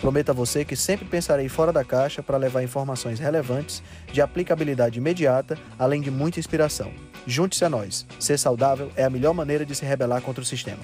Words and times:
Prometo 0.00 0.30
a 0.30 0.34
você 0.34 0.64
que 0.64 0.76
sempre 0.76 1.06
pensarei 1.06 1.48
fora 1.48 1.72
da 1.72 1.84
caixa 1.84 2.22
para 2.22 2.36
levar 2.36 2.62
informações 2.62 3.18
relevantes, 3.18 3.82
de 4.12 4.20
aplicabilidade 4.20 4.98
imediata, 4.98 5.58
além 5.78 6.00
de 6.00 6.10
muita 6.10 6.38
inspiração. 6.38 6.92
Junte-se 7.26 7.64
a 7.64 7.70
nós. 7.70 8.06
Ser 8.20 8.38
saudável 8.38 8.92
é 8.94 9.04
a 9.04 9.10
melhor 9.10 9.32
maneira 9.32 9.64
de 9.64 9.74
se 9.74 9.84
rebelar 9.84 10.20
contra 10.20 10.42
o 10.42 10.46
sistema. 10.46 10.82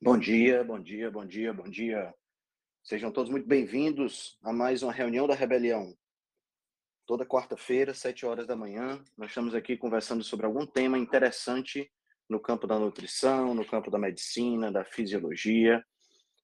Bom 0.00 0.16
dia, 0.16 0.64
bom 0.64 0.80
dia, 0.80 1.10
bom 1.10 1.26
dia, 1.26 1.52
bom 1.52 1.64
dia. 1.64 2.14
Sejam 2.82 3.10
todos 3.10 3.30
muito 3.30 3.46
bem-vindos 3.46 4.38
a 4.42 4.52
mais 4.52 4.82
uma 4.82 4.92
reunião 4.92 5.26
da 5.26 5.34
Rebelião. 5.34 5.92
Toda 7.06 7.24
quarta-feira, 7.24 7.94
sete 7.94 8.26
horas 8.26 8.48
da 8.48 8.56
manhã, 8.56 9.00
nós 9.16 9.28
estamos 9.28 9.54
aqui 9.54 9.76
conversando 9.76 10.24
sobre 10.24 10.44
algum 10.44 10.66
tema 10.66 10.98
interessante 10.98 11.88
no 12.28 12.40
campo 12.40 12.66
da 12.66 12.80
nutrição, 12.80 13.54
no 13.54 13.64
campo 13.64 13.92
da 13.92 13.98
medicina, 13.98 14.72
da 14.72 14.84
fisiologia. 14.84 15.80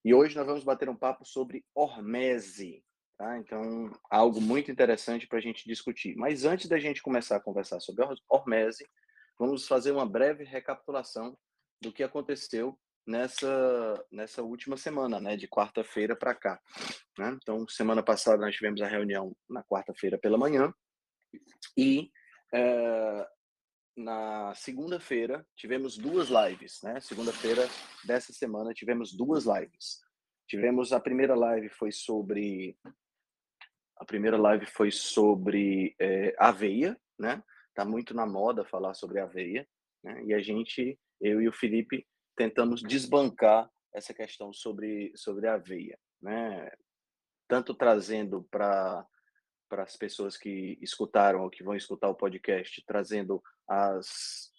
E 0.04 0.14
hoje 0.14 0.36
nós 0.36 0.46
vamos 0.46 0.62
bater 0.62 0.88
um 0.88 0.94
papo 0.94 1.24
sobre 1.24 1.64
hormese, 1.74 2.84
tá? 3.19 3.36
Então, 3.38 3.91
algo 4.08 4.41
muito 4.41 4.70
interessante 4.70 5.27
para 5.27 5.38
a 5.38 5.42
gente 5.42 5.66
discutir. 5.66 6.14
Mas 6.14 6.44
antes 6.44 6.69
da 6.69 6.78
gente 6.78 7.02
começar 7.02 7.38
a 7.38 7.42
conversar 7.42 7.80
sobre 7.80 8.04
hormese, 8.28 8.88
vamos 9.36 9.66
fazer 9.66 9.91
uma 9.91 10.06
breve 10.06 10.44
recapitulação 10.44 11.36
do 11.80 11.92
que 11.92 12.04
aconteceu 12.04 12.78
nessa, 13.06 14.06
nessa 14.11 14.42
última 14.42 14.77
semana, 14.77 15.20
né, 15.20 15.36
de 15.36 15.48
quarta-feira 15.48 16.17
para 16.17 16.34
cá. 16.34 16.61
Né? 17.19 17.36
Então, 17.42 17.67
semana 17.69 18.03
passada 18.03 18.42
nós 18.44 18.55
tivemos 18.55 18.81
a 18.81 18.86
reunião 18.86 19.36
na 19.48 19.62
quarta-feira 19.62 20.19
pela 20.19 20.39
manhã 20.39 20.72
e 21.77 22.11
é, 22.53 23.28
na 23.97 24.55
segunda-feira 24.55 25.47
tivemos 25.56 25.97
duas 25.97 26.28
lives, 26.28 26.81
né? 26.83 27.00
Segunda-feira 27.00 27.67
dessa 28.05 28.33
semana 28.33 28.72
tivemos 28.72 29.12
duas 29.12 29.44
lives. 29.44 30.00
Tivemos 30.48 30.92
a 30.92 31.00
primeira 31.00 31.34
live 31.34 31.69
foi 31.69 31.92
sobre 31.92 32.77
a 33.97 34.05
primeira 34.05 34.37
live 34.37 34.66
foi 34.66 34.91
sobre 34.91 35.94
é, 35.98 36.34
aveia, 36.39 36.98
né? 37.19 37.42
Tá 37.75 37.84
muito 37.84 38.14
na 38.14 38.27
moda 38.27 38.64
falar 38.64 38.94
sobre 38.94 39.20
aveia, 39.20 39.66
né? 40.03 40.25
E 40.25 40.34
a 40.34 40.42
gente, 40.42 40.98
eu 41.20 41.41
e 41.41 41.48
o 41.48 41.53
Felipe, 41.53 42.06
tentamos 42.36 42.83
desbancar 42.83 43.70
essa 43.94 44.14
questão 44.14 44.52
sobre, 44.52 45.12
sobre 45.14 45.47
a 45.47 45.55
aveia, 45.55 45.98
né? 46.20 46.70
Tanto 47.48 47.75
trazendo 47.75 48.42
para 48.50 49.06
para 49.69 49.84
as 49.84 49.97
pessoas 49.97 50.36
que 50.36 50.78
escutaram 50.83 51.41
ou 51.41 51.48
que 51.48 51.64
vão 51.64 51.75
escutar 51.75 52.06
o 52.10 52.14
podcast, 52.14 52.84
trazendo 52.86 53.42
as, 53.66 54.53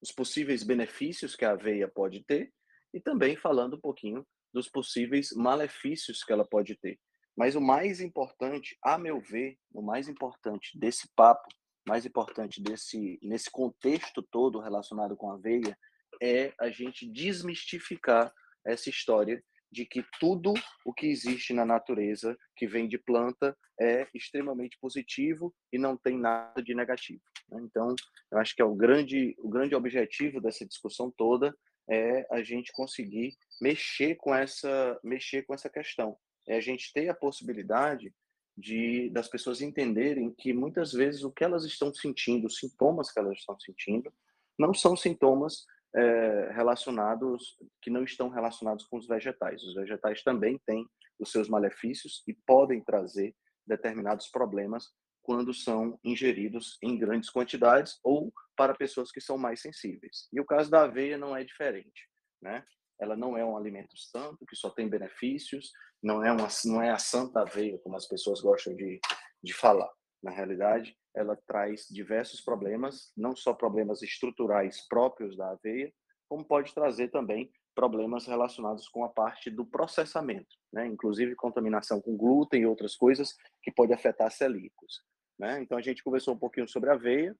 os 0.00 0.12
possíveis 0.12 0.62
benefícios 0.62 1.34
que 1.34 1.44
a 1.44 1.50
aveia 1.50 1.88
pode 1.88 2.22
ter 2.22 2.54
e 2.92 3.00
também 3.00 3.34
falando 3.34 3.74
um 3.74 3.80
pouquinho 3.80 4.24
dos 4.52 4.68
possíveis 4.68 5.32
malefícios 5.32 6.22
que 6.22 6.32
ela 6.32 6.46
pode 6.46 6.76
ter. 6.76 7.00
Mas 7.36 7.56
o 7.56 7.60
mais 7.60 8.00
importante, 8.00 8.78
a 8.80 8.96
meu 8.96 9.20
ver, 9.20 9.58
o 9.72 9.82
mais 9.82 10.08
importante 10.08 10.78
desse 10.78 11.08
papo, 11.16 11.48
mais 11.84 12.06
importante 12.06 12.62
desse 12.62 13.18
nesse 13.20 13.50
contexto 13.50 14.22
todo 14.22 14.60
relacionado 14.60 15.16
com 15.16 15.32
a 15.32 15.34
aveia, 15.34 15.76
é 16.22 16.52
a 16.58 16.70
gente 16.70 17.06
desmistificar 17.06 18.32
essa 18.64 18.88
história 18.88 19.42
de 19.74 19.84
que 19.84 20.04
tudo 20.20 20.54
o 20.84 20.94
que 20.94 21.06
existe 21.06 21.52
na 21.52 21.64
natureza 21.64 22.38
que 22.56 22.64
vem 22.66 22.86
de 22.86 22.96
planta 22.96 23.56
é 23.80 24.06
extremamente 24.14 24.78
positivo 24.80 25.52
e 25.72 25.78
não 25.78 25.96
tem 25.96 26.16
nada 26.16 26.62
de 26.62 26.74
negativo. 26.74 27.20
Né? 27.50 27.60
Então, 27.64 27.94
eu 28.30 28.38
acho 28.38 28.54
que 28.54 28.62
é 28.62 28.64
o 28.64 28.74
grande, 28.74 29.34
o 29.38 29.48
grande 29.48 29.74
objetivo 29.74 30.40
dessa 30.40 30.64
discussão 30.64 31.12
toda 31.16 31.52
é 31.90 32.24
a 32.30 32.42
gente 32.42 32.72
conseguir 32.72 33.36
mexer 33.60 34.14
com 34.14 34.32
essa, 34.32 34.98
mexer 35.02 35.42
com 35.42 35.52
essa 35.52 35.68
questão. 35.68 36.16
É 36.46 36.56
a 36.56 36.60
gente 36.60 36.92
ter 36.92 37.08
a 37.08 37.14
possibilidade 37.14 38.14
de 38.56 39.10
das 39.10 39.26
pessoas 39.26 39.60
entenderem 39.60 40.32
que 40.32 40.52
muitas 40.52 40.92
vezes 40.92 41.24
o 41.24 41.32
que 41.32 41.42
elas 41.42 41.64
estão 41.64 41.92
sentindo, 41.92 42.46
os 42.46 42.58
sintomas 42.58 43.10
que 43.10 43.18
elas 43.18 43.38
estão 43.38 43.58
sentindo, 43.58 44.12
não 44.56 44.72
são 44.72 44.96
sintomas 44.96 45.64
é, 45.94 46.50
relacionados 46.52 47.56
que 47.80 47.90
não 47.90 48.04
estão 48.04 48.28
relacionados 48.28 48.84
com 48.86 48.96
os 48.96 49.06
vegetais. 49.06 49.62
Os 49.62 49.74
vegetais 49.74 50.22
também 50.22 50.60
têm 50.66 50.86
os 51.18 51.30
seus 51.30 51.48
malefícios 51.48 52.22
e 52.26 52.34
podem 52.46 52.82
trazer 52.82 53.34
determinados 53.66 54.28
problemas 54.28 54.92
quando 55.22 55.54
são 55.54 55.98
ingeridos 56.04 56.76
em 56.82 56.98
grandes 56.98 57.30
quantidades 57.30 57.98
ou 58.02 58.32
para 58.56 58.74
pessoas 58.74 59.10
que 59.10 59.20
são 59.20 59.38
mais 59.38 59.60
sensíveis. 59.62 60.28
E 60.32 60.40
o 60.40 60.44
caso 60.44 60.70
da 60.70 60.82
aveia 60.82 61.16
não 61.16 61.34
é 61.34 61.42
diferente, 61.42 62.08
né? 62.42 62.64
Ela 63.00 63.16
não 63.16 63.36
é 63.36 63.44
um 63.44 63.56
alimento 63.56 63.96
santo 63.96 64.44
que 64.46 64.54
só 64.54 64.70
tem 64.70 64.88
benefícios, 64.88 65.72
não 66.02 66.22
é 66.22 66.30
uma 66.30 66.48
não 66.66 66.82
é 66.82 66.90
a 66.90 66.98
santa 66.98 67.40
aveia 67.40 67.78
como 67.78 67.96
as 67.96 68.06
pessoas 68.06 68.40
gostam 68.40 68.74
de, 68.76 69.00
de 69.42 69.52
falar. 69.52 69.90
Na 70.22 70.30
realidade, 70.30 70.96
ela 71.14 71.36
traz 71.46 71.86
diversos 71.88 72.40
problemas, 72.40 73.12
não 73.16 73.36
só 73.36 73.54
problemas 73.54 74.02
estruturais 74.02 74.86
próprios 74.88 75.36
da 75.36 75.50
aveia, 75.50 75.92
como 76.28 76.44
pode 76.44 76.74
trazer 76.74 77.08
também 77.08 77.52
problemas 77.74 78.26
relacionados 78.26 78.88
com 78.88 79.04
a 79.04 79.08
parte 79.08 79.50
do 79.50 79.64
processamento, 79.64 80.56
né? 80.72 80.86
inclusive 80.86 81.34
contaminação 81.34 82.00
com 82.00 82.16
glúten 82.16 82.62
e 82.62 82.66
outras 82.66 82.96
coisas 82.96 83.36
que 83.62 83.72
pode 83.72 83.92
afetar 83.92 84.30
celíacos. 84.30 85.02
Né? 85.38 85.60
Então 85.60 85.76
a 85.76 85.82
gente 85.82 86.02
conversou 86.02 86.34
um 86.34 86.38
pouquinho 86.38 86.68
sobre 86.68 86.90
a 86.90 86.94
aveia. 86.94 87.36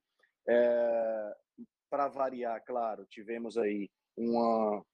É... 0.48 1.36
Para 1.88 2.08
variar, 2.08 2.60
claro, 2.64 3.06
tivemos 3.06 3.56
aí 3.56 3.88
uma 4.16 4.84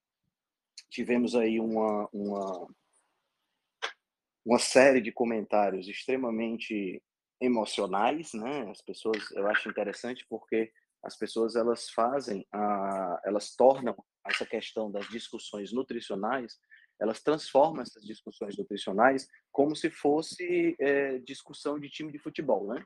tivemos 0.91 1.34
aí 1.34 1.58
uma, 1.58 2.08
uma 2.12 2.68
uma 4.44 4.58
série 4.58 5.00
de 5.00 5.12
comentários 5.12 5.88
extremamente 5.88 7.02
emocionais, 7.40 8.32
né? 8.34 8.70
As 8.70 8.82
pessoas, 8.82 9.30
eu 9.32 9.46
acho 9.48 9.68
interessante 9.68 10.26
porque 10.28 10.72
as 11.02 11.16
pessoas 11.16 11.56
elas 11.56 11.88
fazem, 11.90 12.46
a, 12.52 13.20
elas 13.24 13.54
tornam 13.56 13.96
essa 14.26 14.44
questão 14.44 14.90
das 14.90 15.08
discussões 15.08 15.72
nutricionais, 15.72 16.58
elas 17.00 17.22
transformam 17.22 17.82
essas 17.82 18.04
discussões 18.04 18.56
nutricionais 18.58 19.26
como 19.50 19.74
se 19.74 19.90
fosse 19.90 20.76
é, 20.78 21.18
discussão 21.20 21.78
de 21.78 21.88
time 21.88 22.12
de 22.12 22.18
futebol, 22.18 22.66
né? 22.66 22.84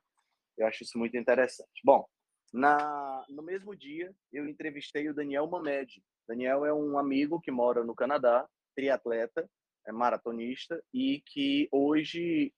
Eu 0.56 0.69
acho 0.69 0.84
isso 0.84 0.97
muito 0.97 1.16
interessante. 1.16 1.81
Bom, 1.82 2.06
na, 2.53 3.25
no 3.28 3.43
mesmo 3.43 3.75
dia 3.75 4.14
eu 4.32 4.48
entrevistei 4.48 5.09
o 5.09 5.14
Daniel 5.14 5.48
Mamed. 5.48 6.00
Daniel 6.28 6.64
é 6.64 6.72
um 6.72 6.97
amigo 6.97 7.41
que 7.41 7.50
mora 7.50 7.82
no 7.82 7.94
Canadá, 7.94 8.48
triatleta, 8.76 9.50
é 9.87 9.93
maratonista 9.93 10.81
e 10.93 11.20
que 11.26 11.69
hoje 11.72 12.54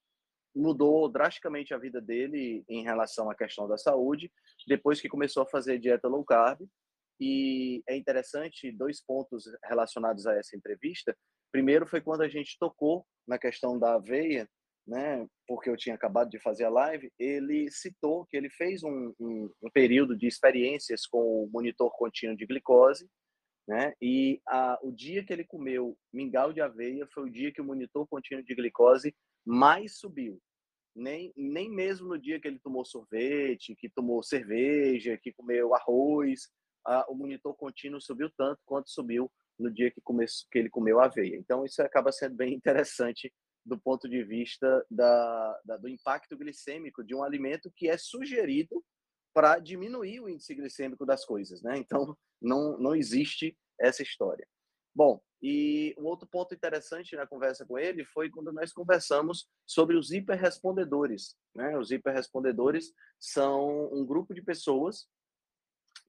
mudou 0.57 1.09
drasticamente 1.09 1.75
a 1.75 1.79
vida 1.79 2.01
dele 2.01 2.65
em 2.69 2.83
relação 2.83 3.31
à 3.31 3.35
questão 3.35 3.69
da 3.69 3.77
saúde, 3.77 4.33
depois 4.67 5.01
que 5.01 5.09
começou 5.09 5.43
a 5.43 5.47
fazer 5.47 5.79
dieta 5.79 6.09
low 6.09 6.25
carb. 6.25 6.67
E 7.21 7.83
é 7.87 7.97
interessante 7.97 8.73
dois 8.73 9.03
pontos 9.05 9.45
relacionados 9.65 10.27
a 10.27 10.35
essa 10.35 10.57
entrevista. 10.57 11.17
Primeiro 11.53 11.87
foi 11.87 12.01
quando 12.01 12.23
a 12.23 12.29
gente 12.29 12.59
tocou 12.59 13.07
na 13.27 13.39
questão 13.39 13.79
da 13.79 13.95
aveia, 13.95 14.49
né? 14.87 15.27
Porque 15.47 15.69
eu 15.69 15.77
tinha 15.77 15.95
acabado 15.95 16.31
de 16.31 16.39
fazer 16.39 16.65
a 16.65 16.71
live. 16.71 17.11
Ele 17.19 17.71
citou 17.71 18.27
que 18.27 18.37
ele 18.37 18.51
fez 18.51 18.83
um, 18.83 19.15
um, 19.19 19.51
um 19.63 19.71
período 19.71 20.17
de 20.17 20.27
experiências 20.27 21.07
com 21.07 21.45
o 21.45 21.51
monitor 21.51 21.91
contínuo 21.97 22.37
de 22.37 22.47
glicose, 22.47 23.09
né? 23.69 23.95
E 24.01 24.41
a, 24.47 24.79
o 24.83 24.93
dia 24.93 25.25
que 25.25 25.33
ele 25.33 25.45
comeu 25.45 25.97
mingau 26.13 26.53
de 26.53 26.61
aveia 26.61 27.07
foi 27.09 27.25
o 27.25 27.33
dia 27.33 27.53
que 27.53 27.61
o 27.61 27.65
monitor 27.65 28.07
contínuo 28.07 28.45
de 28.45 28.55
glicose 28.55 29.15
mais 29.45 29.99
subiu 29.99 30.41
nem, 30.97 31.33
nem 31.37 31.71
mesmo 31.71 32.09
no 32.09 32.19
dia 32.19 32.41
que 32.41 32.49
ele 32.49 32.59
tomou 32.59 32.85
sorvete, 32.85 33.77
que 33.77 33.89
tomou 33.89 34.23
cerveja, 34.23 35.19
que 35.19 35.33
comeu 35.33 35.75
arroz, 35.75 36.49
a, 36.85 37.11
o 37.11 37.15
monitor 37.15 37.55
contínuo 37.55 38.01
subiu 38.01 38.31
tanto 38.37 38.61
quanto 38.65 38.91
subiu 38.91 39.31
no 39.59 39.71
dia 39.71 39.91
que, 39.91 40.01
come, 40.01 40.25
que 40.51 40.59
ele 40.59 40.71
comeu 40.71 40.99
aveia. 41.01 41.37
Então, 41.37 41.65
isso 41.65 41.83
acaba 41.83 42.11
sendo 42.11 42.35
bem 42.35 42.55
interessante 42.55 43.33
do 43.65 43.79
ponto 43.79 44.09
de 44.09 44.23
vista 44.23 44.87
da, 44.91 45.61
da, 45.65 45.77
do 45.77 45.89
impacto 45.89 46.37
glicêmico 46.37 47.05
de 47.05 47.15
um 47.15 47.23
alimento 47.23 47.71
que 47.77 47.89
é 47.89 47.99
sugerido 47.99 48.83
para 49.35 49.59
diminuir 49.59 50.21
o 50.21 50.29
índice 50.29 50.55
glicêmico 50.55 51.05
das 51.05 51.25
coisas, 51.25 51.61
né? 51.63 51.77
Então, 51.77 52.17
não, 52.41 52.79
não 52.79 52.95
existe 52.95 53.57
essa 53.79 54.03
história. 54.03 54.47
Bom, 54.95 55.21
e 55.43 55.95
um 55.99 56.05
outro 56.05 56.27
ponto 56.27 56.55
interessante 56.55 57.15
na 57.15 57.27
conversa 57.27 57.65
com 57.67 57.79
ele 57.79 58.05
foi 58.05 58.31
quando 58.31 58.53
nós 58.53 58.73
conversamos 58.73 59.49
sobre 59.67 59.97
os 59.97 60.11
hiperrespondedores. 60.11 61.37
Né? 61.55 61.77
Os 61.79 61.91
hiperrespondedores 61.91 62.93
são 63.21 63.93
um 63.93 64.05
grupo 64.05 64.35
de 64.35 64.43
pessoas 64.43 65.07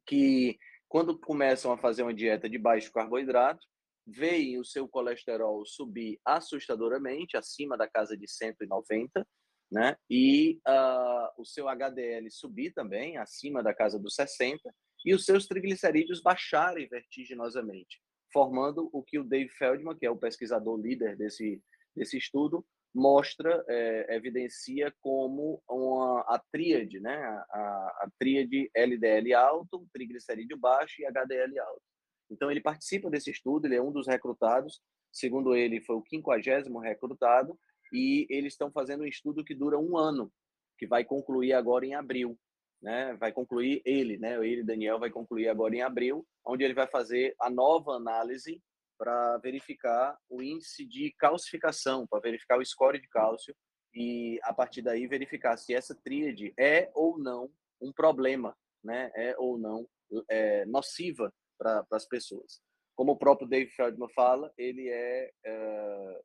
que, 0.06 0.58
quando 0.88 1.20
começam 1.20 1.72
a 1.72 1.78
fazer 1.78 2.04
uma 2.04 2.14
dieta 2.14 2.50
de 2.50 2.58
baixo 2.58 2.92
carboidrato, 2.92 3.66
veem 4.06 4.58
o 4.58 4.64
seu 4.64 4.88
colesterol 4.88 5.66
subir 5.66 6.18
assustadoramente, 6.24 7.36
acima 7.36 7.78
da 7.78 7.90
casa 7.90 8.16
de 8.16 8.26
190, 8.26 9.28
né? 9.70 9.98
E 10.10 10.62
uh, 10.66 11.42
o 11.42 11.46
seu 11.46 11.68
HDL 11.68 12.32
subir 12.32 12.72
também, 12.74 13.18
acima 13.18 13.62
da 13.62 13.74
casa 13.74 14.00
dos 14.00 14.16
60, 14.16 14.74
e 15.06 15.14
os 15.14 15.26
seus 15.26 15.46
triglicerídeos 15.46 16.22
baixarem 16.22 16.88
vertiginosamente 16.88 18.00
formando 18.38 18.88
o 18.94 19.02
que 19.02 19.18
o 19.18 19.24
Dave 19.24 19.50
Feldman, 19.50 19.98
que 19.98 20.06
é 20.06 20.12
o 20.12 20.16
pesquisador 20.16 20.80
líder 20.80 21.18
desse, 21.18 21.60
desse 21.96 22.20
estudo, 22.20 22.64
mostra, 22.94 23.66
é, 23.68 24.16
evidencia 24.16 24.94
como 25.02 25.60
uma, 25.68 26.22
a 26.22 26.40
tríade, 26.52 27.00
né? 27.00 27.16
A, 27.16 27.60
a 28.04 28.10
tríade 28.20 28.70
LDL 28.76 29.34
alto, 29.34 29.88
triglicerídeo 29.92 30.56
baixo 30.56 31.02
e 31.02 31.06
HDL 31.08 31.58
alto. 31.58 31.82
Então, 32.30 32.52
ele 32.52 32.62
participa 32.62 33.10
desse 33.10 33.32
estudo, 33.32 33.66
ele 33.66 33.76
é 33.76 33.82
um 33.82 33.92
dos 33.92 34.06
recrutados, 34.06 34.82
segundo 35.12 35.56
ele, 35.56 35.82
foi 35.82 35.96
o 35.96 36.04
quinquagésimo 36.04 36.78
recrutado, 36.78 37.58
e 37.92 38.28
eles 38.30 38.54
estão 38.54 38.72
fazendo 38.72 39.02
um 39.02 39.08
estudo 39.08 39.44
que 39.44 39.56
dura 39.56 39.80
um 39.80 39.98
ano, 39.98 40.32
que 40.78 40.86
vai 40.86 41.04
concluir 41.04 41.54
agora 41.54 41.88
em 41.88 41.96
abril 41.96 42.38
né, 42.82 43.16
vai 43.16 43.32
concluir 43.32 43.82
ele, 43.86 44.18
né, 44.18 44.36
ele 44.46 44.64
Daniel 44.64 45.00
vai 45.00 45.10
concluir 45.10 45.48
agora 45.48 45.76
em 45.76 45.82
abril, 45.82 46.26
onde 46.46 46.64
ele 46.64 46.74
vai 46.74 46.88
fazer 46.88 47.36
a 47.42 47.50
nova 47.50 47.94
análise 47.94 48.62
para 48.98 49.38
verificar 49.38 50.18
o 50.30 50.42
índice 50.42 50.86
de 50.86 51.14
calcificação, 51.18 52.08
para 52.08 52.20
verificar 52.20 52.58
o 52.58 52.66
score 52.66 53.00
de 53.00 53.08
cálcio 53.08 53.56
e 53.94 54.40
a 54.44 54.54
partir 54.54 54.82
daí 54.82 55.08
verificar 55.08 55.58
se 55.58 55.74
essa 55.74 55.96
tríade 55.96 56.54
é 56.58 56.92
ou 56.94 57.18
não 57.18 57.50
um 57.82 57.92
problema, 57.92 58.56
né, 58.84 59.12
é 59.16 59.36
ou 59.38 59.58
não 59.58 59.88
é, 60.30 60.66
nociva 60.66 61.34
para 61.58 61.86
as 61.92 62.06
pessoas. 62.06 62.62
Como 62.96 63.12
o 63.12 63.18
próprio 63.18 63.48
Dave 63.48 63.70
Feldman 63.72 64.10
fala, 64.10 64.52
ele 64.58 64.90
é, 64.90 65.32
é 65.46 66.22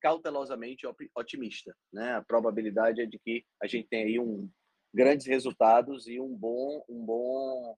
cautelosamente 0.00 0.86
otimista, 1.14 1.74
né? 1.92 2.14
A 2.14 2.22
probabilidade 2.22 3.00
é 3.00 3.06
de 3.06 3.18
que 3.18 3.44
a 3.62 3.66
gente 3.66 3.88
tenha 3.88 4.06
aí 4.06 4.18
um 4.18 4.48
grandes 4.96 5.26
resultados 5.26 6.08
e 6.08 6.18
um 6.18 6.34
bom, 6.34 6.82
um 6.88 7.04
bom, 7.04 7.76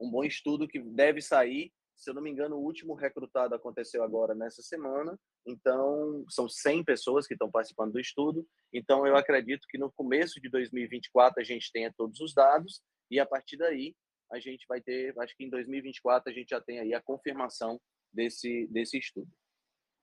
um 0.00 0.08
bom 0.08 0.22
estudo 0.22 0.68
que 0.68 0.80
deve 0.80 1.20
sair. 1.20 1.72
Se 1.96 2.08
eu 2.08 2.14
não 2.14 2.22
me 2.22 2.30
engano, 2.30 2.56
o 2.56 2.62
último 2.62 2.94
recrutado 2.94 3.52
aconteceu 3.52 4.04
agora 4.04 4.32
nessa 4.32 4.62
semana. 4.62 5.18
Então, 5.44 6.24
são 6.30 6.48
100 6.48 6.84
pessoas 6.84 7.26
que 7.26 7.34
estão 7.34 7.50
participando 7.50 7.92
do 7.92 8.00
estudo. 8.00 8.46
Então, 8.72 9.04
eu 9.04 9.16
acredito 9.16 9.66
que 9.68 9.76
no 9.76 9.90
começo 9.90 10.40
de 10.40 10.48
2024 10.48 11.40
a 11.40 11.44
gente 11.44 11.72
tenha 11.72 11.92
todos 11.96 12.20
os 12.20 12.32
dados 12.32 12.80
e 13.10 13.18
a 13.18 13.26
partir 13.26 13.56
daí 13.56 13.92
a 14.30 14.38
gente 14.38 14.64
vai 14.68 14.80
ter, 14.80 15.12
acho 15.18 15.36
que 15.36 15.44
em 15.44 15.50
2024 15.50 16.30
a 16.30 16.32
gente 16.32 16.50
já 16.50 16.60
tem 16.60 16.78
aí 16.78 16.94
a 16.94 17.02
confirmação 17.02 17.80
desse 18.12 18.68
desse 18.68 18.98
estudo. 18.98 19.28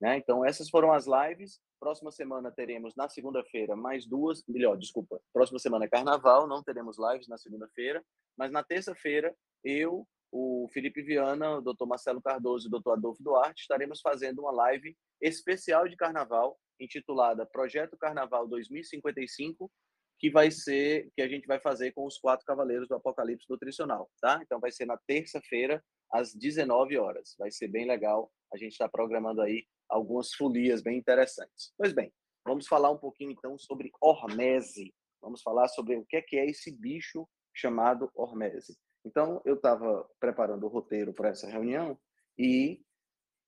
Né? 0.01 0.17
Então, 0.17 0.45
essas 0.45 0.69
foram 0.69 0.93
as 0.93 1.05
lives. 1.05 1.59
Próxima 1.79 2.11
semana 2.11 2.51
teremos 2.51 2.95
na 2.95 3.09
segunda-feira 3.09 3.75
mais 3.75 4.05
duas, 4.05 4.43
melhor, 4.47 4.77
desculpa. 4.77 5.21
Próxima 5.33 5.59
semana 5.59 5.85
é 5.85 5.89
carnaval, 5.89 6.47
não 6.47 6.63
teremos 6.63 6.97
lives 6.97 7.27
na 7.27 7.37
segunda-feira, 7.37 8.03
mas 8.37 8.51
na 8.51 8.63
terça-feira 8.63 9.35
eu, 9.63 10.07
o 10.31 10.67
Felipe 10.71 11.01
Viana, 11.01 11.57
o 11.57 11.61
Dr. 11.61 11.85
Marcelo 11.85 12.21
Cardoso 12.21 12.67
e 12.67 12.73
o 12.73 12.79
Dr. 12.79 12.91
Adolfo 12.91 13.23
Duarte 13.23 13.61
estaremos 13.61 13.99
fazendo 14.01 14.39
uma 14.39 14.51
live 14.51 14.95
especial 15.21 15.87
de 15.87 15.95
carnaval 15.95 16.57
intitulada 16.79 17.45
Projeto 17.45 17.97
Carnaval 17.97 18.47
2055, 18.47 19.69
que 20.17 20.29
vai 20.29 20.51
ser 20.51 21.09
que 21.15 21.21
a 21.21 21.27
gente 21.27 21.45
vai 21.45 21.59
fazer 21.59 21.91
com 21.91 22.05
os 22.05 22.17
quatro 22.17 22.45
cavaleiros 22.45 22.87
do 22.87 22.95
Apocalipse 22.95 23.49
Nutricional, 23.49 24.09
tá? 24.21 24.39
Então 24.41 24.59
vai 24.59 24.71
ser 24.71 24.85
na 24.85 24.97
terça-feira 25.07 25.83
às 26.11 26.33
19 26.33 26.97
horas. 26.97 27.35
Vai 27.37 27.51
ser 27.51 27.67
bem 27.67 27.85
legal. 27.85 28.31
A 28.53 28.57
gente 28.57 28.71
está 28.71 28.87
programando 28.87 29.41
aí 29.41 29.65
algumas 29.89 30.33
folias 30.33 30.81
bem 30.81 30.97
interessantes. 30.97 31.73
Pois 31.77 31.93
bem, 31.93 32.13
vamos 32.45 32.67
falar 32.67 32.91
um 32.91 32.97
pouquinho 32.97 33.31
então 33.31 33.57
sobre 33.57 33.91
hormese. 33.99 34.93
Vamos 35.21 35.41
falar 35.41 35.67
sobre 35.67 35.97
o 35.97 36.05
que 36.05 36.17
é, 36.17 36.21
que 36.21 36.37
é 36.37 36.45
esse 36.45 36.71
bicho 36.71 37.27
chamado 37.53 38.09
hormese. 38.13 38.77
Então, 39.05 39.41
eu 39.45 39.55
estava 39.55 40.07
preparando 40.19 40.65
o 40.65 40.69
roteiro 40.69 41.13
para 41.13 41.29
essa 41.29 41.49
reunião 41.49 41.97
e 42.37 42.81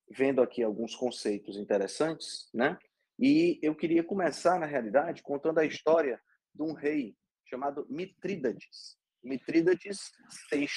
vendo 0.09 0.41
aqui 0.41 0.63
alguns 0.63 0.95
conceitos 0.95 1.57
interessantes, 1.57 2.49
né? 2.53 2.77
E 3.19 3.59
eu 3.61 3.75
queria 3.75 4.03
começar, 4.03 4.59
na 4.59 4.65
realidade, 4.65 5.21
contando 5.21 5.59
a 5.59 5.65
história 5.65 6.19
de 6.53 6.63
um 6.63 6.73
rei 6.73 7.15
chamado 7.45 7.85
Mitrídates. 7.89 8.97
Mitrídates 9.23 10.11
VI, 10.51 10.67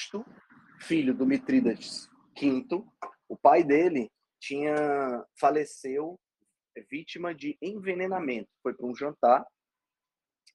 filho 0.81 1.13
do 1.13 1.25
Mitrídates 1.25 2.07
V, 2.39 2.65
o 3.27 3.35
pai 3.35 3.63
dele 3.63 4.11
tinha 4.45 5.25
faleceu 5.39 6.19
vítima 6.91 7.33
de 7.33 7.57
envenenamento. 7.61 8.49
Foi 8.61 8.73
para 8.73 8.85
um 8.85 8.95
jantar 8.95 9.43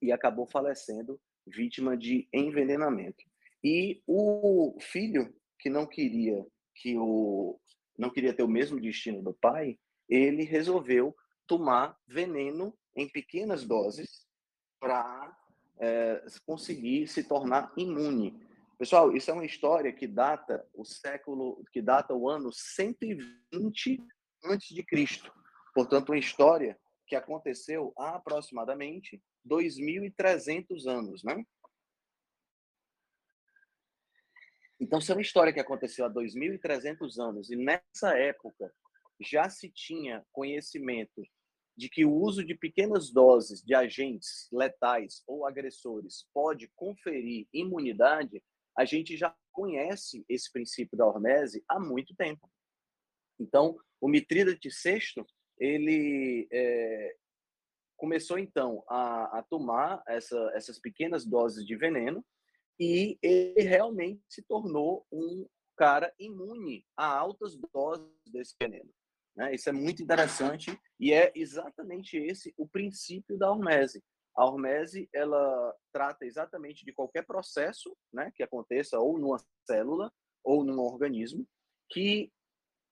e 0.01 0.13
acabou 0.13 0.47
falecendo 0.47 1.21
vítima 1.47 1.97
de 1.97 2.29
envenenamento. 2.33 3.25
E 3.65 4.01
o 4.07 4.79
filho 4.81 5.35
que 5.59 5.69
não 5.69 5.87
queria 5.87 6.47
que 6.77 6.97
o 6.97 7.61
não 7.99 8.09
queria 8.09 8.33
ter 8.33 8.43
o 8.43 8.49
mesmo 8.49 8.81
destino 8.81 9.23
do 9.23 9.35
pai, 9.35 9.79
ele 10.09 10.45
resolveu 10.45 11.15
tomar 11.47 11.99
veneno 12.07 12.75
em 12.97 13.07
pequenas 13.07 13.67
doses 13.67 14.27
para 14.79 15.37
é, 15.79 16.25
conseguir 16.47 17.07
se 17.09 17.25
tornar 17.25 17.71
imune. 17.77 18.41
Pessoal, 18.81 19.15
isso 19.15 19.31
é 19.31 19.35
uma 19.35 19.44
história 19.44 19.93
que 19.93 20.06
data 20.06 20.67
o 20.73 20.87
século, 20.87 21.62
que 21.71 21.82
data 21.82 22.15
o 22.15 22.31
ano 22.31 22.50
120 22.50 24.03
antes 24.43 24.75
de 24.75 24.82
Cristo. 24.82 25.31
Portanto, 25.75 26.09
uma 26.09 26.19
história 26.19 26.81
que 27.06 27.15
aconteceu 27.15 27.93
há 27.99 28.15
aproximadamente 28.17 29.23
2.300 29.47 30.87
anos, 30.87 31.23
né? 31.23 31.44
Então, 34.81 34.99
se 34.99 35.12
é 35.12 35.15
uma 35.15 35.21
história 35.21 35.53
que 35.53 35.61
aconteceu 35.61 36.06
há 36.06 36.11
2.300 36.11 37.19
anos 37.19 37.50
e 37.50 37.56
nessa 37.56 38.17
época 38.17 38.73
já 39.21 39.50
se 39.50 39.69
tinha 39.69 40.25
conhecimento 40.33 41.23
de 41.76 41.90
que 41.90 42.07
o 42.07 42.14
uso 42.14 42.43
de 42.43 42.55
pequenas 42.55 43.12
doses 43.12 43.61
de 43.61 43.75
agentes 43.75 44.49
letais 44.50 45.23
ou 45.26 45.47
agressores 45.47 46.26
pode 46.33 46.66
conferir 46.75 47.47
imunidade, 47.52 48.43
a 48.77 48.85
gente 48.85 49.17
já 49.17 49.35
conhece 49.53 50.25
esse 50.29 50.50
princípio 50.53 50.97
da 50.97 51.07
hormese 51.07 51.62
há 51.69 51.79
muito 51.79 52.15
tempo. 52.15 52.50
Então, 53.39 53.77
o 54.00 54.09
Mitrídates 54.09 54.81
VI, 54.83 55.25
ele 55.59 56.49
é, 56.53 57.17
começou 57.97 58.39
então 58.39 58.83
a, 58.89 59.39
a 59.39 59.43
tomar 59.43 60.03
essa, 60.07 60.50
essas 60.55 60.79
pequenas 60.79 61.27
doses 61.27 61.67
de 61.67 61.77
veneno 61.77 62.25
e 62.79 63.19
ele 63.23 63.61
realmente 63.61 64.23
se 64.29 64.43
tornou 64.43 65.07
um 65.12 65.47
cara 65.77 66.12
imune 66.19 66.87
a 66.97 67.07
altas 67.07 67.57
doses 67.73 68.07
desse 68.27 68.55
veneno. 68.61 68.91
Né? 69.37 69.55
Isso 69.55 69.69
é 69.69 69.73
muito 69.73 70.03
interessante 70.03 70.79
e 70.99 71.12
é 71.12 71.31
exatamente 71.35 72.17
esse 72.17 72.55
o 72.57 72.67
princípio 72.67 73.39
da 73.39 73.50
hormese. 73.50 74.03
A 74.37 74.45
hormese, 74.45 75.09
ela 75.13 75.75
trata 75.93 76.25
exatamente 76.25 76.85
de 76.85 76.93
qualquer 76.93 77.27
processo 77.27 77.97
né, 78.13 78.31
que 78.35 78.43
aconteça 78.43 78.99
ou 78.99 79.19
numa 79.19 79.39
célula 79.67 80.13
ou 80.43 80.65
num 80.65 80.79
organismo 80.81 81.47
que 81.91 82.33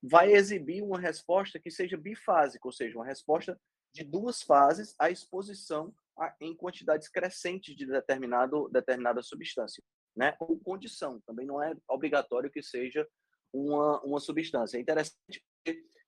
vai 0.02 0.32
exibir 0.32 0.82
uma 0.82 0.98
resposta 0.98 1.58
que 1.58 1.70
seja 1.70 1.96
bifásica, 1.96 2.66
ou 2.66 2.72
seja, 2.72 2.96
uma 2.96 3.06
resposta 3.06 3.58
de 3.94 4.04
duas 4.04 4.42
fases 4.42 4.94
à 4.98 5.10
exposição 5.10 5.94
a, 6.16 6.34
em 6.40 6.54
quantidades 6.54 7.08
crescentes 7.08 7.74
de 7.74 7.86
determinado, 7.86 8.68
determinada 8.68 9.22
substância, 9.22 9.82
né? 10.16 10.36
Ou 10.40 10.58
condição, 10.58 11.20
também 11.26 11.46
não 11.46 11.62
é 11.62 11.74
obrigatório 11.88 12.50
que 12.50 12.62
seja 12.62 13.08
uma, 13.52 14.00
uma 14.02 14.20
substância. 14.20 14.76
É 14.76 14.80
interessante 14.80 15.42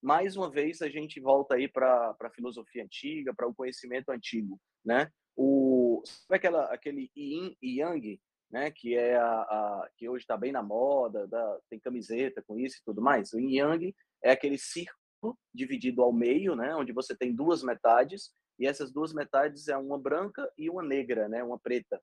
mais 0.02 0.36
uma 0.36 0.50
vez, 0.50 0.80
a 0.80 0.88
gente 0.88 1.20
volta 1.20 1.54
aí 1.54 1.68
para 1.68 2.16
a 2.18 2.30
filosofia 2.30 2.82
antiga, 2.82 3.34
para 3.34 3.46
o 3.46 3.54
conhecimento 3.54 4.10
antigo, 4.10 4.58
né? 4.84 5.10
O 5.40 6.02
sabe 6.04 6.36
aquela 6.36 6.64
aquele 6.66 7.10
yin 7.16 7.56
e 7.62 7.80
yang 7.80 8.20
né 8.50 8.70
que 8.70 8.94
é 8.94 9.16
a, 9.16 9.40
a 9.40 9.90
que 9.96 10.06
hoje 10.06 10.24
está 10.24 10.36
bem 10.36 10.52
na 10.52 10.62
moda 10.62 11.26
da, 11.26 11.58
tem 11.70 11.80
camiseta 11.80 12.42
com 12.42 12.58
isso 12.58 12.76
e 12.76 12.84
tudo 12.84 13.00
mais? 13.00 13.32
O 13.32 13.40
yin 13.40 13.56
yang 13.56 13.96
é 14.22 14.32
aquele 14.32 14.58
círculo 14.58 15.38
dividido 15.54 16.02
ao 16.02 16.12
meio 16.12 16.54
né 16.54 16.74
onde 16.76 16.92
você 16.92 17.16
tem 17.16 17.34
duas 17.34 17.62
metades 17.62 18.34
e 18.58 18.66
essas 18.66 18.92
duas 18.92 19.14
metades 19.14 19.68
é 19.68 19.78
uma 19.78 19.98
branca 19.98 20.46
e 20.58 20.68
uma 20.68 20.82
negra 20.82 21.26
né 21.26 21.42
uma 21.42 21.58
preta. 21.58 21.98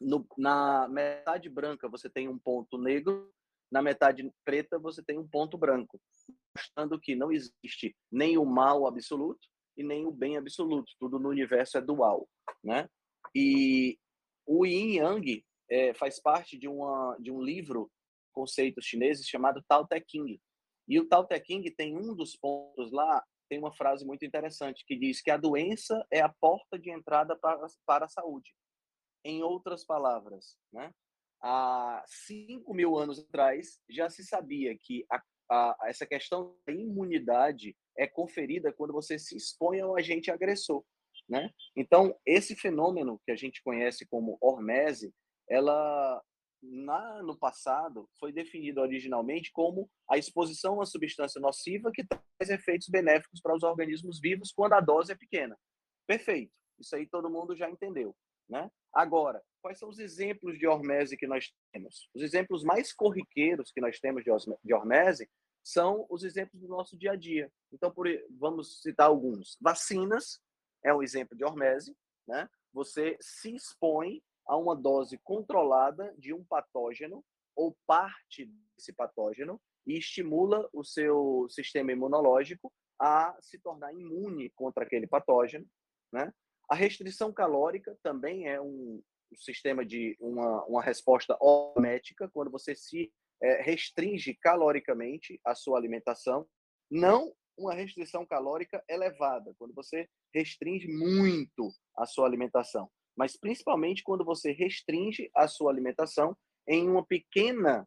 No, 0.00 0.26
na 0.36 0.88
metade 0.88 1.48
branca 1.48 1.88
você 1.88 2.10
tem 2.10 2.28
um 2.28 2.38
ponto 2.38 2.76
negro 2.76 3.32
na 3.70 3.80
metade 3.80 4.28
preta 4.44 4.80
você 4.80 5.00
tem 5.00 5.16
um 5.16 5.28
ponto 5.28 5.56
branco 5.56 6.00
mostrando 6.56 6.98
que 6.98 7.14
não 7.14 7.30
existe 7.30 7.94
nem 8.10 8.36
o 8.36 8.44
mal 8.44 8.84
absoluto 8.84 9.46
e 9.78 9.84
nem 9.84 10.04
o 10.04 10.10
bem 10.10 10.36
absoluto. 10.36 10.92
Tudo 10.98 11.18
no 11.18 11.28
universo 11.28 11.78
é 11.78 11.80
dual, 11.80 12.28
né? 12.62 12.88
E 13.34 13.98
o 14.44 14.66
Yin 14.66 14.96
Yang 14.96 15.44
é, 15.70 15.94
faz 15.94 16.20
parte 16.20 16.58
de, 16.58 16.66
uma, 16.66 17.16
de 17.20 17.30
um 17.30 17.40
livro, 17.40 17.90
conceitos 18.32 18.84
chineses, 18.84 19.26
chamado 19.26 19.64
Tao 19.68 19.86
Te 19.86 20.04
Ching. 20.06 20.40
E 20.88 20.98
o 20.98 21.06
Tao 21.06 21.26
Te 21.26 21.40
Ching 21.44 21.62
tem 21.76 21.96
um 21.96 22.14
dos 22.14 22.34
pontos 22.34 22.90
lá, 22.90 23.24
tem 23.48 23.58
uma 23.58 23.72
frase 23.72 24.04
muito 24.04 24.24
interessante, 24.24 24.84
que 24.84 24.98
diz 24.98 25.22
que 25.22 25.30
a 25.30 25.36
doença 25.36 26.04
é 26.10 26.20
a 26.20 26.34
porta 26.40 26.78
de 26.78 26.90
entrada 26.90 27.36
para, 27.36 27.66
para 27.86 28.04
a 28.06 28.08
saúde. 28.08 28.52
Em 29.24 29.42
outras 29.42 29.84
palavras, 29.84 30.56
né? 30.72 30.92
há 31.40 32.02
5 32.06 32.72
mil 32.74 32.96
anos 32.96 33.18
atrás, 33.18 33.80
já 33.88 34.10
se 34.10 34.24
sabia 34.24 34.76
que 34.76 35.04
a, 35.10 35.22
a, 35.50 35.76
essa 35.84 36.06
questão 36.06 36.56
da 36.66 36.72
imunidade 36.72 37.76
é 37.96 38.06
conferida 38.06 38.72
quando 38.72 38.92
você 38.92 39.18
se 39.18 39.36
expõe 39.36 39.80
a 39.80 39.86
um 39.86 39.96
agente 39.96 40.30
agressor. 40.30 40.84
Né? 41.28 41.50
Então, 41.76 42.18
esse 42.24 42.54
fenômeno 42.54 43.20
que 43.24 43.30
a 43.30 43.36
gente 43.36 43.62
conhece 43.62 44.06
como 44.06 44.38
hormese, 44.40 45.12
ela 45.48 46.22
na, 46.62 47.22
no 47.22 47.38
passado 47.38 48.08
foi 48.18 48.32
definido 48.32 48.80
originalmente 48.80 49.52
como 49.52 49.88
a 50.10 50.18
exposição 50.18 50.72
a 50.72 50.76
uma 50.76 50.86
substância 50.86 51.40
nociva 51.40 51.90
que 51.92 52.04
traz 52.04 52.50
efeitos 52.50 52.88
benéficos 52.88 53.40
para 53.40 53.54
os 53.54 53.62
organismos 53.62 54.20
vivos 54.20 54.52
quando 54.52 54.72
a 54.72 54.80
dose 54.80 55.12
é 55.12 55.16
pequena. 55.16 55.56
Perfeito. 56.06 56.52
Isso 56.78 56.94
aí 56.96 57.06
todo 57.06 57.30
mundo 57.30 57.54
já 57.54 57.68
entendeu. 57.68 58.14
Né? 58.48 58.70
Agora, 58.92 59.42
quais 59.68 59.78
são 59.78 59.90
os 59.90 59.98
exemplos 59.98 60.58
de 60.58 60.66
hormese 60.66 61.14
que 61.14 61.26
nós 61.26 61.52
temos? 61.70 62.08
Os 62.14 62.22
exemplos 62.22 62.64
mais 62.64 62.90
corriqueiros 62.90 63.70
que 63.70 63.82
nós 63.82 64.00
temos 64.00 64.24
de 64.24 64.72
hormese 64.72 65.28
são 65.62 66.06
os 66.08 66.24
exemplos 66.24 66.58
do 66.62 66.68
nosso 66.68 66.96
dia 66.96 67.12
a 67.12 67.16
dia. 67.16 67.52
Então, 67.70 67.90
por, 67.90 68.08
vamos 68.38 68.80
citar 68.80 69.08
alguns. 69.08 69.58
Vacinas 69.60 70.40
é 70.82 70.94
um 70.94 71.02
exemplo 71.02 71.36
de 71.36 71.44
hormese. 71.44 71.94
Né? 72.26 72.48
Você 72.72 73.18
se 73.20 73.54
expõe 73.54 74.22
a 74.46 74.56
uma 74.56 74.74
dose 74.74 75.18
controlada 75.18 76.14
de 76.16 76.32
um 76.32 76.42
patógeno 76.42 77.22
ou 77.54 77.76
parte 77.86 78.50
desse 78.74 78.94
patógeno 78.94 79.60
e 79.86 79.98
estimula 79.98 80.66
o 80.72 80.82
seu 80.82 81.46
sistema 81.50 81.92
imunológico 81.92 82.72
a 82.98 83.36
se 83.42 83.58
tornar 83.58 83.92
imune 83.92 84.48
contra 84.56 84.84
aquele 84.84 85.06
patógeno, 85.06 85.66
né? 86.10 86.32
A 86.70 86.74
restrição 86.74 87.32
calórica 87.32 87.96
também 88.02 88.46
é 88.46 88.60
um, 88.60 89.02
sistema 89.36 89.84
de 89.84 90.16
uma, 90.20 90.64
uma 90.64 90.82
resposta 90.82 91.36
automática, 91.40 92.28
quando 92.32 92.50
você 92.50 92.74
se 92.74 93.12
é, 93.42 93.62
restringe 93.62 94.34
caloricamente 94.34 95.40
a 95.44 95.54
sua 95.54 95.78
alimentação, 95.78 96.46
não 96.90 97.32
uma 97.56 97.74
restrição 97.74 98.24
calórica 98.24 98.82
elevada, 98.88 99.54
quando 99.58 99.74
você 99.74 100.08
restringe 100.32 100.86
muito 100.88 101.72
a 101.96 102.06
sua 102.06 102.26
alimentação, 102.26 102.90
mas 103.16 103.36
principalmente 103.36 104.02
quando 104.02 104.24
você 104.24 104.52
restringe 104.52 105.30
a 105.34 105.48
sua 105.48 105.70
alimentação 105.70 106.36
em 106.66 106.88
uma 106.88 107.04
pequena 107.04 107.86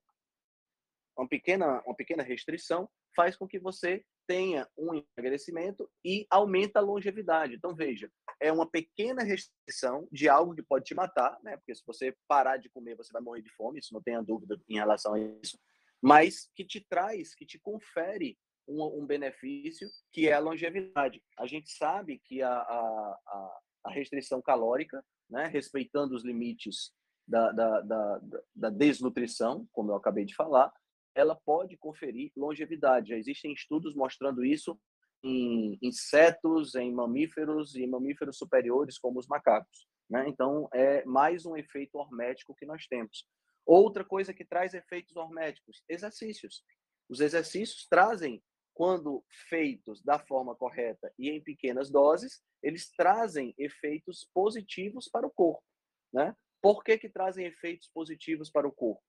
uma 1.18 1.28
pequena 1.28 1.82
uma 1.86 1.96
pequena 1.96 2.24
restrição 2.24 2.90
faz 3.16 3.36
com 3.38 3.48
que 3.48 3.60
você 3.60 4.04
tenha 4.32 4.66
um 4.78 5.04
emagrecimento 5.18 5.90
e 6.06 6.26
aumenta 6.30 6.80
a 6.80 6.82
longevidade. 6.82 7.56
Então, 7.56 7.76
veja, 7.76 8.10
é 8.40 8.50
uma 8.50 8.66
pequena 8.66 9.24
restrição 9.24 10.08
de 10.10 10.30
algo 10.30 10.56
que 10.56 10.64
pode 10.64 10.86
te 10.86 10.96
matar, 10.96 11.38
né? 11.44 11.58
Porque 11.58 11.76
se 11.76 11.84
você 11.86 12.16
parar 12.30 12.56
de 12.56 12.70
comer, 12.70 12.96
você 12.96 13.12
vai 13.12 13.22
morrer 13.22 13.42
de 13.42 13.54
fome, 13.56 13.80
isso 13.80 13.94
não 13.94 14.02
tenha 14.02 14.22
dúvida 14.22 14.58
em 14.70 14.76
relação 14.76 15.16
a 15.16 15.20
isso. 15.20 15.60
Mas 16.02 16.50
que 16.56 16.64
te 16.64 16.80
traz, 16.80 17.36
que 17.36 17.46
te 17.46 17.60
confere 17.60 18.38
um, 18.66 19.02
um 19.02 19.06
benefício, 19.06 19.90
que 20.14 20.30
é 20.30 20.34
a 20.34 20.40
longevidade. 20.40 21.22
A 21.38 21.46
gente 21.46 21.70
sabe 21.70 22.18
que 22.24 22.42
a, 22.42 22.54
a, 22.54 23.60
a 23.84 23.92
restrição 23.92 24.42
calórica, 24.42 25.04
né? 25.30 25.48
Respeitando 25.48 26.16
os 26.16 26.24
limites 26.24 26.94
da, 27.28 27.52
da, 27.52 27.82
da, 27.82 28.22
da 28.56 28.70
desnutrição, 28.70 29.68
como 29.74 29.92
eu 29.92 29.96
acabei 29.98 30.24
de 30.24 30.36
falar, 30.36 30.72
ela 31.16 31.36
pode 31.36 31.78
conferir 31.78 32.32
longevidade. 32.36 33.10
Já 33.10 33.18
existem 33.18 33.54
estudos 33.54 33.96
mostrando 33.96 34.44
isso 34.44 34.80
em 35.24 35.78
insetos, 35.82 36.76
em 36.76 36.92
mamíferos 36.92 37.76
e 37.76 37.86
mamíferos 37.86 38.38
superiores, 38.38 38.98
como 38.98 39.20
os 39.20 39.28
macacos. 39.28 39.88
Né? 40.10 40.26
Então, 40.28 40.68
é 40.74 41.06
mais 41.06 41.46
um 41.46 41.56
efeito 41.56 41.98
hormético 41.98 42.56
que 42.56 42.66
nós 42.66 42.88
temos. 42.88 43.28
Outra 43.66 44.04
coisa 44.04 44.34
que 44.34 44.44
traz 44.44 44.74
efeitos 44.74 45.16
horméticos, 45.16 45.84
exercícios. 45.88 46.64
Os 47.08 47.20
exercícios 47.20 47.88
trazem, 47.88 48.44
quando 48.74 49.24
feitos 49.50 50.02
da 50.02 50.18
forma 50.18 50.56
correta 50.56 51.14
e 51.20 51.30
em 51.30 51.44
pequenas 51.44 51.90
doses, 51.92 52.42
eles 52.64 52.92
trazem 52.92 53.54
efeitos 53.58 54.30
positivos 54.34 55.08
para 55.08 55.28
o 55.28 55.32
corpo. 55.32 55.64
Né? 56.12 56.36
Por 56.62 56.84
que, 56.84 56.98
que 56.98 57.10
trazem 57.10 57.46
efeitos 57.46 57.90
positivos 57.94 58.50
para 58.50 58.68
o 58.68 58.72
corpo? 58.72 59.04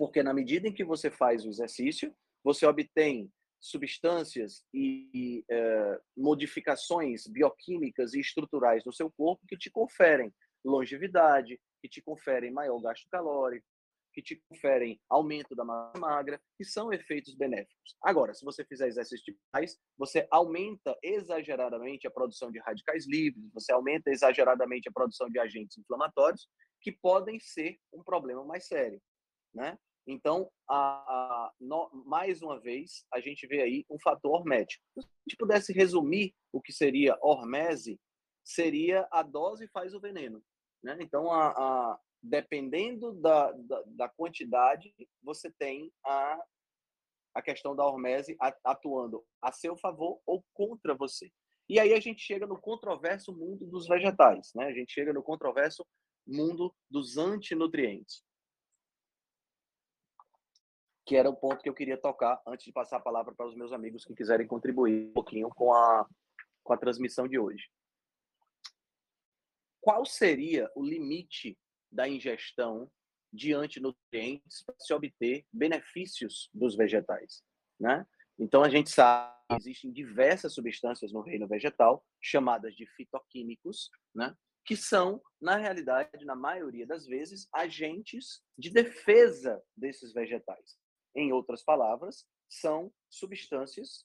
Porque 0.00 0.22
na 0.22 0.32
medida 0.32 0.66
em 0.66 0.72
que 0.72 0.82
você 0.82 1.10
faz 1.10 1.44
o 1.44 1.50
exercício, 1.50 2.16
você 2.42 2.64
obtém 2.64 3.30
substâncias 3.60 4.64
e 4.72 5.44
é, 5.46 6.00
modificações 6.16 7.26
bioquímicas 7.26 8.14
e 8.14 8.20
estruturais 8.20 8.82
no 8.86 8.94
seu 8.94 9.10
corpo 9.10 9.46
que 9.46 9.58
te 9.58 9.70
conferem 9.70 10.32
longevidade, 10.64 11.60
que 11.82 11.88
te 11.90 12.00
conferem 12.00 12.50
maior 12.50 12.80
gasto 12.80 13.06
calórico, 13.10 13.66
que 14.14 14.22
te 14.22 14.42
conferem 14.48 14.98
aumento 15.06 15.54
da 15.54 15.66
massa 15.66 15.98
magra, 15.98 16.40
que 16.56 16.64
são 16.64 16.90
efeitos 16.90 17.34
benéficos. 17.34 17.94
Agora, 18.02 18.32
se 18.32 18.42
você 18.42 18.64
fizer 18.64 18.88
exercício 18.88 19.36
mais, 19.52 19.78
você 19.98 20.26
aumenta 20.30 20.96
exageradamente 21.02 22.06
a 22.06 22.10
produção 22.10 22.50
de 22.50 22.58
radicais 22.60 23.06
livres, 23.06 23.52
você 23.52 23.70
aumenta 23.70 24.10
exageradamente 24.10 24.88
a 24.88 24.92
produção 24.92 25.28
de 25.28 25.38
agentes 25.38 25.76
inflamatórios, 25.76 26.48
que 26.80 26.90
podem 26.90 27.38
ser 27.38 27.78
um 27.92 28.02
problema 28.02 28.42
mais 28.46 28.66
sério, 28.66 28.98
né? 29.54 29.78
Então, 30.06 30.50
a, 30.68 30.76
a, 30.76 31.52
no, 31.60 31.90
mais 32.06 32.42
uma 32.42 32.58
vez, 32.58 33.04
a 33.12 33.20
gente 33.20 33.46
vê 33.46 33.62
aí 33.62 33.84
um 33.88 33.98
fator 34.00 34.32
hormético. 34.32 34.82
Se 34.98 35.06
a 35.06 35.28
gente 35.28 35.36
pudesse 35.38 35.72
resumir 35.72 36.34
o 36.52 36.60
que 36.60 36.72
seria 36.72 37.18
hormese, 37.20 38.00
seria 38.44 39.06
a 39.12 39.22
dose 39.22 39.68
faz 39.68 39.94
o 39.94 40.00
veneno. 40.00 40.42
Né? 40.82 40.96
Então, 41.00 41.30
a, 41.30 41.50
a 41.50 42.00
dependendo 42.22 43.12
da, 43.14 43.52
da, 43.52 43.82
da, 43.86 44.08
quantidade, 44.08 44.92
você 45.22 45.50
tem 45.50 45.92
a, 46.04 46.38
a 47.34 47.40
questão 47.40 47.74
da 47.74 47.86
hormese 47.86 48.36
atuando 48.64 49.24
a 49.40 49.52
seu 49.52 49.76
favor 49.76 50.20
ou 50.26 50.44
contra 50.52 50.94
você. 50.94 51.30
E 51.68 51.78
aí 51.78 51.94
a 51.94 52.00
gente 52.00 52.20
chega 52.20 52.46
no 52.46 52.60
controverso 52.60 53.32
mundo 53.32 53.64
dos 53.66 53.86
vegetais, 53.86 54.50
né? 54.54 54.66
A 54.66 54.72
gente 54.72 54.92
chega 54.92 55.12
no 55.12 55.22
controverso 55.22 55.86
mundo 56.26 56.74
dos 56.90 57.16
antinutrientes 57.16 58.22
que 61.10 61.16
era 61.16 61.28
o 61.28 61.34
ponto 61.34 61.60
que 61.60 61.68
eu 61.68 61.74
queria 61.74 61.98
tocar 61.98 62.40
antes 62.46 62.64
de 62.64 62.72
passar 62.72 62.98
a 62.98 63.00
palavra 63.00 63.34
para 63.34 63.48
os 63.48 63.56
meus 63.56 63.72
amigos 63.72 64.04
que 64.04 64.14
quiserem 64.14 64.46
contribuir 64.46 65.08
um 65.08 65.12
pouquinho 65.12 65.48
com 65.48 65.74
a, 65.74 66.08
com 66.62 66.72
a 66.72 66.76
transmissão 66.76 67.26
de 67.26 67.36
hoje. 67.36 67.68
Qual 69.80 70.06
seria 70.06 70.70
o 70.76 70.84
limite 70.84 71.58
da 71.90 72.08
ingestão 72.08 72.88
de 73.32 73.52
antinutrientes 73.52 74.62
para 74.62 74.76
se 74.78 74.94
obter 74.94 75.44
benefícios 75.52 76.48
dos 76.54 76.76
vegetais? 76.76 77.42
Né? 77.80 78.06
Então, 78.38 78.62
a 78.62 78.68
gente 78.68 78.88
sabe 78.88 79.34
que 79.48 79.56
existem 79.56 79.92
diversas 79.92 80.54
substâncias 80.54 81.12
no 81.12 81.22
reino 81.22 81.48
vegetal, 81.48 82.06
chamadas 82.20 82.72
de 82.76 82.86
fitoquímicos, 82.86 83.90
né? 84.14 84.32
que 84.64 84.76
são, 84.76 85.20
na 85.40 85.56
realidade, 85.56 86.24
na 86.24 86.36
maioria 86.36 86.86
das 86.86 87.04
vezes, 87.04 87.48
agentes 87.52 88.40
de 88.56 88.70
defesa 88.70 89.60
desses 89.76 90.12
vegetais. 90.12 90.78
Em 91.14 91.32
outras 91.32 91.62
palavras, 91.62 92.26
são 92.48 92.92
substâncias 93.08 94.04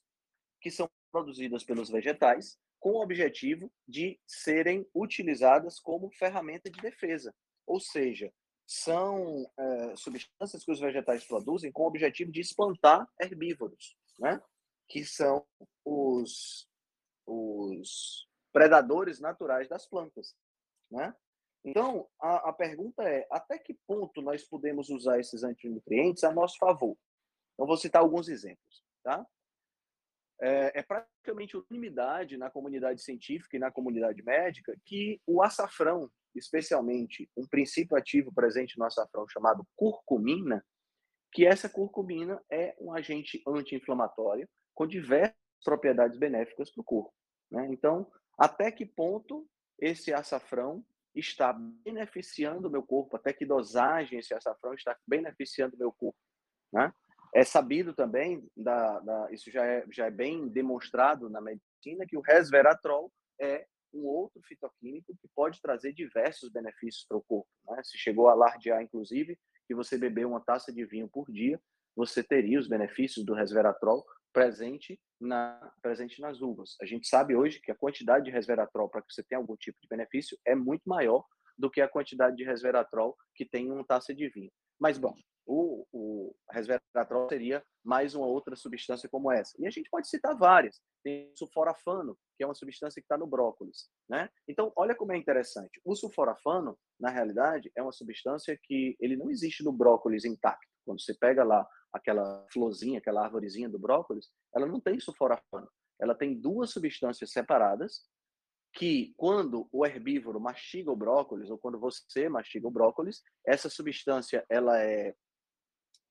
que 0.60 0.70
são 0.70 0.90
produzidas 1.12 1.64
pelos 1.64 1.88
vegetais 1.88 2.58
com 2.78 2.92
o 2.92 3.02
objetivo 3.02 3.72
de 3.86 4.20
serem 4.26 4.88
utilizadas 4.94 5.80
como 5.80 6.10
ferramenta 6.10 6.70
de 6.70 6.80
defesa. 6.80 7.34
Ou 7.66 7.80
seja, 7.80 8.32
são 8.66 9.50
é, 9.58 9.96
substâncias 9.96 10.64
que 10.64 10.72
os 10.72 10.80
vegetais 10.80 11.24
produzem 11.24 11.70
com 11.70 11.82
o 11.82 11.86
objetivo 11.86 12.32
de 12.32 12.40
espantar 12.40 13.08
herbívoros, 13.20 13.96
né? 14.18 14.40
que 14.88 15.04
são 15.04 15.46
os, 15.84 16.68
os 17.26 18.28
predadores 18.52 19.20
naturais 19.20 19.68
das 19.68 19.86
plantas. 19.86 20.34
Né? 20.90 21.14
Então, 21.66 22.08
a, 22.20 22.50
a, 22.50 22.52
pergunta 22.52 23.02
é: 23.02 23.26
até 23.28 23.58
que 23.58 23.74
ponto 23.88 24.22
nós 24.22 24.44
podemos 24.44 24.88
usar 24.88 25.18
esses 25.18 25.42
antinutrientes 25.42 26.22
a 26.22 26.32
nosso 26.32 26.56
favor? 26.58 26.96
Então, 27.54 27.66
vou 27.66 27.76
citar 27.76 28.02
alguns 28.02 28.28
exemplos. 28.28 28.84
Tá? 29.02 29.26
É, 30.40 30.78
é 30.78 30.82
praticamente 30.82 31.56
unanimidade 31.56 32.36
na 32.36 32.48
comunidade 32.48 33.02
científica 33.02 33.56
e 33.56 33.58
na 33.58 33.72
comunidade 33.72 34.22
médica 34.22 34.76
que 34.84 35.20
o 35.26 35.42
açafrão, 35.42 36.08
especialmente 36.36 37.28
um 37.36 37.46
princípio 37.48 37.96
ativo 37.96 38.32
presente 38.32 38.78
no 38.78 38.84
açafrão 38.84 39.26
chamado 39.28 39.66
curcumina, 39.74 40.64
que 41.32 41.44
essa 41.44 41.68
curcumina 41.68 42.40
é 42.48 42.76
um 42.78 42.92
agente 42.92 43.42
anti-inflamatório 43.46 44.48
com 44.72 44.86
diversas 44.86 45.34
propriedades 45.64 46.16
benéficas 46.16 46.70
para 46.70 46.80
o 46.80 46.84
corpo. 46.84 47.12
Né? 47.50 47.66
Então, 47.70 48.08
até 48.38 48.70
que 48.70 48.86
ponto 48.86 49.48
esse 49.80 50.12
açafrão 50.12 50.84
está 51.20 51.52
beneficiando 51.52 52.68
o 52.68 52.70
meu 52.70 52.82
corpo, 52.82 53.16
até 53.16 53.32
que 53.32 53.46
dosagem 53.46 54.18
esse 54.18 54.34
açafrão 54.34 54.74
está 54.74 54.96
beneficiando 55.06 55.74
o 55.74 55.78
meu 55.78 55.92
corpo. 55.92 56.18
Né? 56.72 56.92
É 57.34 57.44
sabido 57.44 57.94
também, 57.94 58.46
da, 58.56 59.00
da, 59.00 59.32
isso 59.32 59.50
já 59.50 59.64
é, 59.64 59.84
já 59.90 60.06
é 60.06 60.10
bem 60.10 60.48
demonstrado 60.48 61.28
na 61.28 61.40
medicina, 61.40 62.06
que 62.06 62.16
o 62.16 62.20
resveratrol 62.20 63.12
é 63.40 63.66
um 63.92 64.04
outro 64.04 64.42
fitoquímico 64.42 65.16
que 65.16 65.28
pode 65.34 65.60
trazer 65.60 65.92
diversos 65.92 66.50
benefícios 66.50 67.04
para 67.08 67.16
o 67.16 67.22
corpo. 67.22 67.48
Né? 67.68 67.82
Se 67.82 67.96
chegou 67.96 68.28
a 68.28 68.32
alardear, 68.32 68.82
inclusive, 68.82 69.38
que 69.66 69.74
você 69.74 69.98
beber 69.98 70.26
uma 70.26 70.40
taça 70.40 70.72
de 70.72 70.84
vinho 70.84 71.08
por 71.08 71.30
dia, 71.30 71.60
você 71.94 72.22
teria 72.22 72.58
os 72.58 72.68
benefícios 72.68 73.24
do 73.24 73.34
resveratrol 73.34 74.04
presente, 74.36 75.00
na, 75.18 75.72
presente 75.80 76.20
nas 76.20 76.42
uvas. 76.42 76.76
A 76.82 76.84
gente 76.84 77.08
sabe 77.08 77.34
hoje 77.34 77.58
que 77.58 77.72
a 77.72 77.74
quantidade 77.74 78.26
de 78.26 78.30
resveratrol 78.30 78.86
para 78.86 79.00
que 79.00 79.10
você 79.10 79.22
tenha 79.22 79.40
algum 79.40 79.56
tipo 79.56 79.78
de 79.80 79.88
benefício 79.88 80.36
é 80.46 80.54
muito 80.54 80.82
maior 80.86 81.24
do 81.56 81.70
que 81.70 81.80
a 81.80 81.88
quantidade 81.88 82.36
de 82.36 82.44
resveratrol 82.44 83.16
que 83.34 83.46
tem 83.46 83.68
em 83.68 83.72
uma 83.72 83.82
taça 83.82 84.14
de 84.14 84.28
vinho. 84.28 84.52
Mas, 84.78 84.98
bom, 84.98 85.14
o, 85.46 85.86
o 85.90 86.36
resveratrol 86.50 87.30
seria 87.30 87.64
mais 87.82 88.14
uma 88.14 88.26
outra 88.26 88.54
substância 88.56 89.08
como 89.08 89.32
essa. 89.32 89.56
E 89.58 89.66
a 89.66 89.70
gente 89.70 89.88
pode 89.88 90.06
citar 90.06 90.36
várias. 90.36 90.82
Tem 91.02 91.30
o 91.32 91.36
sulforafano, 91.38 92.14
que 92.36 92.44
é 92.44 92.46
uma 92.46 92.54
substância 92.54 93.00
que 93.00 93.06
está 93.06 93.16
no 93.16 93.26
brócolis. 93.26 93.88
Né? 94.06 94.28
Então, 94.46 94.70
olha 94.76 94.94
como 94.94 95.14
é 95.14 95.16
interessante. 95.16 95.80
O 95.82 95.96
sulforafano, 95.96 96.78
na 97.00 97.08
realidade, 97.08 97.72
é 97.74 97.82
uma 97.82 97.92
substância 97.92 98.58
que 98.62 98.98
ele 99.00 99.16
não 99.16 99.30
existe 99.30 99.64
no 99.64 99.72
brócolis 99.72 100.26
intacto. 100.26 100.66
Quando 100.84 101.00
você 101.00 101.14
pega 101.14 101.42
lá 101.42 101.66
aquela 101.96 102.46
florzinha, 102.52 102.98
aquela 102.98 103.24
árvorezinha 103.24 103.68
do 103.68 103.78
brócolis, 103.78 104.30
ela 104.54 104.66
não 104.66 104.80
tem 104.80 104.98
sulforafano. 105.00 105.68
Ela 106.00 106.14
tem 106.14 106.38
duas 106.38 106.70
substâncias 106.70 107.30
separadas 107.32 108.04
que 108.72 109.14
quando 109.16 109.68
o 109.72 109.86
herbívoro 109.86 110.38
mastiga 110.38 110.90
o 110.90 110.96
brócolis 110.96 111.50
ou 111.50 111.58
quando 111.58 111.80
você 111.80 112.28
mastiga 112.28 112.68
o 112.68 112.70
brócolis, 112.70 113.22
essa 113.46 113.70
substância 113.70 114.44
ela 114.50 114.80
é 114.82 115.14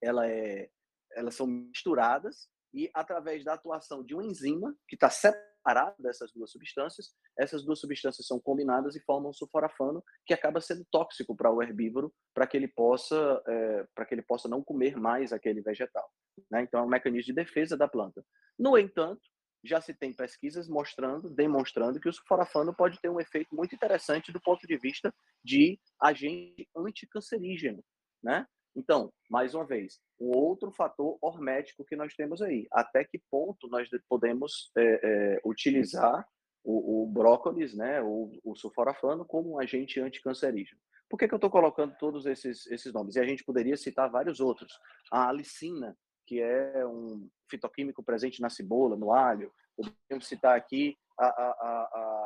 ela 0.02 0.28
é 0.28 0.70
elas 1.12 1.36
são 1.36 1.48
misturadas 1.48 2.50
e 2.74 2.90
através 2.94 3.44
da 3.44 3.54
atuação 3.54 4.04
de 4.04 4.14
uma 4.14 4.26
enzima 4.26 4.76
que 4.88 4.96
está 4.96 5.10
separada 5.10 5.55
dessas 6.00 6.32
duas 6.32 6.52
substâncias, 6.52 7.16
essas 7.38 7.64
duas 7.64 7.80
substâncias 7.80 8.28
são 8.28 8.40
combinadas 8.40 8.96
e 8.96 9.02
formam 9.02 9.32
um 9.32 9.34
sulforafano 9.34 10.04
que 10.26 10.34
acaba 10.34 10.62
sendo 10.62 10.86
tóxico 10.92 11.36
para 11.36 11.52
o 11.52 11.62
herbívoro 11.62 12.14
para 12.34 12.46
que 12.46 12.56
ele 12.56 12.68
possa 12.68 13.42
é, 13.48 13.88
para 13.96 14.06
que 14.06 14.14
ele 14.14 14.22
possa 14.22 14.48
não 14.48 14.64
comer 14.64 14.96
mais 14.96 15.34
aquele 15.34 15.62
vegetal. 15.62 16.08
Né? 16.52 16.62
Então 16.62 16.82
é 16.82 16.84
um 16.84 16.90
mecanismo 16.90 17.28
de 17.28 17.34
defesa 17.34 17.76
da 17.76 17.88
planta. 17.88 18.24
No 18.58 18.78
entanto, 18.78 19.22
já 19.64 19.82
se 19.82 19.94
tem 19.94 20.14
pesquisas 20.14 20.68
mostrando, 20.68 21.30
demonstrando 21.30 22.00
que 22.00 22.08
o 22.08 22.14
sulforafano 22.14 22.74
pode 22.74 23.00
ter 23.02 23.10
um 23.10 23.20
efeito 23.20 23.56
muito 23.56 23.74
interessante 23.74 24.32
do 24.32 24.40
ponto 24.40 24.68
de 24.68 24.78
vista 24.78 25.14
de 25.44 25.80
agente 26.00 26.70
anticancerígeno, 26.76 27.84
né? 28.24 28.46
Então, 28.76 29.12
mais 29.30 29.56
uma 29.56 29.66
vez, 29.66 30.00
um 30.20 30.36
outro 30.36 30.72
fator 30.72 31.18
hormético 31.22 31.86
que 31.86 31.96
nós 31.96 32.14
temos 32.14 32.42
aí. 32.42 32.68
Até 32.72 33.04
que 33.06 33.22
ponto 33.32 33.68
nós 33.70 33.88
podemos 34.10 34.72
é, 34.78 35.00
é, 35.04 35.42
utilizar 35.46 36.28
o, 36.64 37.04
o, 37.04 37.08
brócolis, 37.08 37.74
né, 37.76 38.02
o, 38.02 38.32
o 38.44 38.56
sulforafano, 38.56 39.24
como 39.24 39.52
um 39.52 39.60
agente 39.60 40.00
anticancerígeno? 40.00 40.80
Por 41.10 41.18
que, 41.18 41.28
que 41.28 41.34
eu 41.34 41.38
estou 41.38 41.52
colocando 41.52 41.96
todos 41.98 42.26
esses, 42.26 42.66
esses 42.68 42.92
nomes? 42.92 43.16
E 43.16 43.20
a 43.20 43.26
gente 43.26 43.44
poderia 43.44 43.78
citar 43.78 44.10
vários 44.10 44.40
outros. 44.40 44.74
A 45.12 45.30
alicina, 45.30 45.96
que 46.26 46.42
é 46.42 46.86
um 46.86 47.30
fitoquímico 47.50 48.04
presente 48.04 48.42
na 48.42 48.50
cebola, 48.50 48.98
no 48.98 49.14
alho. 49.14 49.52
Podemos 49.78 50.28
citar 50.28 50.58
aqui 50.58 50.98
a, 51.18 51.28
a, 51.28 51.30
a, 51.30 51.90
a, 51.94 52.25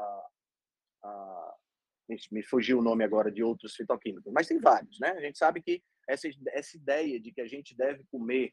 me 2.32 2.44
fugiu 2.44 2.80
o 2.80 2.82
nome 2.82 3.04
agora 3.04 3.32
de 3.32 3.44
outros 3.44 3.76
fitoquímicos, 3.76 4.32
mas 4.34 4.48
tem 4.48 4.60
vários, 4.60 5.00
né? 5.00 5.10
A 5.12 5.22
gente 5.22 5.38
sabe 5.38 5.62
que 5.62 5.82
essa, 6.08 6.28
essa 6.50 6.78
ideia 6.78 7.20
de 7.20 7.32
que 7.32 7.42
a 7.42 7.48
gente 7.48 7.76
deve 7.76 8.04
comer 8.12 8.52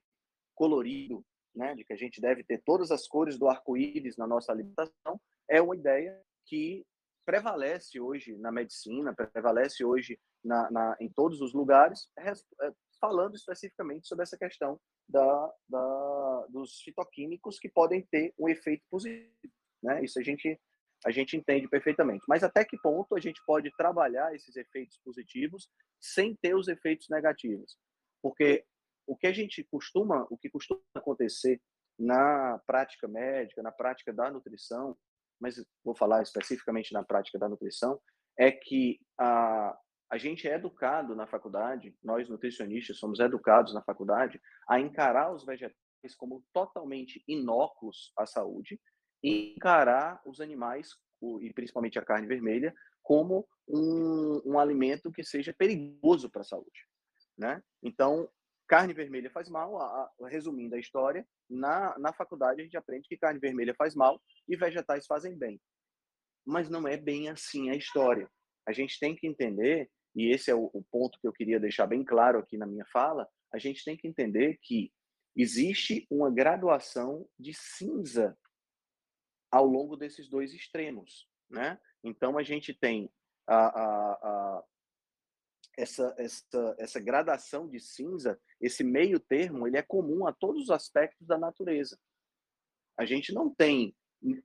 colorido, 0.55 1.25
né? 1.55 1.75
De 1.75 1.85
que 1.85 1.93
a 1.93 1.97
gente 1.97 2.21
deve 2.21 2.45
ter 2.45 2.63
todas 2.65 2.91
as 2.91 3.07
cores 3.07 3.39
do 3.39 3.49
arco-íris 3.49 4.17
na 4.17 4.27
nossa 4.27 4.53
alimentação 4.53 5.21
é 5.49 5.61
uma 5.61 5.77
ideia 5.77 6.21
que 6.47 6.85
prevalece 7.25 8.01
hoje 8.01 8.37
na 8.37 8.53
medicina, 8.53 9.15
prevalece 9.15 9.85
hoje 9.85 10.19
na, 10.45 10.71
na 10.71 10.97
em 11.01 11.09
todos 11.09 11.41
os 11.41 11.53
lugares, 11.53 12.09
é, 12.19 12.33
falando 13.01 13.35
especificamente 13.35 14.07
sobre 14.07 14.23
essa 14.23 14.39
questão 14.39 14.81
da, 15.09 15.55
da, 15.69 16.47
dos 16.49 16.81
fitoquímicos 16.81 17.59
que 17.59 17.69
podem 17.69 18.07
ter 18.11 18.33
um 18.39 18.49
efeito 18.49 18.85
positivo. 18.91 19.31
Né? 19.83 20.05
Isso 20.05 20.19
a 20.19 20.23
gente, 20.23 20.59
a 21.05 21.11
gente 21.11 21.37
entende 21.37 21.69
perfeitamente. 21.69 22.25
Mas 22.29 22.43
até 22.43 22.65
que 22.65 22.79
ponto 22.79 23.15
a 23.15 23.21
gente 23.21 23.41
pode 23.47 23.71
trabalhar 23.77 24.35
esses 24.35 24.57
efeitos 24.57 24.99
positivos 25.05 25.69
sem 26.01 26.35
ter 26.37 26.55
os 26.55 26.69
efeitos 26.69 27.09
negativos? 27.09 27.77
Porque 28.23 28.65
o 29.07 29.17
que 29.17 29.27
a 29.27 29.33
gente 29.33 29.63
costuma, 29.71 30.27
o 30.31 30.37
que 30.37 30.51
costuma 30.51 30.81
acontecer 30.95 31.61
na 31.99 32.61
prática 32.67 33.07
médica, 33.07 33.63
na 33.63 33.73
prática 33.73 34.13
da 34.13 34.31
nutrição, 34.31 34.97
mas 35.41 35.57
vou 35.85 35.95
falar 35.95 36.23
especificamente 36.23 36.93
na 36.93 37.05
prática 37.05 37.39
da 37.39 37.49
nutrição, 37.49 38.01
é 38.39 38.51
que 38.51 38.99
a, 39.19 39.79
a 40.11 40.19
gente 40.19 40.49
é 40.49 40.55
educado 40.55 41.15
na 41.15 41.27
faculdade, 41.27 41.97
nós 42.03 42.29
nutricionistas 42.29 42.99
somos 42.99 43.21
educados 43.21 43.73
na 43.75 43.83
faculdade 43.83 44.41
a 44.69 44.81
encarar 44.81 45.33
os 45.33 45.45
vegetais 45.45 45.75
como 46.17 46.45
totalmente 46.53 47.23
inóculos 47.27 48.13
à 48.17 48.27
saúde 48.27 48.81
encarar 49.29 50.21
os 50.25 50.41
animais, 50.41 50.91
e 51.41 51.53
principalmente 51.53 51.99
a 51.99 52.05
carne 52.05 52.27
vermelha, 52.27 52.75
como 53.03 53.49
um, 53.69 54.41
um 54.45 54.59
alimento 54.59 55.11
que 55.11 55.25
seja 55.25 55.53
perigoso 55.53 56.31
para 56.31 56.43
a 56.43 56.45
saúde. 56.45 56.87
Né? 57.37 57.63
Então, 57.83 58.29
carne 58.69 58.93
vermelha 58.93 59.31
faz 59.31 59.49
mal, 59.49 59.79
a, 59.81 59.85
a, 59.85 60.29
resumindo 60.29 60.75
a 60.75 60.79
história, 60.79 61.27
na, 61.49 61.99
na 61.99 62.13
faculdade 62.13 62.61
a 62.61 62.65
gente 62.65 62.77
aprende 62.77 63.09
que 63.09 63.17
carne 63.17 63.39
vermelha 63.39 63.75
faz 63.75 63.95
mal 63.95 64.21
e 64.49 64.57
vegetais 64.57 65.07
fazem 65.07 65.37
bem. 65.37 65.61
Mas 66.45 66.69
não 66.69 66.87
é 66.87 66.97
bem 66.97 67.29
assim 67.29 67.71
a 67.71 67.75
história. 67.75 68.29
A 68.67 68.73
gente 68.73 68.99
tem 68.99 69.15
que 69.15 69.27
entender 69.27 69.91
e 70.15 70.33
esse 70.33 70.51
é 70.51 70.55
o, 70.55 70.71
o 70.73 70.83
ponto 70.91 71.19
que 71.21 71.29
eu 71.29 71.33
queria 71.33 71.61
deixar 71.61 71.87
bem 71.87 72.03
claro 72.03 72.39
aqui 72.39 72.57
na 72.57 72.67
minha 72.67 72.87
fala, 72.87 73.29
a 73.53 73.59
gente 73.59 73.85
tem 73.85 73.97
que 73.97 74.09
entender 74.09 74.59
que 74.63 74.91
existe 75.37 76.07
uma 76.11 76.31
graduação 76.31 77.29
de 77.39 77.53
cinza 77.53 78.37
ao 79.51 79.67
longo 79.67 79.97
desses 79.97 80.29
dois 80.29 80.53
extremos, 80.53 81.29
né? 81.49 81.79
Então 82.03 82.39
a 82.39 82.43
gente 82.43 82.75
tem 82.75 83.11
a, 83.47 83.57
a, 83.57 84.13
a, 84.13 84.65
essa, 85.77 86.15
essa, 86.19 86.77
essa 86.79 87.01
gradação 87.01 87.69
de 87.69 87.81
cinza, 87.81 88.41
esse 88.61 88.83
meio 88.83 89.21
termo, 89.21 89.67
ele 89.67 89.77
é 89.77 89.83
comum 89.83 90.27
a 90.27 90.33
todos 90.33 90.65
os 90.65 90.71
aspectos 90.71 91.27
da 91.27 91.39
natureza. 91.39 91.99
A 92.97 93.05
gente 93.05 93.33
não 93.33 93.55
tem 93.55 93.95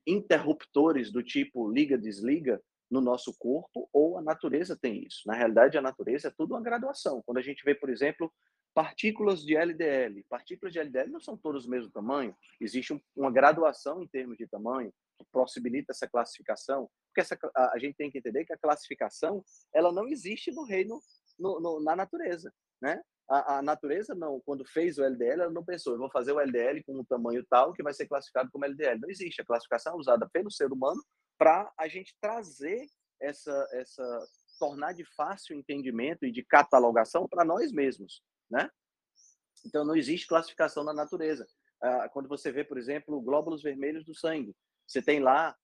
interruptores 0.06 1.12
do 1.12 1.24
tipo 1.24 1.72
liga-desliga 1.72 2.62
no 2.90 3.00
nosso 3.00 3.34
corpo 3.38 3.90
ou 3.94 4.18
a 4.18 4.22
natureza 4.22 4.76
tem 4.76 5.06
isso. 5.06 5.22
Na 5.26 5.34
realidade, 5.34 5.78
a 5.78 5.82
natureza 5.82 6.28
é 6.28 6.32
tudo 6.32 6.54
uma 6.54 6.62
graduação. 6.62 7.24
Quando 7.26 7.38
a 7.38 7.42
gente 7.42 7.64
vê, 7.64 7.74
por 7.74 7.90
exemplo, 7.90 8.32
partículas 8.74 9.44
de 9.44 9.56
LDL, 9.56 10.24
partículas 10.30 10.74
de 10.74 10.80
LDL 10.80 11.12
não 11.12 11.20
são 11.20 11.38
todas 11.38 11.64
do 11.64 11.70
mesmo 11.70 11.92
tamanho, 11.92 12.36
existe 12.60 13.00
uma 13.16 13.32
graduação 13.32 14.02
em 14.02 14.08
termos 14.08 14.38
de 14.38 14.48
tamanho 14.48 14.94
que 15.18 15.26
possibilita 15.32 15.92
essa 15.92 16.08
classificação, 16.08 16.90
porque 17.08 17.22
essa, 17.22 17.38
a, 17.56 17.74
a 17.76 17.80
gente 17.80 17.96
tem 17.96 18.10
que 18.10 18.18
entender 18.18 18.46
que 18.46 18.54
a 18.54 18.58
classificação 18.58 19.44
ela 19.74 19.92
não 19.92 20.08
existe 20.08 20.52
no 20.52 20.64
reino, 20.64 21.00
no, 21.38 21.60
no, 21.60 21.84
na 21.84 21.96
natureza, 21.96 22.54
né? 22.82 23.02
A, 23.30 23.60
a, 23.60 23.62
natureza 23.62 24.14
não, 24.14 24.42
quando 24.42 24.66
fez 24.66 24.98
o 24.98 25.04
LDL, 25.04 25.44
ela 25.44 25.50
não 25.50 25.64
pensou, 25.64 25.94
eu 25.94 26.00
vou 26.00 26.12
fazer 26.12 26.34
o 26.34 26.40
LDL 26.40 26.84
com 26.84 27.00
um 27.00 27.06
tamanho 27.06 27.46
tal 27.50 27.72
que 27.72 27.82
vai 27.82 27.94
ser 27.94 28.06
classificado 28.06 28.52
como 28.52 28.66
LDL. 28.66 29.00
Não 29.00 29.10
existe. 29.10 29.42
A 29.42 29.46
classificação 29.46 29.94
é 29.94 29.96
usada 29.96 30.30
pelo 30.34 30.52
ser 30.52 30.70
humano 30.70 31.02
para 31.38 31.72
a 31.78 31.88
gente 31.88 32.14
trazer 32.20 32.86
essa, 33.22 33.68
essa, 33.72 34.28
tornar 34.60 34.94
de 34.94 35.06
fácil 35.16 35.56
entendimento 35.56 36.26
e 36.26 36.32
de 36.32 36.44
catalogação 36.44 37.28
para 37.28 37.46
nós 37.46 37.72
mesmos, 37.72 38.22
né? 38.52 38.70
Então, 39.66 39.86
não 39.86 39.96
existe 39.96 40.28
classificação 40.28 40.84
na 40.84 40.94
natureza. 40.94 41.48
Ah, 41.82 42.10
quando 42.10 42.28
você 42.28 42.52
vê, 42.52 42.64
por 42.64 42.78
exemplo, 42.78 43.22
glóbulos 43.22 43.64
vermelhos 43.64 44.06
do 44.06 44.14
sangue, 44.14 44.56
você 44.88 45.02
tem 45.02 45.20
lá 45.20 45.56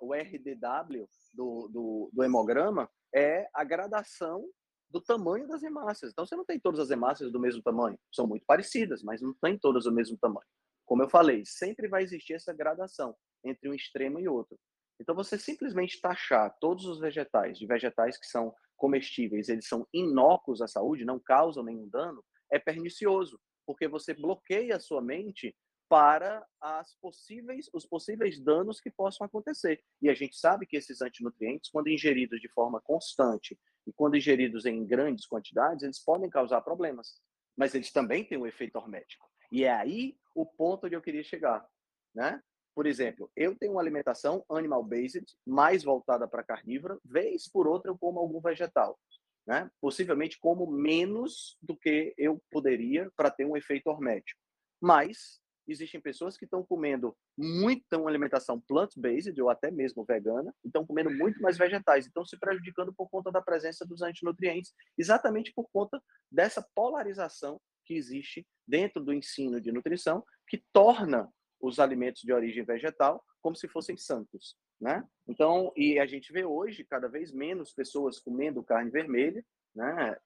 o 0.00 0.14
RDW 0.14 1.08
do, 1.34 1.68
do, 1.68 2.10
do 2.12 2.22
hemograma, 2.22 2.88
é 3.12 3.48
a 3.52 3.64
gradação 3.64 4.48
do 4.88 5.00
tamanho 5.00 5.48
das 5.48 5.62
hemácias. 5.62 6.12
Então, 6.12 6.24
você 6.24 6.36
não 6.36 6.44
tem 6.44 6.60
todas 6.60 6.78
as 6.78 6.90
hemácias 6.90 7.32
do 7.32 7.40
mesmo 7.40 7.62
tamanho. 7.62 7.98
São 8.12 8.26
muito 8.26 8.44
parecidas, 8.46 9.02
mas 9.02 9.20
não 9.20 9.34
tem 9.42 9.58
todas 9.58 9.86
o 9.86 9.90
mesmo 9.90 10.16
tamanho. 10.18 10.46
Como 10.84 11.02
eu 11.02 11.08
falei, 11.08 11.42
sempre 11.46 11.88
vai 11.88 12.02
existir 12.02 12.34
essa 12.34 12.52
gradação 12.52 13.16
entre 13.44 13.68
um 13.68 13.74
extremo 13.74 14.20
e 14.20 14.28
outro. 14.28 14.58
Então, 15.00 15.14
você 15.14 15.38
simplesmente 15.38 16.00
taxar 16.00 16.54
todos 16.60 16.84
os 16.84 17.00
vegetais 17.00 17.58
de 17.58 17.66
vegetais 17.66 18.18
que 18.18 18.26
são 18.26 18.54
comestíveis, 18.82 19.48
eles 19.48 19.68
são 19.68 19.86
inócuos 19.94 20.60
à 20.60 20.66
saúde, 20.66 21.04
não 21.04 21.20
causam 21.20 21.62
nenhum 21.62 21.88
dano, 21.88 22.20
é 22.50 22.58
pernicioso, 22.58 23.38
porque 23.64 23.86
você 23.86 24.12
bloqueia 24.12 24.74
a 24.74 24.80
sua 24.80 25.00
mente 25.00 25.54
para 25.88 26.44
as 26.60 26.96
possíveis, 27.00 27.70
os 27.72 27.86
possíveis 27.86 28.42
danos 28.42 28.80
que 28.80 28.90
possam 28.90 29.24
acontecer. 29.24 29.80
E 30.00 30.10
a 30.10 30.14
gente 30.14 30.36
sabe 30.36 30.66
que 30.66 30.76
esses 30.76 31.00
antinutrientes, 31.00 31.70
quando 31.70 31.90
ingeridos 31.90 32.40
de 32.40 32.48
forma 32.48 32.80
constante 32.80 33.56
e 33.86 33.92
quando 33.92 34.16
ingeridos 34.16 34.66
em 34.66 34.84
grandes 34.84 35.26
quantidades, 35.26 35.84
eles 35.84 36.02
podem 36.02 36.28
causar 36.28 36.60
problemas. 36.62 37.20
Mas 37.56 37.76
eles 37.76 37.92
também 37.92 38.24
têm 38.24 38.36
um 38.36 38.48
efeito 38.48 38.76
hormético. 38.76 39.28
E 39.52 39.62
é 39.62 39.70
aí 39.70 40.16
o 40.34 40.44
ponto 40.44 40.86
onde 40.86 40.96
eu 40.96 41.02
queria 41.02 41.22
chegar, 41.22 41.64
né? 42.12 42.42
Por 42.74 42.86
exemplo, 42.86 43.30
eu 43.36 43.54
tenho 43.54 43.72
uma 43.72 43.80
alimentação 43.80 44.44
animal-based, 44.48 45.24
mais 45.46 45.84
voltada 45.84 46.26
para 46.26 46.42
carnívora, 46.42 46.98
vez 47.04 47.48
por 47.48 47.66
outra 47.66 47.90
eu 47.90 47.98
como 47.98 48.18
algum 48.18 48.40
vegetal. 48.40 48.98
Né? 49.46 49.70
Possivelmente 49.80 50.38
como 50.38 50.70
menos 50.70 51.56
do 51.60 51.76
que 51.76 52.14
eu 52.16 52.40
poderia 52.50 53.10
para 53.16 53.30
ter 53.30 53.44
um 53.44 53.56
efeito 53.56 53.88
hormético. 53.88 54.40
Mas 54.80 55.42
existem 55.66 56.00
pessoas 56.00 56.36
que 56.36 56.44
estão 56.44 56.64
comendo 56.64 57.16
muito 57.36 57.84
uma 57.92 58.10
alimentação 58.10 58.60
plant-based 58.60 59.40
ou 59.40 59.48
até 59.48 59.70
mesmo 59.70 60.04
vegana, 60.04 60.54
estão 60.64 60.86
comendo 60.86 61.10
muito 61.10 61.40
mais 61.40 61.56
vegetais, 61.56 62.06
estão 62.06 62.24
se 62.24 62.38
prejudicando 62.38 62.92
por 62.92 63.08
conta 63.08 63.30
da 63.30 63.40
presença 63.40 63.86
dos 63.86 64.02
antinutrientes, 64.02 64.72
exatamente 64.98 65.52
por 65.54 65.68
conta 65.72 66.02
dessa 66.30 66.66
polarização 66.74 67.60
que 67.84 67.94
existe 67.94 68.46
dentro 68.66 69.02
do 69.02 69.12
ensino 69.12 69.60
de 69.60 69.72
nutrição, 69.72 70.24
que 70.48 70.62
torna 70.72 71.28
os 71.62 71.78
alimentos 71.78 72.22
de 72.22 72.32
origem 72.32 72.64
vegetal 72.64 73.24
como 73.40 73.56
se 73.56 73.68
fossem 73.68 73.96
santos, 73.96 74.56
né? 74.80 75.04
Então, 75.26 75.72
e 75.76 75.98
a 75.98 76.06
gente 76.06 76.32
vê 76.32 76.44
hoje 76.44 76.84
cada 76.84 77.08
vez 77.08 77.32
menos 77.32 77.72
pessoas 77.72 78.20
comendo 78.20 78.62
carne 78.62 78.90
vermelha, 78.90 79.44
né? 79.74 80.16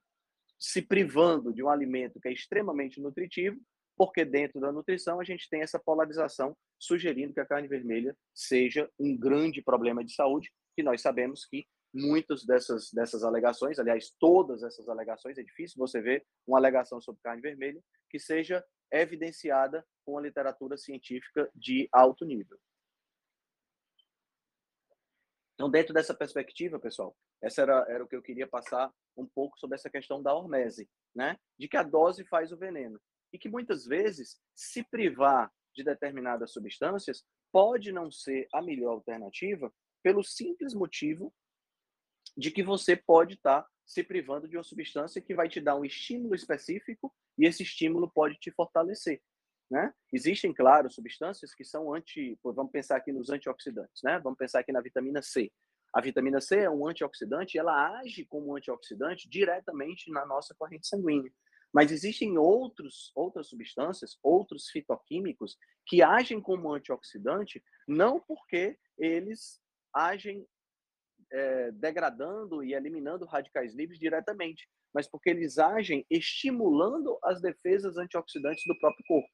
Se 0.59 0.83
privando 0.83 1.53
de 1.53 1.63
um 1.63 1.69
alimento 1.69 2.19
que 2.19 2.29
é 2.29 2.33
extremamente 2.33 3.01
nutritivo, 3.01 3.61
porque 3.97 4.25
dentro 4.25 4.61
da 4.61 4.73
nutrição 4.73 5.21
a 5.21 5.25
gente 5.25 5.49
tem 5.49 5.63
essa 5.63 5.79
polarização 5.79 6.57
sugerindo 6.79 7.33
que 7.33 7.41
a 7.41 7.47
carne 7.47 7.69
vermelha 7.69 8.17
seja 8.35 8.91
um 8.99 9.17
grande 9.17 9.63
problema 9.63 10.05
de 10.05 10.15
saúde, 10.15 10.51
que 10.75 10.83
nós 10.83 11.01
sabemos 11.01 11.47
que 11.47 11.67
muitas 11.93 12.45
dessas, 12.45 12.91
dessas 12.93 13.25
alegações, 13.25 13.79
aliás, 13.79 14.13
todas 14.19 14.63
essas 14.63 14.89
alegações, 14.89 15.39
é 15.39 15.43
difícil 15.43 15.79
você 15.79 16.01
ver 16.01 16.27
uma 16.47 16.59
alegação 16.59 17.01
sobre 17.01 17.23
carne 17.23 17.41
vermelha 17.41 17.83
que 18.11 18.19
seja 18.19 18.63
evidenciada 18.93 19.85
com 20.07 20.17
a 20.17 20.23
literatura 20.23 20.79
científica 20.79 21.51
de 21.53 21.89
alto 21.93 22.25
nível. 22.25 22.57
Então, 25.55 25.69
dentro 25.69 25.93
dessa 25.93 26.15
perspectiva, 26.15 26.79
pessoal, 26.79 27.17
essa 27.43 27.63
era, 27.63 27.85
era 27.89 28.05
o 28.05 28.07
que 28.07 28.15
eu 28.15 28.23
queria 28.23 28.47
passar 28.47 28.93
um 29.17 29.27
pouco 29.27 29.59
sobre 29.59 29.75
essa 29.75 29.91
questão 29.91 30.23
da 30.23 30.33
hormese, 30.33 30.89
né? 31.15 31.37
De 31.59 31.67
que 31.67 31.77
a 31.77 31.83
dose 31.83 32.25
faz 32.25 32.53
o 32.53 32.57
veneno. 32.57 33.01
E 33.33 33.39
que 33.39 33.49
muitas 33.49 33.85
vezes, 33.85 34.41
se 34.55 34.85
privar 34.85 35.51
de 35.75 35.83
determinadas 35.83 36.53
substâncias, 36.53 37.25
pode 37.51 37.91
não 37.91 38.11
ser 38.13 38.47
a 38.53 38.63
melhor 38.63 38.93
alternativa 38.93 39.73
pelo 40.03 40.23
simples 40.23 40.73
motivo 40.73 41.35
de 42.37 42.51
que 42.51 42.63
você 42.63 42.95
pode 42.95 43.35
estar 43.35 43.63
tá 43.63 43.69
se 43.85 44.05
privando 44.05 44.47
de 44.47 44.57
uma 44.57 44.63
substância 44.63 45.23
que 45.23 45.35
vai 45.35 45.49
te 45.49 45.61
dar 45.61 45.77
um 45.77 45.85
estímulo 45.85 46.35
específico 46.35 47.15
e 47.39 47.47
esse 47.47 47.63
estímulo 47.63 48.11
pode 48.11 48.37
te 48.37 48.51
fortalecer. 48.51 49.23
Né? 49.71 49.93
Existem, 50.13 50.53
claro, 50.55 50.91
substâncias 50.91 51.55
que 51.55 51.65
são 51.65 51.93
anti. 51.93 52.39
Vamos 52.45 52.71
pensar 52.71 52.97
aqui 52.97 53.13
nos 53.13 53.31
antioxidantes, 53.31 54.01
né? 54.05 54.21
Vamos 54.21 54.39
pensar 54.39 54.61
aqui 54.61 54.71
na 54.71 54.81
vitamina 54.81 55.21
C. 55.21 55.51
A 55.93 56.01
vitamina 56.01 56.41
C 56.41 56.59
é 56.61 56.71
um 56.71 56.87
antioxidante, 56.87 57.59
ela 57.59 57.99
age 57.99 58.25
como 58.27 58.57
antioxidante 58.57 59.29
diretamente 59.29 60.11
na 60.11 60.25
nossa 60.27 60.55
corrente 60.55 60.87
sanguínea. 60.87 61.33
Mas 61.73 61.91
existem 61.91 62.39
outros, 62.39 63.11
outras 63.15 63.49
substâncias, 63.49 64.19
outros 64.23 64.69
fitoquímicos 64.69 65.57
que 65.87 66.03
agem 66.03 66.41
como 66.41 66.73
antioxidante, 66.73 67.63
não 67.89 68.21
porque 68.21 68.79
eles 68.99 69.61
agem 69.93 70.47
é, 71.33 71.73
degradando 71.73 72.63
e 72.63 72.75
eliminando 72.75 73.25
radicais 73.25 73.75
livres 73.75 73.99
diretamente, 73.99 74.69
mas 74.95 75.09
porque 75.09 75.31
eles 75.31 75.59
agem 75.59 76.07
estimulando 76.11 77.19
as 77.23 77.41
defesas 77.41 77.97
antioxidantes 77.97 78.65
do 78.67 78.79
próprio 78.79 79.05
corpo. 79.07 79.29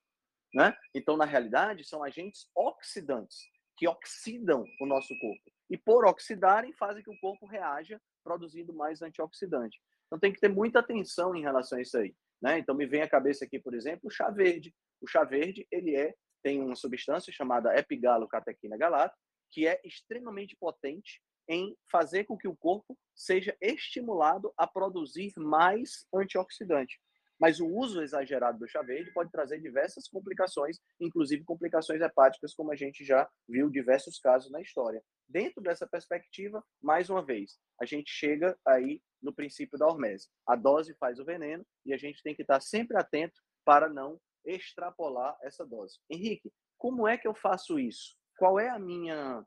Né? 0.55 0.77
Então, 0.95 1.17
na 1.17 1.25
realidade, 1.25 1.85
são 1.85 2.03
agentes 2.03 2.51
oxidantes 2.55 3.39
que 3.77 3.89
oxidam 3.89 4.65
o 4.81 4.87
nosso 4.87 5.19
corpo. 5.19 5.51
E 5.71 5.79
por 5.79 6.07
oxidarem, 6.07 6.73
fazem 6.75 7.03
que 7.03 7.11
o 7.11 7.19
corpo 7.21 7.47
reaja 7.47 8.01
produzindo 8.23 8.75
mais 8.75 9.01
antioxidante. 9.03 9.81
Então, 10.07 10.19
tem 10.19 10.33
que 10.33 10.41
ter 10.41 10.49
muita 10.49 10.81
atenção 10.81 11.35
em 11.35 11.43
relação 11.43 11.79
a 11.79 11.83
isso 11.83 11.97
aí. 11.97 12.15
Né? 12.41 12.59
Então, 12.59 12.75
me 12.75 12.87
vem 12.87 13.03
à 13.03 13.09
cabeça 13.09 13.45
aqui, 13.45 13.59
por 13.59 13.75
exemplo, 13.75 14.09
o 14.09 14.11
chá 14.11 14.31
verde. 14.31 14.75
O 15.01 15.07
chá 15.07 15.25
verde, 15.25 15.67
ele 15.71 15.97
é 15.97 16.15
tem 16.43 16.61
uma 16.61 16.75
substância 16.75 17.33
chamada 17.33 17.75
epigalocatequina 17.79 18.77
galata, 18.77 19.17
que 19.51 19.67
é 19.67 19.81
extremamente 19.85 20.57
potente 20.57 21.23
em 21.49 21.77
fazer 21.91 22.25
com 22.25 22.37
que 22.37 22.49
o 22.49 22.57
corpo 22.57 22.99
seja 23.15 23.57
estimulado 23.61 24.53
a 24.57 24.67
produzir 24.67 25.33
mais 25.37 26.07
antioxidante. 26.15 27.01
Mas 27.43 27.59
o 27.59 27.67
uso 27.67 28.01
exagerado 28.01 28.61
do 28.61 28.69
chá 28.69 28.83
verde 28.83 29.13
pode 29.13 29.33
trazer 29.33 29.61
diversas 29.61 30.07
complicações, 30.07 30.79
inclusive 31.01 31.43
complicações 31.43 32.01
hepáticas, 32.01 32.55
como 32.55 32.71
a 32.71 32.77
gente 32.77 33.05
já 33.05 33.29
viu 33.49 33.69
diversos 33.69 34.21
casos 34.21 34.49
na 34.53 34.61
história. 34.61 35.03
Dentro 35.29 35.61
dessa 35.61 35.85
perspectiva, 35.85 36.65
mais 36.81 37.11
uma 37.11 37.21
vez, 37.21 37.59
a 37.81 37.85
gente 37.85 38.13
chega 38.13 38.57
aí 38.65 39.03
no 39.21 39.35
princípio 39.35 39.77
da 39.77 39.89
hormese. 39.89 40.29
A 40.47 40.55
dose 40.55 40.95
faz 41.01 41.19
o 41.19 41.25
veneno 41.25 41.67
e 41.85 41.93
a 41.93 41.97
gente 41.97 42.23
tem 42.23 42.33
que 42.33 42.43
estar 42.43 42.61
sempre 42.61 42.97
atento 42.97 43.43
para 43.65 43.89
não 43.89 44.21
extrapolar 44.45 45.37
essa 45.43 45.67
dose. 45.67 45.99
Henrique, 46.09 46.53
como 46.79 47.09
é 47.09 47.19
que 47.19 47.27
eu 47.27 47.35
faço 47.35 47.77
isso? 47.77 48.17
Qual 48.39 48.61
é 48.61 48.69
a 48.69 48.79
minha 48.79 49.45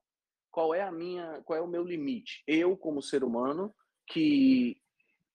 qual 0.52 0.74
é 0.74 0.82
a 0.82 0.92
minha, 0.92 1.42
qual 1.46 1.60
é 1.60 1.62
o 1.62 1.68
meu 1.68 1.84
limite? 1.84 2.44
Eu 2.46 2.76
como 2.76 3.02
ser 3.02 3.24
humano 3.24 3.74
que 4.06 4.82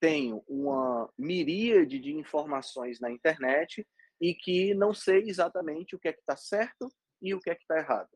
tenho 0.01 0.43
uma 0.49 1.09
miríade 1.17 1.99
de 1.99 2.13
informações 2.13 2.99
na 2.99 3.11
internet 3.11 3.87
e 4.21 4.35
que 4.35 4.75
não 4.75 4.93
sei 4.95 5.29
exatamente 5.29 5.95
o 5.95 5.99
que 5.99 6.09
é 6.09 6.13
que 6.13 6.21
está 6.21 6.37
certo 6.37 6.89
e 7.23 7.35
o 7.35 7.41
que 7.41 7.51
é 7.51 7.55
que 7.55 7.63
está 7.63 7.79
errado, 7.79 8.11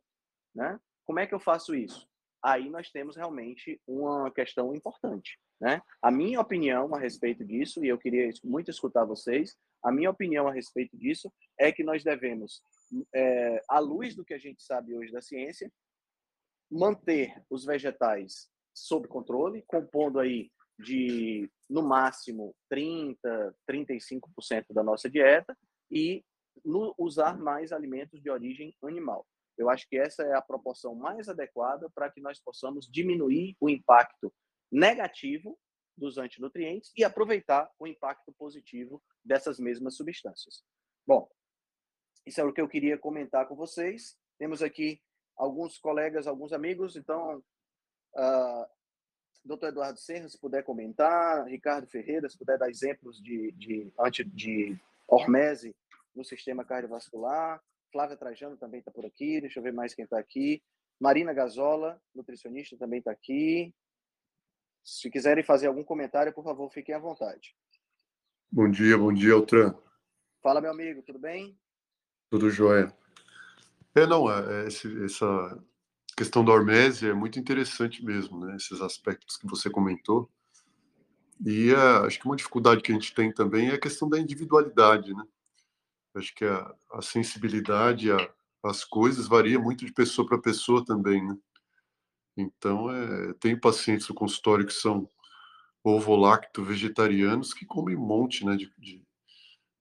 né? 0.55 0.81
Como 1.05 1.20
é 1.20 1.27
que 1.27 1.35
eu 1.35 1.40
faço 1.40 1.75
isso? 1.75 2.09
Aí 2.42 2.68
nós 2.70 2.90
temos 2.90 3.16
realmente 3.16 3.81
uma 3.87 4.31
questão 4.31 4.75
importante, 4.75 5.38
né? 5.61 5.81
A 6.03 6.11
minha 6.11 6.40
opinião 6.40 6.94
a 6.94 6.99
respeito 6.99 7.44
disso, 7.44 7.85
e 7.85 7.88
eu 7.88 7.99
queria 7.99 8.31
muito 8.42 8.70
escutar 8.70 9.05
vocês, 9.05 9.57
a 9.83 9.92
minha 9.92 10.11
opinião 10.11 10.49
a 10.49 10.53
respeito 10.53 10.97
disso 10.97 11.33
é 11.59 11.70
que 11.70 11.85
nós 11.85 12.03
devemos, 12.03 12.62
é, 13.14 13.62
à 13.68 13.79
luz 13.79 14.14
do 14.14 14.25
que 14.25 14.33
a 14.33 14.38
gente 14.38 14.62
sabe 14.62 14.94
hoje 14.94 15.12
da 15.12 15.20
ciência, 15.20 15.70
manter 16.70 17.42
os 17.51 17.64
vegetais 17.64 18.49
sob 18.75 19.07
controle, 19.07 19.62
compondo 19.66 20.18
aí 20.18 20.51
de 20.79 21.51
no 21.69 21.83
máximo 21.83 22.55
30, 22.69 23.57
35% 23.69 24.67
da 24.71 24.83
nossa 24.83 25.09
dieta 25.09 25.57
e 25.91 26.25
no, 26.65 26.95
usar 26.99 27.39
mais 27.39 27.73
alimentos 27.73 28.21
de 28.21 28.31
origem 28.31 28.77
animal. 28.83 29.27
Eu 29.57 29.71
acho 29.71 29.89
que 29.89 29.97
essa 29.97 30.23
é 30.25 30.35
a 30.35 30.43
proporção 30.43 30.95
mais 30.95 31.29
adequada 31.29 31.89
para 31.95 32.11
que 32.11 32.21
nós 32.21 32.41
possamos 32.41 32.89
diminuir 32.91 33.57
o 33.61 33.69
impacto 33.69 34.33
negativo 34.71 35.59
dos 35.97 36.19
antinutrientes 36.19 36.93
e 36.97 37.05
aproveitar 37.05 37.71
o 37.79 37.87
impacto 37.87 38.33
positivo 38.33 39.01
dessas 39.25 39.61
mesmas 39.61 39.97
substâncias. 39.97 40.65
Bom, 41.07 41.29
isso 42.27 42.41
é 42.41 42.45
o 42.45 42.53
que 42.53 42.61
eu 42.61 42.69
queria 42.69 42.99
comentar 42.99 43.47
com 43.47 43.55
vocês. 43.55 44.19
Temos 44.39 44.63
aqui 44.63 45.01
alguns 45.37 45.79
colegas, 45.79 46.27
alguns 46.27 46.53
amigos. 46.53 46.97
Então, 46.97 47.39
uh, 48.17 48.67
doutor 49.44 49.68
Eduardo 49.68 49.98
Serra, 49.98 50.28
se 50.28 50.38
puder 50.38 50.62
comentar, 50.62 51.44
Ricardo 51.46 51.87
Ferreira, 51.87 52.28
se 52.28 52.38
puder 52.38 52.59
dar 52.59 52.70
exemplos 52.70 53.22
de, 53.22 53.52
de, 53.52 53.92
de, 54.11 54.24
de 54.24 54.80
hormese 55.07 55.74
no 56.14 56.24
sistema 56.24 56.64
cardiovascular. 56.64 57.61
Flávia 57.92 58.16
Trajano 58.16 58.57
também 58.57 58.80
está 58.80 58.90
por 58.90 59.04
aqui. 59.04 59.40
Deixa 59.40 59.59
eu 59.59 59.62
ver 59.62 59.72
mais 59.72 59.94
quem 59.94 60.04
está 60.04 60.18
aqui. 60.18 60.62
Marina 60.98 61.33
Gazola, 61.33 62.00
nutricionista, 62.14 62.76
também 62.76 62.98
está 62.98 63.11
aqui. 63.11 63.74
Se 64.83 65.11
quiserem 65.11 65.44
fazer 65.44 65.66
algum 65.66 65.85
comentário, 65.85 66.33
por 66.33 66.44
favor, 66.44 66.70
fiquem 66.70 66.94
à 66.94 66.98
vontade. 66.98 67.54
Bom 68.50 68.70
dia, 68.70 68.96
bom 68.96 69.12
dia, 69.12 69.33
Altran. 69.33 69.74
Fala, 70.42 70.61
meu 70.61 70.70
amigo, 70.70 71.02
tudo 71.02 71.18
bem? 71.18 71.59
Tudo 72.30 72.50
jóia. 72.50 72.94
É, 73.94 74.07
não, 74.07 74.30
é, 74.30 74.64
é, 74.64 74.68
esse, 74.68 75.04
essa 75.04 75.64
questão 76.14 76.44
da 76.44 76.53
hormese 76.53 77.09
é 77.09 77.14
muito 77.14 77.38
interessante 77.38 78.05
mesmo, 78.05 78.44
né? 78.44 78.57
Esses 78.57 78.81
aspectos 78.81 79.37
que 79.37 79.46
você 79.46 79.68
comentou. 79.68 80.31
E 81.44 81.70
é, 81.70 82.07
acho 82.07 82.18
que 82.18 82.27
uma 82.27 82.37
dificuldade 82.37 82.83
que 82.83 82.92
a 82.92 82.94
gente 82.94 83.14
tem 83.14 83.33
também 83.33 83.68
é 83.68 83.74
a 83.74 83.81
questão 83.81 84.09
da 84.09 84.18
individualidade, 84.18 85.12
né? 85.12 85.24
Acho 86.14 86.35
que 86.35 86.44
a, 86.44 86.74
a 86.92 87.03
sensibilidade 87.03 88.09
às 88.62 88.85
coisas 88.85 89.27
varia 89.27 89.59
muito 89.59 89.85
de 89.85 89.92
pessoa 89.92 90.27
para 90.27 90.38
pessoa 90.38 90.85
também, 90.85 91.27
né? 91.27 91.37
Então, 92.37 92.90
é, 92.90 93.33
tem 93.35 93.59
pacientes 93.59 94.09
no 94.09 94.14
consultório 94.14 94.66
que 94.66 94.72
são 94.72 95.09
ovo-lacto 95.83 96.64
vegetarianos 96.64 97.53
que 97.53 97.66
comem 97.66 97.96
um 97.96 98.07
monte 98.07 98.44
né, 98.44 98.57
de, 98.57 98.72
de, 98.79 99.03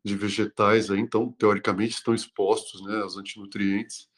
de 0.04 0.16
vegetais, 0.16 0.92
aí, 0.92 1.00
então, 1.00 1.32
teoricamente, 1.32 1.96
estão 1.96 2.14
expostos 2.14 2.84
né, 2.86 3.02
aos 3.02 3.18
antinutrientes 3.18 4.10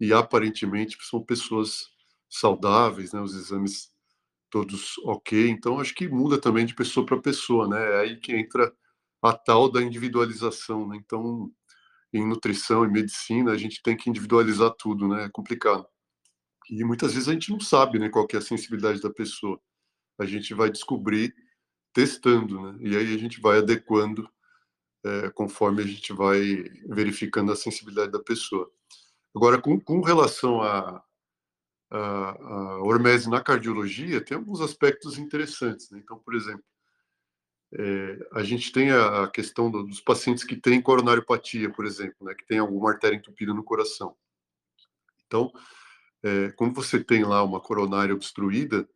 e 0.00 0.12
aparentemente 0.12 0.96
são 1.02 1.22
pessoas 1.22 1.88
saudáveis, 2.28 3.12
né, 3.12 3.20
os 3.20 3.34
exames 3.34 3.90
todos 4.50 4.98
ok. 5.04 5.48
Então, 5.50 5.80
acho 5.80 5.94
que 5.94 6.08
muda 6.08 6.40
também 6.40 6.66
de 6.66 6.74
pessoa 6.74 7.06
para 7.06 7.20
pessoa, 7.20 7.68
né? 7.68 7.80
É 7.96 8.00
aí 8.00 8.16
que 8.18 8.32
entra 8.34 8.72
a 9.22 9.32
tal 9.32 9.70
da 9.70 9.82
individualização, 9.82 10.88
né? 10.88 10.96
Então, 10.96 11.50
em 12.12 12.26
nutrição 12.26 12.84
e 12.84 12.88
medicina, 12.90 13.52
a 13.52 13.56
gente 13.58 13.82
tem 13.82 13.96
que 13.96 14.10
individualizar 14.10 14.72
tudo, 14.78 15.08
né? 15.08 15.26
É 15.26 15.28
complicado. 15.30 15.86
E 16.70 16.84
muitas 16.84 17.14
vezes 17.14 17.28
a 17.28 17.32
gente 17.32 17.50
não 17.50 17.60
sabe, 17.60 17.98
né, 17.98 18.08
qual 18.08 18.26
é 18.32 18.36
a 18.36 18.40
sensibilidade 18.40 19.00
da 19.00 19.10
pessoa. 19.10 19.60
A 20.18 20.26
gente 20.26 20.54
vai 20.54 20.70
descobrir 20.70 21.34
testando, 21.94 22.60
né? 22.60 22.78
E 22.82 22.96
aí 22.96 23.14
a 23.14 23.18
gente 23.18 23.40
vai 23.40 23.58
adequando 23.58 24.28
é, 25.04 25.30
conforme 25.30 25.82
a 25.82 25.86
gente 25.86 26.12
vai 26.12 26.64
verificando 26.88 27.52
a 27.52 27.56
sensibilidade 27.56 28.12
da 28.12 28.20
pessoa. 28.20 28.70
Agora, 29.34 29.60
com, 29.60 29.78
com 29.78 30.00
relação 30.00 30.60
a, 30.60 31.02
a, 31.90 31.98
a 31.98 32.78
hormese 32.82 33.28
na 33.28 33.40
cardiologia, 33.40 34.20
tem 34.20 34.36
alguns 34.36 34.60
aspectos 34.60 35.18
interessantes. 35.18 35.90
Né? 35.90 36.00
Então, 36.02 36.18
por 36.18 36.34
exemplo, 36.34 36.64
é, 37.72 38.28
a 38.32 38.42
gente 38.42 38.72
tem 38.72 38.90
a, 38.90 39.28
questão 39.28 39.70
do, 39.70 39.84
dos 39.84 40.00
pacientes 40.00 40.42
que 40.42 40.56
têm 40.56 40.82
coronariopatia, 40.82 41.70
por 41.70 41.86
exemplo, 41.86 42.26
né? 42.26 42.34
que 42.34 42.46
tem 42.46 42.58
alguma 42.58 42.90
artéria 42.90 43.16
entupida 43.16 43.54
no 43.54 43.62
coração. 43.62 44.16
Então, 45.26 45.52
é, 46.22 46.50
quando 46.52 46.74
você 46.74 47.02
tem 47.02 47.24
lá 47.24 47.42
uma 47.44 47.60
coronária 47.60 48.14
obstruída, 48.14 48.88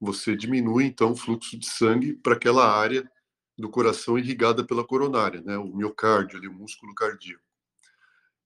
você 0.00 0.36
diminui 0.36 0.84
então 0.84 1.12
o 1.12 1.16
fluxo 1.16 1.58
de 1.58 1.66
sangue 1.66 2.14
para 2.14 2.34
aquela 2.34 2.68
área 2.68 3.08
do 3.56 3.70
coração 3.70 4.18
irrigada 4.18 4.64
pela 4.64 4.86
coronária, 4.86 5.40
né, 5.40 5.56
o 5.56 5.74
miocárdio, 5.74 6.38
ali, 6.38 6.48
o 6.48 6.52
músculo 6.52 6.94
cardíaco. 6.94 7.45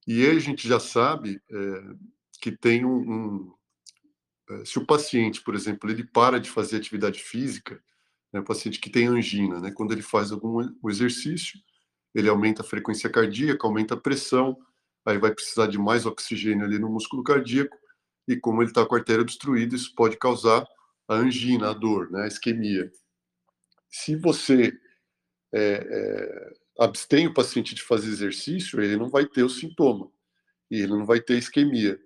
E 0.06 0.24
aí 0.24 0.36
a 0.36 0.40
gente 0.40 0.66
já 0.66 0.80
sabe 0.80 1.40
é, 1.50 1.82
que 2.40 2.52
tem 2.52 2.84
um, 2.84 2.98
um 2.98 3.54
é, 4.50 4.64
se 4.64 4.78
o 4.78 4.86
paciente, 4.86 5.42
por 5.42 5.54
exemplo, 5.54 5.90
ele 5.90 6.04
para 6.04 6.40
de 6.40 6.50
fazer 6.50 6.76
atividade 6.76 7.20
física, 7.20 7.80
né, 8.32 8.40
o 8.40 8.44
paciente 8.44 8.80
que 8.80 8.90
tem 8.90 9.06
angina, 9.06 9.60
né, 9.60 9.70
quando 9.70 9.92
ele 9.92 10.02
faz 10.02 10.32
algum 10.32 10.60
exercício, 10.88 11.60
ele 12.14 12.28
aumenta 12.28 12.62
a 12.62 12.64
frequência 12.64 13.08
cardíaca, 13.08 13.66
aumenta 13.66 13.94
a 13.94 14.00
pressão, 14.00 14.58
aí 15.04 15.18
vai 15.18 15.32
precisar 15.32 15.66
de 15.66 15.78
mais 15.78 16.06
oxigênio 16.06 16.64
ali 16.64 16.78
no 16.78 16.90
músculo 16.90 17.22
cardíaco, 17.22 17.76
e 18.26 18.36
como 18.36 18.62
ele 18.62 18.70
está 18.70 18.84
com 18.84 18.94
a 18.94 18.98
artéria 18.98 19.22
obstruída, 19.22 19.74
isso 19.74 19.94
pode 19.94 20.16
causar 20.16 20.66
a 21.08 21.14
angina, 21.14 21.70
a 21.70 21.72
dor, 21.72 22.10
né, 22.10 22.24
a 22.24 22.26
isquemia. 22.26 22.90
Se 23.88 24.16
você 24.16 24.72
é, 25.52 25.60
é, 25.62 26.52
abstém 26.80 27.26
o 27.26 27.34
paciente 27.34 27.74
de 27.74 27.82
fazer 27.82 28.08
exercício, 28.08 28.80
ele 28.80 28.96
não 28.96 29.10
vai 29.10 29.26
ter 29.26 29.42
o 29.42 29.50
sintoma 29.50 30.10
e 30.70 30.76
ele 30.76 30.92
não 30.92 31.04
vai 31.04 31.20
ter 31.20 31.36
isquemia. 31.36 32.00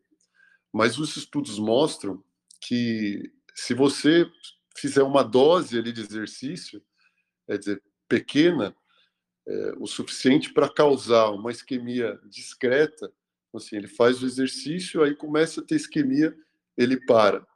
Mas 0.73 0.99
os 0.99 1.17
estudos 1.17 1.61
mostram 1.61 2.23
que 2.61 3.23
se 3.55 3.73
você 3.73 4.29
fizer 4.77 5.05
uma 5.05 5.23
dose 5.23 5.79
ali 5.79 5.93
de 5.93 6.01
exercício, 6.01 6.83
é 7.47 7.57
dizer, 7.57 7.81
pequena, 8.09 8.75
é, 9.47 9.73
o 9.79 9.87
suficiente 9.87 10.53
para 10.53 10.69
causar 10.69 11.31
uma 11.31 11.53
isquemia 11.53 12.19
discreta, 12.25 13.13
assim, 13.55 13.77
ele 13.77 13.87
faz 13.87 14.23
o 14.23 14.27
exercício, 14.27 15.05
aí 15.05 15.15
começa 15.15 15.61
a 15.61 15.65
ter 15.65 15.77
isquemia, 15.77 16.37
ele 16.77 16.97
para. 17.07 17.47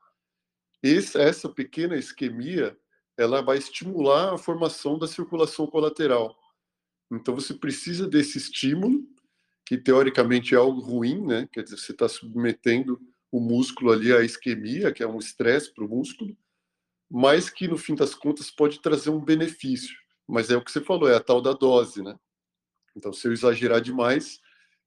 Esse, 0.81 1.19
essa 1.19 1.49
pequena 1.49 1.97
isquemia 1.97 2.79
ela 3.17 3.43
vai 3.43 3.59
estimular 3.59 4.35
a 4.35 4.39
formação 4.39 4.97
da 4.97 5.09
circulação 5.09 5.67
colateral. 5.67 6.39
Então 7.11 7.35
você 7.35 7.55
precisa 7.55 8.07
desse 8.07 8.39
estímulo, 8.39 9.07
que 9.65 9.77
teoricamente 9.77 10.55
é 10.55 10.59
algo 10.59 10.81
ruim, 10.81 11.27
né? 11.27 11.49
Quer 11.53 11.63
dizer, 11.63 11.79
você 11.79 11.93
está 11.93 12.09
submetendo 12.09 13.01
o 13.31 13.41
músculo 13.41 13.93
ali 13.93 14.13
à 14.13 14.23
isquemia, 14.23 14.93
que 14.93 15.03
é 15.03 15.07
um 15.07 15.19
estresse 15.19 15.73
para 15.73 15.85
o 15.85 15.89
músculo, 15.89 16.37
mas 17.11 17.51
que 17.51 17.69
no 17.69 17.77
fim 17.77 17.95
das 17.95 18.15
contas 18.15 18.51
pode 18.51 18.81
trazer 18.81 19.11
um 19.11 19.25
benefício. 19.25 19.97
Mas 20.27 20.51
é 20.51 20.57
o 20.57 20.65
que 20.65 20.71
você 20.71 20.81
falou, 20.81 21.09
é 21.09 21.17
a 21.17 21.21
tal 21.21 21.41
da 21.41 21.53
dose, 21.53 22.03
né? 22.03 22.19
Então, 22.97 23.13
se 23.13 23.27
eu 23.29 23.33
exagerar 23.33 23.81
demais, 23.81 24.41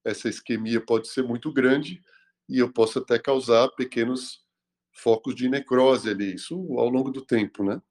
essa 0.03 0.29
isquemia 0.29 0.81
pode 0.81 1.07
ser 1.07 1.23
muito 1.23 1.51
grande 1.51 2.01
e 2.49 2.59
eu 2.59 2.71
posso 2.71 2.99
até 2.99 3.17
causar 3.19 3.69
pequenos 3.69 4.43
focos 4.91 5.35
de 5.35 5.47
necrose 5.47 6.09
ali, 6.09 6.35
isso 6.35 6.55
ao 6.77 6.89
longo 6.89 7.11
do 7.11 7.25
tempo, 7.25 7.63
né? 7.63 7.81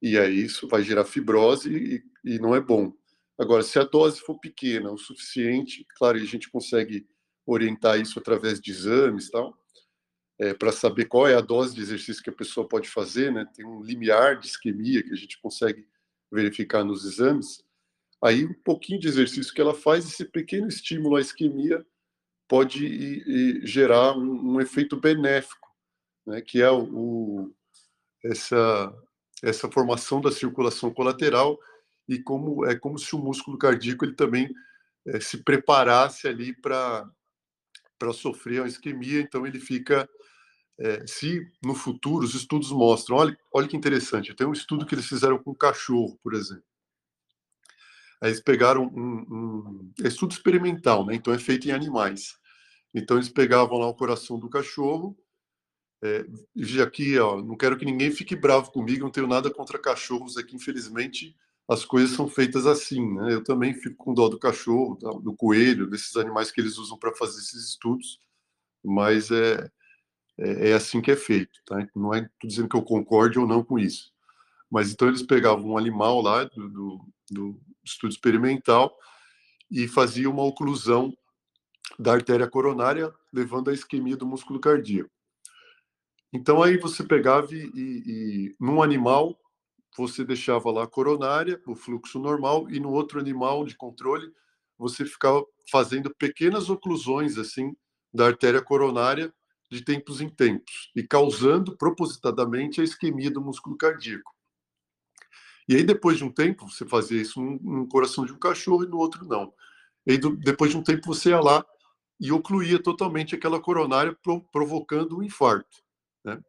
e 0.00 0.18
aí 0.18 0.42
isso 0.42 0.68
vai 0.68 0.82
gerar 0.82 1.04
fibrose 1.04 2.02
e, 2.24 2.34
e 2.34 2.38
não 2.38 2.54
é 2.54 2.60
bom. 2.60 2.92
Agora, 3.38 3.62
se 3.62 3.78
a 3.78 3.84
dose 3.84 4.20
for 4.20 4.38
pequena 4.38 4.90
o 4.90 4.98
suficiente, 4.98 5.86
claro, 5.96 6.18
a 6.18 6.24
gente 6.24 6.50
consegue 6.50 7.06
orientar 7.46 8.00
isso 8.00 8.18
através 8.18 8.60
de 8.60 8.70
exames 8.70 9.30
tal, 9.30 9.56
é, 10.38 10.52
para 10.52 10.72
saber 10.72 11.06
qual 11.06 11.26
é 11.26 11.34
a 11.34 11.40
dose 11.40 11.74
de 11.74 11.80
exercício 11.80 12.22
que 12.22 12.30
a 12.30 12.34
pessoa 12.34 12.68
pode 12.68 12.88
fazer, 12.88 13.32
né? 13.32 13.46
Tem 13.54 13.64
um 13.64 13.82
limiar 13.82 14.38
de 14.38 14.46
isquemia 14.46 15.02
que 15.02 15.12
a 15.12 15.16
gente 15.16 15.40
consegue 15.40 15.86
verificar 16.30 16.84
nos 16.84 17.04
exames. 17.04 17.64
Aí, 18.22 18.44
um 18.44 18.54
pouquinho 18.64 19.00
de 19.00 19.08
exercício 19.08 19.54
que 19.54 19.60
ela 19.60 19.74
faz, 19.74 20.04
esse 20.04 20.24
pequeno 20.24 20.68
estímulo 20.68 21.16
à 21.16 21.20
isquemia 21.20 21.84
pode 22.48 23.66
gerar 23.66 24.16
um, 24.16 24.54
um, 24.54 24.60
efeito 24.60 24.96
benéfico, 24.96 25.68
né? 26.26 26.40
Que 26.40 26.60
é 26.60 26.70
o, 26.70 26.82
o 26.82 27.54
essa 28.24 28.92
essa 29.40 29.70
formação 29.70 30.20
da 30.20 30.32
circulação 30.32 30.92
colateral 30.92 31.58
e 32.08 32.18
como 32.18 32.64
é 32.64 32.76
como 32.76 32.98
se 32.98 33.14
o 33.14 33.18
músculo 33.18 33.58
cardíaco 33.58 34.04
ele 34.04 34.14
também 34.14 34.52
é, 35.06 35.20
se 35.20 35.42
preparasse 35.44 36.26
ali 36.26 36.54
para 36.54 37.08
para 37.98 38.12
sofrer 38.12 38.60
uma 38.60 38.68
isquemia, 38.68 39.20
então 39.20 39.44
ele 39.44 39.58
fica 39.58 40.08
é, 40.78 41.04
se 41.06 41.44
no 41.64 41.74
futuro 41.74 42.24
os 42.24 42.34
estudos 42.34 42.70
mostram, 42.70 43.16
olha, 43.16 43.36
olha 43.52 43.66
que 43.66 43.76
interessante, 43.76 44.34
tem 44.34 44.46
um 44.46 44.52
estudo 44.52 44.86
que 44.86 44.94
eles 44.94 45.06
fizeram 45.06 45.36
com 45.42 45.52
cachorro, 45.52 46.16
por 46.22 46.34
exemplo. 46.34 46.62
Aí 48.20 48.30
eles 48.30 48.40
pegaram 48.40 48.84
um, 48.84 49.26
um 49.28 49.92
é 50.02 50.08
estudo 50.08 50.32
experimental, 50.32 51.04
né? 51.04 51.14
Então 51.14 51.32
é 51.32 51.38
feito 51.38 51.68
em 51.68 51.72
animais. 51.72 52.36
Então 52.94 53.16
eles 53.16 53.28
pegavam 53.28 53.78
lá 53.78 53.86
o 53.88 53.94
coração 53.94 54.38
do 54.38 54.48
cachorro 54.48 55.16
é, 56.02 56.24
e 56.54 56.80
aqui, 56.80 57.18
ó, 57.18 57.42
não 57.42 57.56
quero 57.56 57.76
que 57.76 57.84
ninguém 57.84 58.10
fique 58.12 58.36
bravo 58.36 58.70
comigo, 58.70 59.04
não 59.04 59.10
tenho 59.10 59.26
nada 59.26 59.50
contra 59.50 59.78
cachorros 59.78 60.36
aqui, 60.36 60.54
infelizmente 60.54 61.34
as 61.68 61.84
coisas 61.84 62.16
são 62.16 62.26
feitas 62.26 62.66
assim, 62.66 63.14
né? 63.14 63.34
Eu 63.34 63.44
também 63.44 63.74
fico 63.74 63.96
com 63.96 64.14
dó 64.14 64.28
do 64.28 64.38
cachorro, 64.38 64.96
do 65.22 65.36
coelho, 65.36 65.86
desses 65.86 66.16
animais 66.16 66.50
que 66.50 66.60
eles 66.60 66.78
usam 66.78 66.98
para 66.98 67.14
fazer 67.14 67.38
esses 67.40 67.68
estudos, 67.68 68.18
mas 68.82 69.30
é, 69.30 69.70
é, 70.38 70.70
é, 70.70 70.72
assim 70.72 71.02
que 71.02 71.10
é 71.10 71.16
feito, 71.16 71.60
tá? 71.66 71.86
Não 71.94 72.14
é 72.14 72.28
dizendo 72.42 72.70
que 72.70 72.76
eu 72.76 72.82
concorde 72.82 73.38
ou 73.38 73.46
não 73.46 73.62
com 73.62 73.78
isso. 73.78 74.10
Mas 74.70 74.90
então 74.90 75.08
eles 75.08 75.22
pegavam 75.22 75.70
um 75.70 75.78
animal 75.78 76.22
lá 76.22 76.44
do, 76.44 76.68
do, 76.70 77.08
do 77.30 77.60
estudo 77.84 78.12
experimental 78.12 78.96
e 79.70 79.86
faziam 79.86 80.32
uma 80.32 80.44
oclusão 80.44 81.14
da 81.98 82.14
artéria 82.14 82.48
coronária, 82.48 83.12
levando 83.30 83.68
à 83.68 83.74
isquemia 83.74 84.16
do 84.16 84.26
músculo 84.26 84.58
cardíaco. 84.58 85.10
Então 86.32 86.62
aí 86.62 86.78
você 86.78 87.04
pegava 87.04 87.54
e, 87.54 87.70
e, 87.74 88.02
e 88.06 88.56
num 88.58 88.82
animal 88.82 89.38
você 90.02 90.24
deixava 90.24 90.70
lá 90.70 90.84
a 90.84 90.86
coronária, 90.86 91.60
o 91.66 91.74
fluxo 91.74 92.18
normal, 92.18 92.70
e 92.70 92.78
no 92.78 92.90
outro 92.90 93.18
animal 93.18 93.64
de 93.64 93.76
controle 93.76 94.32
você 94.78 95.04
ficava 95.04 95.44
fazendo 95.70 96.14
pequenas 96.14 96.70
oclusões 96.70 97.36
assim 97.36 97.74
da 98.12 98.26
artéria 98.26 98.62
coronária 98.62 99.32
de 99.70 99.82
tempos 99.82 100.20
em 100.20 100.28
tempos 100.28 100.90
e 100.94 101.02
causando 101.02 101.76
propositadamente 101.76 102.80
a 102.80 102.84
isquemia 102.84 103.30
do 103.30 103.40
músculo 103.40 103.76
cardíaco. 103.76 104.34
E 105.68 105.76
aí 105.76 105.82
depois 105.82 106.16
de 106.16 106.24
um 106.24 106.32
tempo 106.32 106.70
você 106.70 106.86
fazia 106.86 107.20
isso 107.20 107.40
no 107.40 107.86
coração 107.88 108.24
de 108.24 108.32
um 108.32 108.38
cachorro 108.38 108.84
e 108.84 108.88
no 108.88 108.96
outro 108.96 109.26
não. 109.26 109.52
E 110.08 110.12
aí, 110.12 110.18
depois 110.18 110.70
de 110.70 110.78
um 110.78 110.82
tempo 110.82 111.06
você 111.06 111.28
ia 111.28 111.40
lá 111.40 111.62
e 112.18 112.32
ocluía 112.32 112.82
totalmente 112.82 113.34
aquela 113.34 113.60
coronária 113.60 114.16
provocando 114.50 115.18
um 115.18 115.22
infarto. 115.22 115.82
Né? 116.24 116.40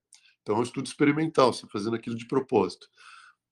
Então, 0.41 0.55
é 0.55 0.59
um 0.59 0.63
estudo 0.63 0.87
experimental, 0.87 1.51
você 1.51 1.67
fazendo 1.67 1.95
aquilo 1.97 2.15
de 2.15 2.25
propósito. 2.25 2.87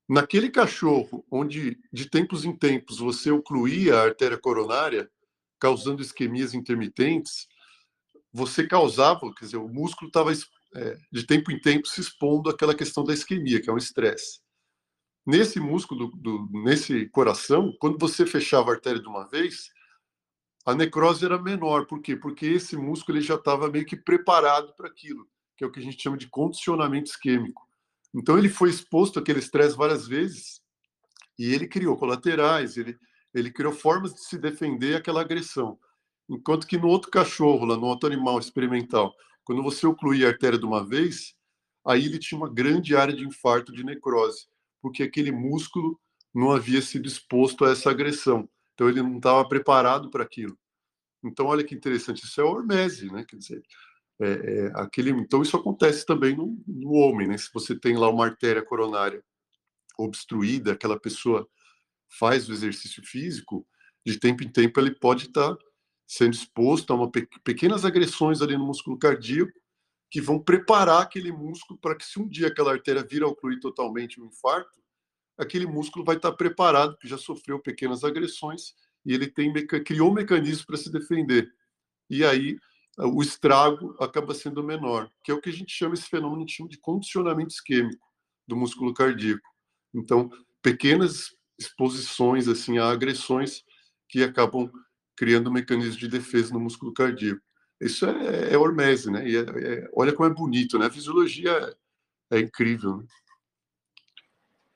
Naquele 0.08 0.50
cachorro 0.50 1.26
onde, 1.30 1.78
de 1.92 2.10
tempos 2.10 2.46
em 2.46 2.56
tempos, 2.56 3.00
você 3.00 3.30
ocluía 3.30 3.96
a 3.96 4.04
artéria 4.04 4.38
coronária, 4.38 5.10
causando 5.60 6.02
isquemias 6.02 6.54
intermitentes, 6.54 7.48
você 8.32 8.66
causava, 8.68 9.34
quer 9.34 9.46
dizer, 9.46 9.58
o 9.58 9.68
músculo 9.68 10.08
estava 10.08 10.32
é, 10.32 10.98
de 11.12 11.26
tempo 11.26 11.52
em 11.52 11.60
tempo 11.60 11.88
se 11.88 12.00
expondo 12.00 12.50
àquela 12.50 12.76
questão 12.76 13.04
da 13.04 13.14
isquemia, 13.14 13.62
que 13.62 13.70
é 13.70 13.74
um 13.74 13.78
estresse. 13.78 14.40
Nesse 15.26 15.60
músculo, 15.60 16.12
do, 16.16 16.48
nesse 16.64 17.08
coração, 17.10 17.76
quando 17.80 17.98
você 17.98 18.26
fechava 18.26 18.72
a 18.72 18.76
artéria 18.76 19.02
de 19.02 19.08
uma 19.08 19.28
vez, 19.28 19.72
a 20.66 20.74
necrose 20.74 21.26
era 21.26 21.42
menor. 21.42 21.86
Por 21.86 22.02
quê? 22.02 22.16
Porque 22.16 22.46
esse 22.46 22.78
músculo 22.78 23.18
ele 23.18 23.26
já 23.26 23.36
estava 23.36 23.70
meio 23.70 23.86
que 23.86 23.98
preparado 23.98 24.74
para 24.76 24.88
aquilo 24.88 25.28
que 25.58 25.64
é 25.64 25.68
o 25.68 25.72
que 25.72 25.80
a 25.80 25.84
gente 25.84 26.02
chama 26.02 26.16
de 26.16 26.28
condicionamento 26.28 27.10
isquêmico. 27.10 27.67
Então 28.14 28.38
ele 28.38 28.50
foi 28.50 28.70
exposto 28.70 29.20
àquele 29.20 29.40
estresse 29.40 29.76
várias 29.76 30.08
vezes 30.08 30.62
e 31.38 31.54
ele 31.54 31.68
criou 31.68 31.98
colaterais, 31.98 32.78
ele, 32.78 32.98
ele 33.34 33.52
criou 33.52 33.72
formas 33.72 34.14
de 34.14 34.24
se 34.24 34.38
defender 34.38 34.96
aquela 34.96 35.22
agressão. 35.22 35.78
Enquanto 36.30 36.68
que 36.68 36.78
no 36.78 36.88
outro 36.88 37.12
cachorro, 37.12 37.66
lá 37.66 37.78
no 37.78 37.86
outro 37.86 38.08
animal 38.12 38.40
experimental, 38.40 39.14
quando 39.44 39.64
você 39.64 39.86
ocluía 39.86 40.28
a 40.28 40.32
artéria 40.32 40.60
de 40.60 40.66
uma 40.66 40.86
vez, 40.86 41.36
aí 41.86 42.06
ele 42.06 42.20
tinha 42.20 42.38
uma 42.38 42.54
grande 42.54 42.96
área 42.96 43.16
de 43.16 43.26
infarto, 43.26 43.72
de 43.72 43.84
necrose, 43.84 44.48
porque 44.82 45.04
aquele 45.04 45.32
músculo 45.32 46.00
não 46.34 46.52
havia 46.52 46.82
sido 46.82 47.08
exposto 47.08 47.64
a 47.64 47.72
essa 47.72 47.90
agressão. 47.90 48.50
Então 48.74 48.90
ele 48.90 49.02
não 49.02 49.18
estava 49.18 49.48
preparado 49.48 50.10
para 50.10 50.24
aquilo. 50.24 50.58
Então 51.24 51.48
olha 51.48 51.64
que 51.64 51.74
interessante, 51.74 52.24
isso 52.24 52.40
é 52.42 52.44
hormese, 52.44 53.12
né? 53.12 53.24
Quer 53.28 53.38
dizer, 53.38 53.64
é, 54.20 54.28
é, 54.28 54.72
aquele, 54.76 55.12
então 55.12 55.42
isso 55.42 55.56
acontece 55.56 56.06
também 56.06 56.36
no, 56.36 56.60
no 56.68 56.92
homem, 56.94 57.28
né? 57.28 57.38
Se 57.38 57.50
você 57.54 57.78
tem 57.78 57.96
lá 57.96 58.10
uma 58.10 58.26
artéria 58.26 58.64
coronária 58.64 59.24
obstruída, 59.98 60.74
aquela 60.74 61.00
pessoa 61.00 61.48
faz 62.20 62.50
o 62.50 62.54
exercício 62.54 63.04
físico, 63.04 63.68
de 64.06 64.20
tempo 64.20 64.44
em 64.44 64.50
tempo 64.50 64.80
ele 64.80 64.96
pode 64.96 65.26
estar 65.26 65.56
tá 65.56 65.64
sendo 66.08 66.34
exposto 66.34 66.92
a 66.92 66.96
uma 66.96 67.12
pe 67.12 67.28
pequenas 67.44 67.84
agressões 67.86 68.42
ali 68.42 68.58
no 68.58 68.66
músculo 68.66 68.98
cardíaco 68.98 69.52
que 70.10 70.22
vão 70.22 70.40
preparar 70.40 71.02
aquele 71.02 71.32
músculo 71.32 71.78
para 71.80 71.96
que 71.96 72.06
se 72.06 72.20
um 72.20 72.28
dia 72.28 72.48
aquela 72.48 72.72
artéria 72.72 73.04
vir 73.04 73.24
a 73.24 73.28
ocluir 73.28 73.60
totalmente 73.60 74.22
um 74.22 74.26
infarto, 74.26 74.82
aquele 75.38 75.66
músculo 75.66 76.06
vai 76.06 76.16
estar 76.16 76.32
tá 76.32 76.38
preparado, 76.38 76.94
porque 76.94 77.10
já 77.10 77.18
sofreu 77.18 77.60
pequenas 77.60 78.04
agressões 78.04 78.74
e 79.06 79.14
ele 79.14 79.28
tem 79.28 79.54
criou 79.84 80.10
um 80.10 80.14
mecanismo 80.14 80.66
para 80.66 80.78
se 80.78 80.92
defender. 80.92 81.52
E 82.10 82.24
aí 82.24 82.58
o 82.98 83.22
estrago 83.22 83.96
acaba 84.00 84.34
sendo 84.34 84.64
menor, 84.64 85.12
que 85.24 85.32
é 85.32 85.34
o 85.34 85.40
que 85.40 85.50
a 85.50 85.54
gente 85.54 85.72
chama 85.72 85.94
esse 85.94 86.08
fenômeno 86.08 86.46
de 86.46 86.80
condicionamento 86.80 87.54
isquêmico 87.54 88.06
do 88.48 88.56
músculo 88.56 88.94
cardíaco. 88.94 89.48
Então, 89.94 90.30
pequenas 90.62 91.36
exposições 91.60 92.48
assim 92.48 92.78
a 92.78 92.90
agressões 92.90 93.64
que 94.10 94.24
acabam 94.24 94.72
criando 95.16 95.50
um 95.50 95.54
mecanismo 95.54 96.00
de 96.00 96.08
defesa 96.08 96.54
no 96.54 96.60
músculo 96.60 96.94
cardíaco. 96.94 97.42
Isso 97.80 98.06
é, 98.06 98.54
é 98.54 98.58
hormese, 98.58 99.12
né? 99.12 99.28
E 99.28 99.38
é, 99.38 99.42
é, 99.42 99.90
olha 99.94 100.14
como 100.14 100.30
é 100.30 100.34
bonito, 100.34 100.80
né? 100.80 100.88
A 100.88 100.92
fisiologia 100.92 101.52
é, 102.32 102.38
é 102.38 102.40
incrível. 102.40 102.98
Né? 102.98 103.06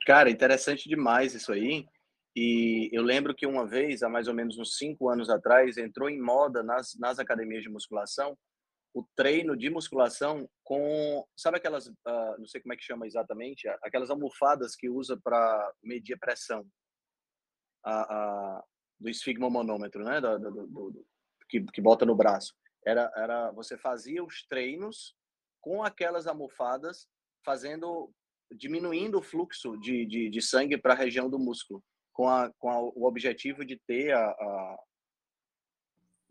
Cara, 0.05 0.29
interessante 0.29 0.87
demais 0.87 1.33
isso 1.33 1.51
aí. 1.51 1.87
E 2.35 2.89
eu 2.93 3.03
lembro 3.03 3.35
que 3.35 3.45
uma 3.45 3.67
vez, 3.67 4.03
há 4.03 4.09
mais 4.09 4.27
ou 4.27 4.33
menos 4.33 4.57
uns 4.57 4.77
cinco 4.77 5.09
anos 5.09 5.29
atrás, 5.29 5.77
entrou 5.77 6.09
em 6.09 6.21
moda 6.21 6.63
nas, 6.63 6.95
nas 6.97 7.19
academias 7.19 7.63
de 7.63 7.69
musculação 7.69 8.37
o 8.93 9.05
treino 9.15 9.55
de 9.55 9.69
musculação 9.69 10.49
com, 10.63 11.25
sabe 11.35 11.57
aquelas, 11.57 11.87
uh, 11.87 12.37
não 12.37 12.45
sei 12.45 12.61
como 12.61 12.73
é 12.73 12.77
que 12.77 12.83
chama 12.83 13.07
exatamente, 13.07 13.67
aquelas 13.81 14.09
almofadas 14.09 14.75
que 14.75 14.89
usa 14.89 15.19
para 15.23 15.73
medir 15.81 16.13
a 16.13 16.19
pressão 16.19 16.65
a, 17.83 18.01
a, 18.01 18.63
do 18.99 19.09
esfigmomanômetro, 19.09 20.03
né, 20.03 20.19
do, 20.19 20.39
do, 20.39 20.67
do, 20.67 21.07
que, 21.49 21.63
que 21.63 21.81
bota 21.81 22.05
no 22.05 22.15
braço. 22.15 22.53
Era, 22.85 23.11
era, 23.15 23.51
você 23.51 23.77
fazia 23.77 24.23
os 24.23 24.45
treinos 24.47 25.15
com 25.61 25.83
aquelas 25.83 26.27
almofadas, 26.27 27.07
fazendo, 27.45 28.11
diminuindo 28.51 29.19
o 29.19 29.23
fluxo 29.23 29.77
de, 29.77 30.05
de, 30.05 30.29
de 30.29 30.41
sangue 30.41 30.77
para 30.77 30.93
a 30.93 30.97
região 30.97 31.29
do 31.29 31.39
músculo, 31.39 31.83
com, 32.11 32.27
a, 32.27 32.51
com 32.57 32.69
a, 32.69 32.81
o 32.81 33.03
objetivo 33.05 33.65
de 33.65 33.77
ter 33.87 34.11
a, 34.13 34.25
a 34.25 34.77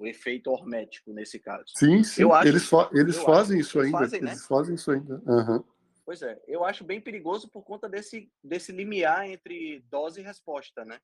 o 0.00 0.06
efeito 0.06 0.50
hormético 0.50 1.12
nesse 1.12 1.38
caso. 1.38 1.64
Sim, 1.76 2.02
sim. 2.02 2.22
Eu 2.22 2.32
acho, 2.32 2.48
eles, 2.48 2.66
fa 2.66 2.90
eles 2.94 3.18
fazem 3.18 3.60
acho, 3.60 3.68
isso 3.68 3.80
ainda. 3.80 3.98
Fazem, 3.98 4.20
né? 4.22 4.30
Eles 4.30 4.46
fazem 4.46 4.74
isso 4.74 4.90
ainda. 4.90 5.22
Uhum. 5.26 5.64
Pois 6.06 6.22
é, 6.22 6.40
eu 6.48 6.64
acho 6.64 6.82
bem 6.82 7.00
perigoso 7.00 7.48
por 7.50 7.62
conta 7.62 7.88
desse, 7.88 8.32
desse 8.42 8.72
limiar 8.72 9.28
entre 9.28 9.84
dose 9.90 10.20
e 10.20 10.24
resposta, 10.24 10.84
né? 10.84 10.98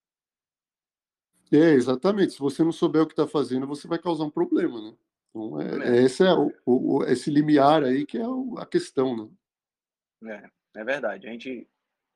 É, 1.53 1.75
exatamente. 1.75 2.33
Se 2.33 2.39
você 2.39 2.65
não 2.65 2.73
souber 2.73 3.03
o 3.03 3.07
que 3.07 3.12
está 3.12 3.27
fazendo, 3.27 3.67
você 3.67 3.87
vai 3.87 3.99
causar 3.99 4.25
um 4.25 4.31
problema, 4.31 4.81
né? 4.81 4.97
Então, 5.29 5.61
é, 5.61 5.99
é. 5.99 6.03
esse 6.03 6.25
é 6.25 6.33
o, 6.33 6.51
o, 6.65 7.05
esse 7.05 7.31
limiar 7.31 7.85
aí 7.85 8.07
que 8.07 8.19
é 8.19 8.25
a 8.59 8.67
questão, 8.67 9.31
né? 10.23 10.51
É, 10.75 10.81
é 10.81 10.85
verdade. 10.85 11.29
A 11.29 11.31
gente, 11.31 11.69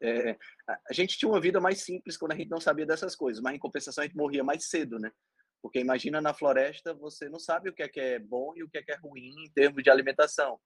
é, 0.02 0.38
a 0.88 0.92
gente 0.92 1.18
tinha 1.18 1.28
uma 1.28 1.40
vida 1.40 1.60
mais 1.60 1.82
simples 1.82 2.16
quando 2.16 2.32
a 2.32 2.36
gente 2.36 2.48
não 2.48 2.60
sabia 2.60 2.86
dessas 2.86 3.14
coisas, 3.14 3.42
mas 3.42 3.54
em 3.54 3.58
compensação 3.58 4.02
a 4.02 4.06
gente 4.06 4.16
morria 4.16 4.42
mais 4.42 4.68
cedo, 4.68 4.98
né? 4.98 5.10
Porque 5.62 5.78
imagina 5.78 6.20
na 6.20 6.32
floresta, 6.32 6.94
você 6.94 7.28
não 7.28 7.38
sabe 7.38 7.68
o 7.68 7.74
que 7.74 7.82
é 7.82 7.88
que 7.88 8.00
é 8.00 8.18
bom 8.18 8.52
e 8.56 8.62
o 8.62 8.70
que 8.70 8.78
é 8.78 8.82
que 8.82 8.92
é 8.92 8.96
ruim 8.96 9.34
em 9.44 9.50
termos 9.50 9.82
de 9.82 9.90
alimentação. 9.90 10.58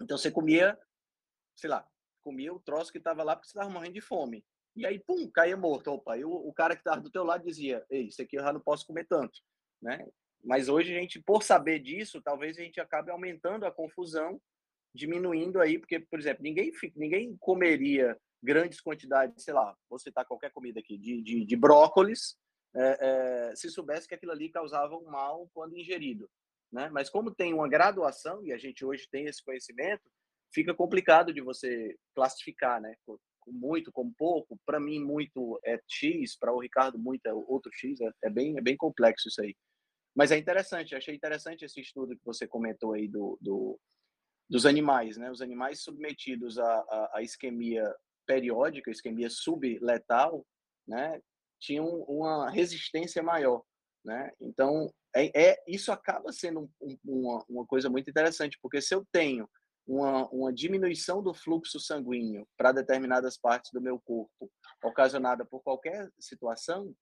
Então 0.00 0.16
você 0.16 0.30
comia, 0.30 0.78
sei 1.54 1.68
lá, 1.68 1.86
comia 2.22 2.52
o 2.52 2.60
troço 2.60 2.90
que 2.90 2.98
estava 2.98 3.22
lá 3.22 3.36
porque 3.36 3.48
você 3.48 3.58
estava 3.58 3.70
morrendo 3.70 3.94
de 3.94 4.00
fome. 4.00 4.44
E 4.74 4.86
aí, 4.86 4.98
pum, 4.98 5.28
caía 5.30 5.56
morto. 5.56 5.90
Opa, 5.90 6.16
e 6.16 6.24
o, 6.24 6.30
o 6.30 6.52
cara 6.52 6.74
que 6.74 6.80
estava 6.80 7.00
do 7.00 7.10
teu 7.10 7.24
lado 7.24 7.44
dizia, 7.44 7.84
ei, 7.90 8.06
isso 8.06 8.22
aqui 8.22 8.38
eu 8.38 8.42
já 8.42 8.52
não 8.52 8.60
posso 8.60 8.86
comer 8.86 9.06
tanto, 9.06 9.38
né? 9.82 10.06
Mas 10.42 10.68
hoje 10.68 10.94
a 10.94 11.00
gente, 11.00 11.20
por 11.20 11.42
saber 11.42 11.80
disso, 11.80 12.22
talvez 12.22 12.56
a 12.56 12.62
gente 12.62 12.80
acabe 12.80 13.10
aumentando 13.10 13.66
a 13.66 13.72
confusão, 13.72 14.40
diminuindo 14.94 15.60
aí, 15.60 15.78
porque, 15.78 15.98
por 16.00 16.18
exemplo, 16.18 16.42
ninguém, 16.42 16.70
ninguém 16.94 17.36
comeria 17.38 18.16
grandes 18.42 18.80
quantidades, 18.80 19.42
sei 19.42 19.54
lá, 19.54 19.76
vou 19.88 19.98
citar 19.98 20.24
qualquer 20.24 20.52
comida 20.52 20.80
aqui, 20.80 20.96
de, 20.96 21.22
de, 21.22 21.44
de 21.44 21.56
brócolis, 21.56 22.36
é, 22.74 22.98
é, 23.50 23.56
se 23.56 23.70
soubesse 23.70 24.06
que 24.06 24.14
aquilo 24.14 24.32
ali 24.32 24.50
causava 24.50 24.96
um 24.96 25.04
mal 25.04 25.48
quando 25.52 25.76
ingerido. 25.76 26.30
Né? 26.70 26.88
Mas 26.90 27.08
como 27.08 27.34
tem 27.34 27.54
uma 27.54 27.68
graduação, 27.68 28.44
e 28.44 28.52
a 28.52 28.58
gente 28.58 28.84
hoje 28.84 29.08
tem 29.10 29.26
esse 29.26 29.42
conhecimento, 29.42 30.02
fica 30.52 30.74
complicado 30.74 31.32
de 31.32 31.40
você 31.40 31.96
classificar, 32.14 32.80
né? 32.80 32.94
Com 33.04 33.18
muito, 33.50 33.90
com 33.90 34.12
pouco. 34.12 34.58
Para 34.66 34.78
mim, 34.78 35.02
muito 35.02 35.58
é 35.64 35.80
X, 35.86 36.36
para 36.36 36.52
o 36.52 36.60
Ricardo, 36.60 36.98
muito 36.98 37.26
é 37.26 37.32
outro 37.32 37.70
X. 37.72 38.00
É, 38.00 38.10
é, 38.24 38.30
bem, 38.30 38.56
é 38.58 38.60
bem 38.60 38.76
complexo 38.76 39.28
isso 39.28 39.40
aí. 39.40 39.56
Mas 40.14 40.30
é 40.30 40.36
interessante, 40.36 40.94
achei 40.94 41.14
interessante 41.14 41.64
esse 41.64 41.80
estudo 41.80 42.16
que 42.16 42.24
você 42.24 42.46
comentou 42.46 42.92
aí 42.92 43.08
do, 43.08 43.38
do 43.40 43.78
dos 44.50 44.64
animais, 44.64 45.16
né? 45.18 45.30
Os 45.30 45.42
animais 45.42 45.82
submetidos 45.82 46.58
à, 46.58 47.10
à, 47.12 47.22
isquemia 47.22 47.84
periódica, 48.28 48.90
isquemia 48.90 49.30
subletal, 49.30 50.46
né? 50.86 51.20
tinham 51.58 51.86
uma 52.02 52.50
resistência 52.50 53.22
maior, 53.22 53.62
né? 54.04 54.30
Então, 54.40 54.92
é, 55.14 55.50
é 55.50 55.64
isso 55.66 55.90
acaba 55.90 56.32
sendo 56.32 56.70
um, 56.80 56.98
uma, 57.04 57.44
uma 57.48 57.66
coisa 57.66 57.90
muito 57.90 58.08
interessante, 58.08 58.58
porque 58.62 58.80
se 58.80 58.94
eu 58.94 59.04
tenho 59.10 59.48
uma, 59.86 60.28
uma 60.28 60.52
diminuição 60.52 61.22
do 61.22 61.34
fluxo 61.34 61.80
sanguíneo 61.80 62.46
para 62.56 62.72
determinadas 62.72 63.38
partes 63.38 63.72
do 63.72 63.80
meu 63.80 63.98
corpo, 63.98 64.50
ocasionada 64.84 65.44
por 65.44 65.62
qualquer 65.62 66.10
situação, 66.20 66.94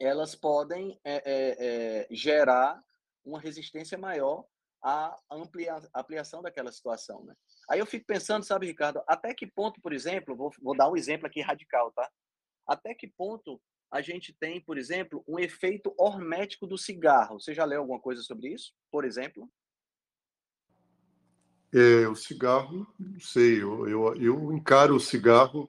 elas 0.00 0.34
podem 0.34 0.98
é, 1.04 1.16
é, 1.16 1.56
é, 1.58 2.08
gerar 2.10 2.82
uma 3.24 3.40
resistência 3.40 3.98
maior 3.98 4.44
à 4.82 5.18
amplia, 5.30 5.80
ampliação 5.94 6.42
daquela 6.42 6.72
situação, 6.72 7.24
né? 7.24 7.34
Aí 7.68 7.78
eu 7.78 7.86
fico 7.86 8.04
pensando, 8.06 8.44
sabe, 8.44 8.66
Ricardo, 8.66 9.02
até 9.06 9.34
que 9.34 9.46
ponto, 9.46 9.80
por 9.80 9.92
exemplo, 9.92 10.36
vou, 10.36 10.50
vou 10.62 10.76
dar 10.76 10.90
um 10.90 10.96
exemplo 10.96 11.26
aqui 11.26 11.40
radical, 11.40 11.92
tá? 11.92 12.08
Até 12.66 12.94
que 12.94 13.06
ponto 13.06 13.60
a 13.90 14.00
gente 14.00 14.34
tem, 14.38 14.60
por 14.60 14.76
exemplo, 14.76 15.22
um 15.26 15.38
efeito 15.38 15.94
hormético 15.98 16.66
do 16.66 16.76
cigarro? 16.76 17.40
Você 17.40 17.54
já 17.54 17.64
leu 17.64 17.80
alguma 17.80 18.00
coisa 18.00 18.22
sobre 18.22 18.48
isso, 18.48 18.72
por 18.90 19.04
exemplo? 19.04 19.48
É, 21.72 22.06
o 22.08 22.14
cigarro, 22.14 22.86
não 22.98 23.20
sei, 23.20 23.62
eu, 23.62 23.88
eu, 23.88 24.14
eu 24.14 24.52
encaro 24.52 24.94
o 24.94 25.00
cigarro 25.00 25.68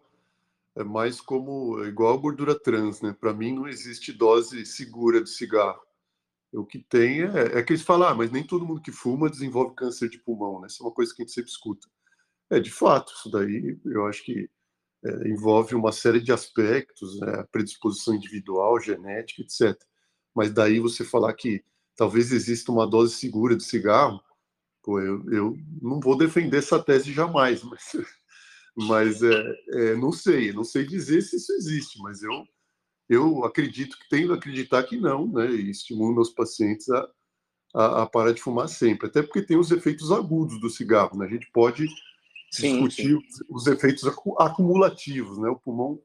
é 0.76 0.84
mais 0.84 1.22
como 1.22 1.84
igual 1.86 2.14
a 2.14 2.18
gordura 2.18 2.60
trans, 2.60 3.02
né? 3.02 3.16
Para 3.18 3.34
mim 3.34 3.54
não 3.54 3.68
existe 3.68 4.12
dose 4.12 4.66
segura 4.66 5.24
de 5.24 5.30
cigarro. 5.30 5.82
O 6.56 6.66
que 6.66 6.80
tem 6.80 7.22
é, 7.22 7.60
é 7.60 7.64
que 7.64 7.74
eles 7.74 7.84
falam, 7.84 8.10
ah, 8.10 8.16
mas 8.16 8.32
nem 8.32 8.44
todo 8.44 8.66
mundo 8.66 8.82
que 8.82 8.92
fuma 8.92 9.30
desenvolve 9.30 9.76
câncer 9.76 10.10
de 10.10 10.20
pulmão, 10.20 10.62
né? 10.62 10.68
Isso 10.68 10.82
é 10.84 10.86
uma 10.86 10.94
coisa 10.94 11.14
que 11.14 11.22
a 11.22 11.26
gente 11.26 11.34
sempre 11.34 11.52
escuta. 11.52 11.88
É, 12.50 12.60
de 12.60 12.72
fato, 12.72 13.14
isso 13.14 13.30
daí 13.30 13.78
eu 13.86 14.06
acho 14.06 14.24
que 14.24 14.50
é, 15.04 15.28
envolve 15.30 15.76
uma 15.76 15.92
série 15.92 16.22
de 16.22 16.32
aspectos, 16.32 17.20
né, 17.20 17.46
predisposição 17.52 18.16
individual, 18.16 18.80
genética, 18.80 19.42
etc. 19.42 19.80
Mas 20.34 20.52
daí 20.52 20.80
você 20.80 21.04
falar 21.04 21.34
que 21.34 21.64
talvez 21.96 22.32
exista 22.32 22.72
uma 22.72 22.88
dose 22.88 23.16
segura 23.16 23.56
de 23.56 23.64
cigarro, 23.64 24.22
pô, 24.84 25.00
eu, 25.00 25.24
eu 25.32 25.58
não 25.82 26.00
vou 26.00 26.18
defender 26.18 26.58
essa 26.58 26.82
tese 26.82 27.12
jamais, 27.12 27.62
mas, 27.64 27.96
mas 28.76 29.24
é, 29.24 29.56
é, 29.74 29.96
não 29.96 30.12
sei, 30.12 30.54
não 30.54 30.64
sei 30.64 30.86
dizer 30.86 31.22
se 31.22 31.38
isso 31.38 31.54
existe, 31.54 32.00
mas 32.02 32.22
eu, 32.22 32.46
eu 33.10 33.46
acredito 33.46 33.98
que 33.98 34.10
tendo 34.10 34.34
acreditar 34.34 34.84
que 34.84 34.98
não, 34.98 35.28
né, 35.28 35.50
e 35.52 35.70
estimulo 35.70 36.16
meus 36.16 36.30
pacientes 36.30 36.90
a, 36.90 37.10
a, 37.74 38.04
a 38.04 38.06
parar 38.06 38.32
de 38.32 38.42
fumar 38.42 38.68
sempre, 38.68 39.08
até 39.08 39.22
porque 39.22 39.42
tem 39.42 39.58
os 39.58 39.72
efeitos 39.72 40.12
agudos 40.12 40.60
do 40.60 40.70
cigarro, 40.70 41.18
né, 41.18 41.26
a 41.26 41.30
gente 41.30 41.50
pode 41.52 41.88
sim, 42.56 42.74
discutir 42.74 43.20
sim. 43.30 43.46
Os, 43.50 43.68
efeitos 43.68 44.04
acumulativos, 44.40 45.38
né? 45.38 45.50
O 45.50 45.60
pulmão, 45.60 46.02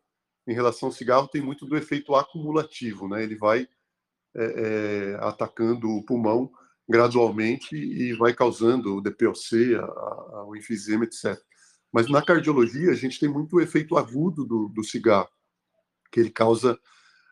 em 0.46 0.54
relação 0.54 0.88
ao 0.88 0.92
cigarro, 0.92 1.28
tem 1.28 1.40
muito 1.40 1.66
do 1.66 1.76
efeito 1.76 2.14
acumulativo, 2.14 3.08
né? 3.08 3.22
Ele 3.22 3.36
vai 3.36 3.68
é, 4.36 4.44
é, 4.44 5.14
atacando 5.20 5.88
o 5.88 6.04
pulmão 6.04 6.50
gradualmente 6.88 7.76
e 7.76 8.12
vai 8.14 8.34
causando 8.34 8.96
o 8.96 9.00
DPOC, 9.00 9.76
a, 9.76 9.84
a, 9.84 10.44
o 10.48 10.56
enfisema, 10.56 11.04
etc. 11.04 11.38
Mas 11.92 12.08
na 12.08 12.22
cardiologia, 12.22 12.90
a 12.90 12.94
gente 12.94 13.18
tem 13.18 13.28
muito 13.28 13.56
o 13.56 13.60
efeito 13.60 13.96
agudo 13.96 14.44
do, 14.44 14.68
do 14.68 14.82
cigarro, 14.82 15.28
que 16.10 16.20
ele 16.20 16.30
causa 16.30 16.78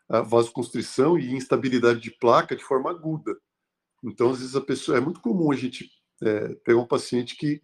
a 0.09 0.21
vasoconstrição 0.21 1.17
e 1.19 1.33
instabilidade 1.33 1.99
de 1.99 2.11
placa 2.11 2.55
de 2.55 2.63
forma 2.63 2.89
aguda. 2.89 3.37
Então, 4.03 4.31
às 4.31 4.39
vezes, 4.39 4.55
a 4.55 4.61
pessoa. 4.61 4.97
É 4.97 5.01
muito 5.01 5.21
comum 5.21 5.51
a 5.51 5.55
gente 5.55 5.89
é, 6.23 6.55
pegar 6.63 6.79
um 6.79 6.87
paciente 6.87 7.35
que 7.35 7.61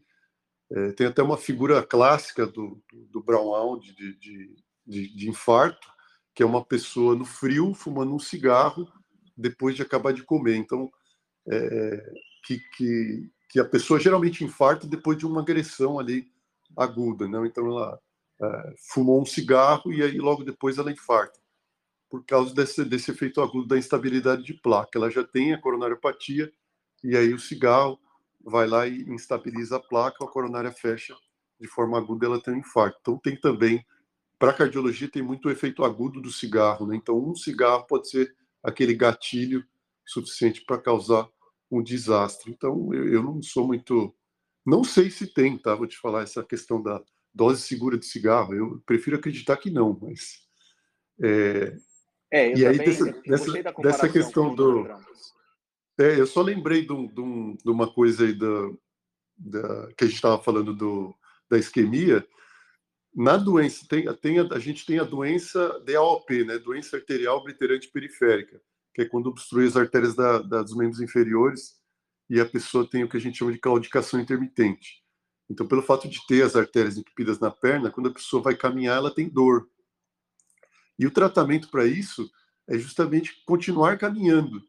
é, 0.72 0.92
tem 0.92 1.08
até 1.08 1.24
uma 1.24 1.38
figura 1.38 1.82
clássica 1.84 2.46
do, 2.46 2.82
do, 2.92 3.06
do 3.08 3.24
Brown 3.24 3.80
de, 3.80 3.94
de, 3.94 4.56
de, 4.86 5.16
de, 5.16 5.30
infarto, 5.30 5.88
que 6.34 6.44
é 6.44 6.46
uma 6.46 6.64
pessoa 6.64 7.16
no 7.16 7.26
frio 7.26 7.74
fumando 7.74 8.14
um 8.14 8.20
cigarro 8.20 8.88
depois 9.38 9.76
de 9.76 9.82
acabar 9.82 10.14
de 10.14 10.24
comer. 10.24 10.56
Então, 10.56 10.90
é, 11.48 12.14
que, 12.44 12.60
que, 12.76 13.32
que 13.50 13.60
a 13.60 13.66
pessoa 13.66 14.00
geralmente 14.00 14.44
infarta 14.44 14.88
depois 14.88 15.18
de 15.18 15.26
uma 15.26 15.42
agressão 15.42 16.00
ali 16.00 16.28
aguda, 16.78 17.28
não? 17.28 17.46
Então, 17.46 17.66
ela 17.68 18.00
é, 18.42 18.76
fumou 18.90 19.22
um 19.22 19.26
cigarro 19.26 19.92
e 19.94 20.04
aí 20.04 20.18
logo 20.18 20.44
depois 20.44 20.78
ela 20.78 20.92
infarta 20.92 21.40
por 22.10 22.24
causa 22.26 22.54
desse, 22.54 22.86
desse 22.86 23.12
efeito 23.12 23.42
agudo 23.42 23.68
da 23.68 23.78
instabilidade 23.78 24.44
de 24.44 24.54
placa. 24.54 24.98
Ela 24.98 25.10
já 25.10 25.24
tem 25.24 25.54
a 25.54 25.60
coronariopatia 25.60 26.52
e 27.04 27.16
aí 27.16 27.34
o 27.34 27.40
cigarro 27.40 28.00
vai 28.44 28.68
lá 28.68 28.88
e 28.88 29.02
instabiliza 29.10 29.78
a 29.78 29.80
placa, 29.80 30.24
a 30.24 30.28
coronária 30.28 30.72
fecha 30.72 31.16
de 31.60 31.68
forma 31.68 31.98
aguda, 31.98 32.26
ela 32.26 32.42
tem 32.42 32.54
um 32.54 32.58
infarto. 32.60 32.98
Então 33.02 33.18
tem 33.18 33.36
também, 33.36 33.86
para 34.38 34.54
cardiologia, 34.54 35.10
tem 35.10 35.22
muito 35.22 35.50
efeito 35.50 35.84
agudo 35.84 36.22
do 36.22 36.32
cigarro, 36.32 36.86
né? 36.86 36.96
Então 36.96 37.18
um 37.18 37.36
cigarro 37.36 37.86
pode 37.86 38.10
ser 38.10 38.36
aquele 38.64 38.94
gatilho 38.94 39.66
suficiente 40.06 40.64
para 40.66 40.78
causar 40.78 41.28
um 41.72 41.82
desastre. 41.82 42.52
Então 42.52 42.94
eu, 42.94 43.08
eu, 43.10 43.24
não 43.24 43.42
sou 43.42 43.68
muito, 43.68 44.14
não 44.66 44.84
sei 44.84 45.10
se 45.10 45.28
tem, 45.28 45.58
tá? 45.58 45.74
Vou 45.76 45.88
te 45.88 45.98
falar 45.98 46.24
essa 46.24 46.44
questão 46.44 46.82
da 46.82 47.02
dose 47.36 47.62
segura 47.62 47.98
de 47.98 48.06
cigarro. 48.06 48.56
Eu 48.56 48.82
prefiro 48.86 49.18
acreditar 49.18 49.58
que 49.58 49.70
não, 49.70 50.00
mas 50.02 50.40
é, 51.22 51.76
é, 52.32 52.58
e 52.58 52.66
aí, 52.66 52.78
dessa, 52.78 53.22
dessa, 53.22 53.74
dessa 53.82 54.10
questão 54.10 54.56
do. 54.56 54.88
É, 55.98 56.20
eu 56.20 56.26
só 56.26 56.42
lembrei 56.42 56.82
de, 56.82 57.08
de, 57.08 57.58
de 57.64 57.70
uma 57.70 57.92
coisa 57.94 58.26
aí 58.26 58.34
da, 58.34 58.70
da 59.38 59.94
que 59.94 60.04
a 60.04 60.08
gente 60.08 60.16
estava 60.16 60.42
falando 60.42 60.74
do, 60.74 61.16
da 61.50 61.58
isquemia. 61.58 62.26
Na 63.14 63.38
doença, 63.38 63.86
tem, 63.88 64.14
tem 64.16 64.40
a, 64.40 64.44
a, 64.52 64.60
gente 64.60 64.86
tem 64.86 65.00
a 65.00 65.06
doença 65.06 65.82
DAOP, 65.86 66.44
né? 66.44 66.58
doença 66.58 66.98
arterial 66.98 67.38
obliterante 67.38 67.88
periférica, 67.88 68.60
que 68.94 69.04
é 69.04 69.06
quando 69.06 69.28
obstrui 69.28 69.66
as 69.68 69.78
artérias 69.78 70.16
da, 70.16 70.40
da, 70.40 70.62
dos 70.62 70.76
membros 70.76 71.00
inferiores 71.00 71.80
e 72.30 72.42
a 72.42 72.46
pessoa 72.46 72.90
tem 72.90 73.06
o 73.06 73.10
que 73.10 73.16
a 73.16 73.20
gente 73.20 73.38
chama 73.38 73.54
de 73.54 73.60
claudicação 73.60 74.20
intermitente. 74.20 75.05
Então, 75.50 75.68
pelo 75.68 75.82
fato 75.82 76.08
de 76.08 76.26
ter 76.28 76.44
as 76.44 76.56
artérias 76.56 76.98
entupidas 76.98 77.40
na 77.40 77.52
perna, 77.52 77.92
quando 77.92 78.10
a 78.10 78.14
pessoa 78.14 78.42
vai 78.42 78.56
caminhar, 78.56 78.98
ela 78.98 79.14
tem 79.14 79.30
dor. 79.30 79.70
E 80.98 81.06
o 81.06 81.12
tratamento 81.12 81.70
para 81.70 81.86
isso 81.86 82.30
é 82.68 82.78
justamente 82.78 83.44
continuar 83.46 83.98
caminhando. 83.98 84.64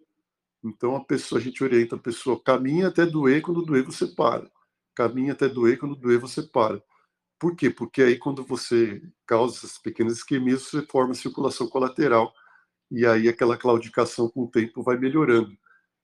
Então 0.63 0.97
a 0.97 1.05
pessoa, 1.05 1.41
a 1.41 1.43
gente 1.43 1.63
orienta 1.63 1.97
a 1.97 1.99
pessoa, 1.99 2.43
caminha 2.43 2.89
até 2.89 3.07
doer, 3.07 3.41
quando 3.41 3.65
doer 3.65 3.85
você 3.85 4.07
para. 4.07 4.51
Caminha 4.95 5.33
até 5.33 5.49
doer, 5.49 5.79
quando 5.79 5.95
doer 5.95 6.19
você 6.19 6.43
para. 6.43 6.83
Por 7.39 7.55
quê? 7.55 7.71
Porque 7.71 8.03
aí 8.03 8.19
quando 8.19 8.45
você 8.45 9.03
causa 9.27 9.57
essas 9.59 9.79
pequenas 9.79 10.15
isquemias, 10.15 10.63
você 10.63 10.83
forma 10.83 11.15
circulação 11.15 11.69
colateral 11.69 12.33
e 12.91 13.07
aí 13.07 13.29
aquela 13.29 13.57
claudicação 13.57 14.29
com 14.29 14.45
o 14.45 14.51
tempo 14.51 14.83
vai 14.83 14.97
melhorando. 14.97 15.57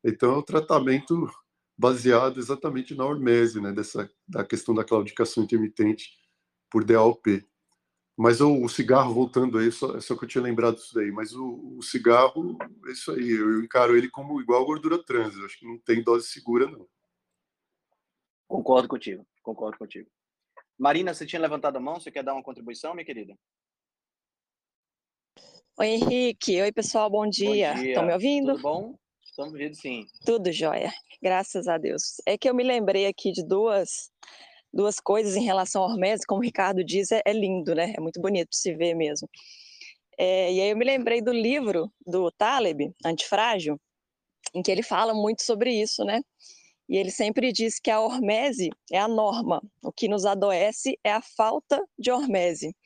Então 0.05 0.35
é 0.35 0.39
um 0.39 0.43
tratamento 0.43 1.31
baseado 1.77 2.39
exatamente 2.39 2.95
na 2.95 3.05
hormese, 3.05 3.61
né, 3.61 3.73
dessa 3.73 4.11
da 4.27 4.45
questão 4.45 4.75
da 4.75 4.85
claudicação 4.85 5.45
intermitente 5.45 6.11
por 6.71 6.85
DAOP. 6.85 7.47
Mas 8.17 8.41
o, 8.41 8.63
o, 8.63 8.69
cigarro, 8.69 9.15
voltando 9.15 9.59
aí, 9.59 9.73
só, 9.73 9.99
só 9.99 10.17
que 10.17 10.25
eu 10.25 10.29
tinha 10.29 10.45
lembrado 10.45 10.77
disso 10.77 10.95
daí, 10.95 11.11
mas 11.11 11.33
o, 11.35 11.77
o 11.79 11.83
cigarro, 11.83 12.59
é 12.87 12.93
isso 12.93 13.11
aí, 13.11 13.31
eu, 13.31 13.53
eu 13.53 13.65
encaro 13.65 13.97
ele 13.97 14.09
como 14.09 14.41
igual 14.41 14.65
gordura 14.67 15.03
trans, 15.03 15.35
eu 15.35 15.47
acho 15.47 15.59
que 15.59 15.67
não 15.67 15.79
tem 15.79 16.03
dose 16.03 16.29
segura, 16.29 16.71
não. 16.71 16.87
Concordo 18.47 18.87
contigo, 18.87 19.27
concordo 19.43 19.79
contigo. 19.79 20.11
Marina, 20.79 21.15
você 21.15 21.25
tinha 21.25 21.41
levantado 21.41 21.77
a 21.77 21.81
mão, 21.81 21.99
você 21.99 22.11
quer 22.11 22.23
dar 22.23 22.35
uma 22.35 22.43
contribuição, 22.43 22.93
minha 22.93 23.05
querida? 23.05 23.35
Oi, 25.79 25.87
Henrique. 25.87 26.61
Oi, 26.61 26.71
pessoal, 26.71 27.09
bom 27.09 27.27
dia. 27.27 27.73
Estão 27.83 28.05
me 28.05 28.13
ouvindo? 28.13 28.53
Tudo 28.53 28.63
bom? 28.63 28.99
Estamos 29.33 29.55
ouvindo, 29.55 29.75
sim. 29.75 30.07
Tudo 30.27 30.53
jóia, 30.53 30.93
graças 31.23 31.67
a 31.67 31.79
Deus. 31.79 32.21
É 32.27 32.37
que 32.37 32.47
eu 32.47 32.55
me 32.55 32.63
lembrei 32.63 33.07
aqui 33.07 33.33
de 33.33 33.43
duas 33.43 34.11
duas 34.71 35.01
coisas 35.01 35.37
em 35.37 35.43
relação 35.43 35.83
ao 35.83 35.89
Hormese, 35.89 36.27
como 36.27 36.43
o 36.43 36.45
Ricardo 36.45 36.85
diz, 36.85 37.11
é, 37.11 37.23
é 37.25 37.33
lindo, 37.33 37.75
né? 37.75 37.95
É 37.97 38.01
muito 38.01 38.21
bonito 38.21 38.55
se 38.55 38.75
ver 38.75 38.95
mesmo. 38.95 39.27
É, 40.19 40.53
e 40.53 40.61
aí 40.61 40.69
eu 40.69 40.77
me 40.77 40.85
lembrei 40.85 41.23
do 41.23 41.33
livro 41.33 41.91
do 42.07 42.31
Taleb, 42.31 42.93
Antifrágil, 43.07 43.81
em 44.55 44.63
que 44.63 44.71
ele 44.71 44.83
fala 44.83 45.15
muito 45.15 45.43
sobre 45.43 45.73
isso, 45.73 46.05
né? 46.05 46.21
E 46.87 46.99
ele 46.99 47.11
sempre 47.11 47.53
diz 47.53 47.81
que 47.81 47.91
a 47.91 48.01
hormese 48.01 48.69
é 48.91 48.99
a 48.99 49.09
norma, 49.09 49.63
o 49.83 49.91
que 49.91 50.09
nos 50.09 50.27
adoece 50.27 50.99
é 51.03 51.11
a 51.11 51.23
falta 51.23 51.83
de 51.99 52.11
hormese. 52.11 52.77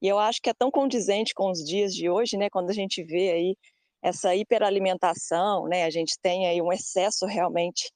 E 0.00 0.08
eu 0.08 0.18
acho 0.18 0.40
que 0.40 0.48
é 0.48 0.54
tão 0.54 0.70
condizente 0.70 1.34
com 1.34 1.50
os 1.50 1.58
dias 1.58 1.94
de 1.94 2.08
hoje, 2.08 2.38
né? 2.38 2.48
Quando 2.48 2.70
a 2.70 2.74
gente 2.74 3.04
vê 3.04 3.30
aí 3.30 3.56
essa 4.02 4.34
hiperalimentação, 4.34 5.68
né? 5.68 5.84
A 5.84 5.90
gente 5.90 6.18
tem 6.20 6.46
aí 6.46 6.60
um 6.60 6.72
excesso 6.72 7.24
realmente 7.26 7.90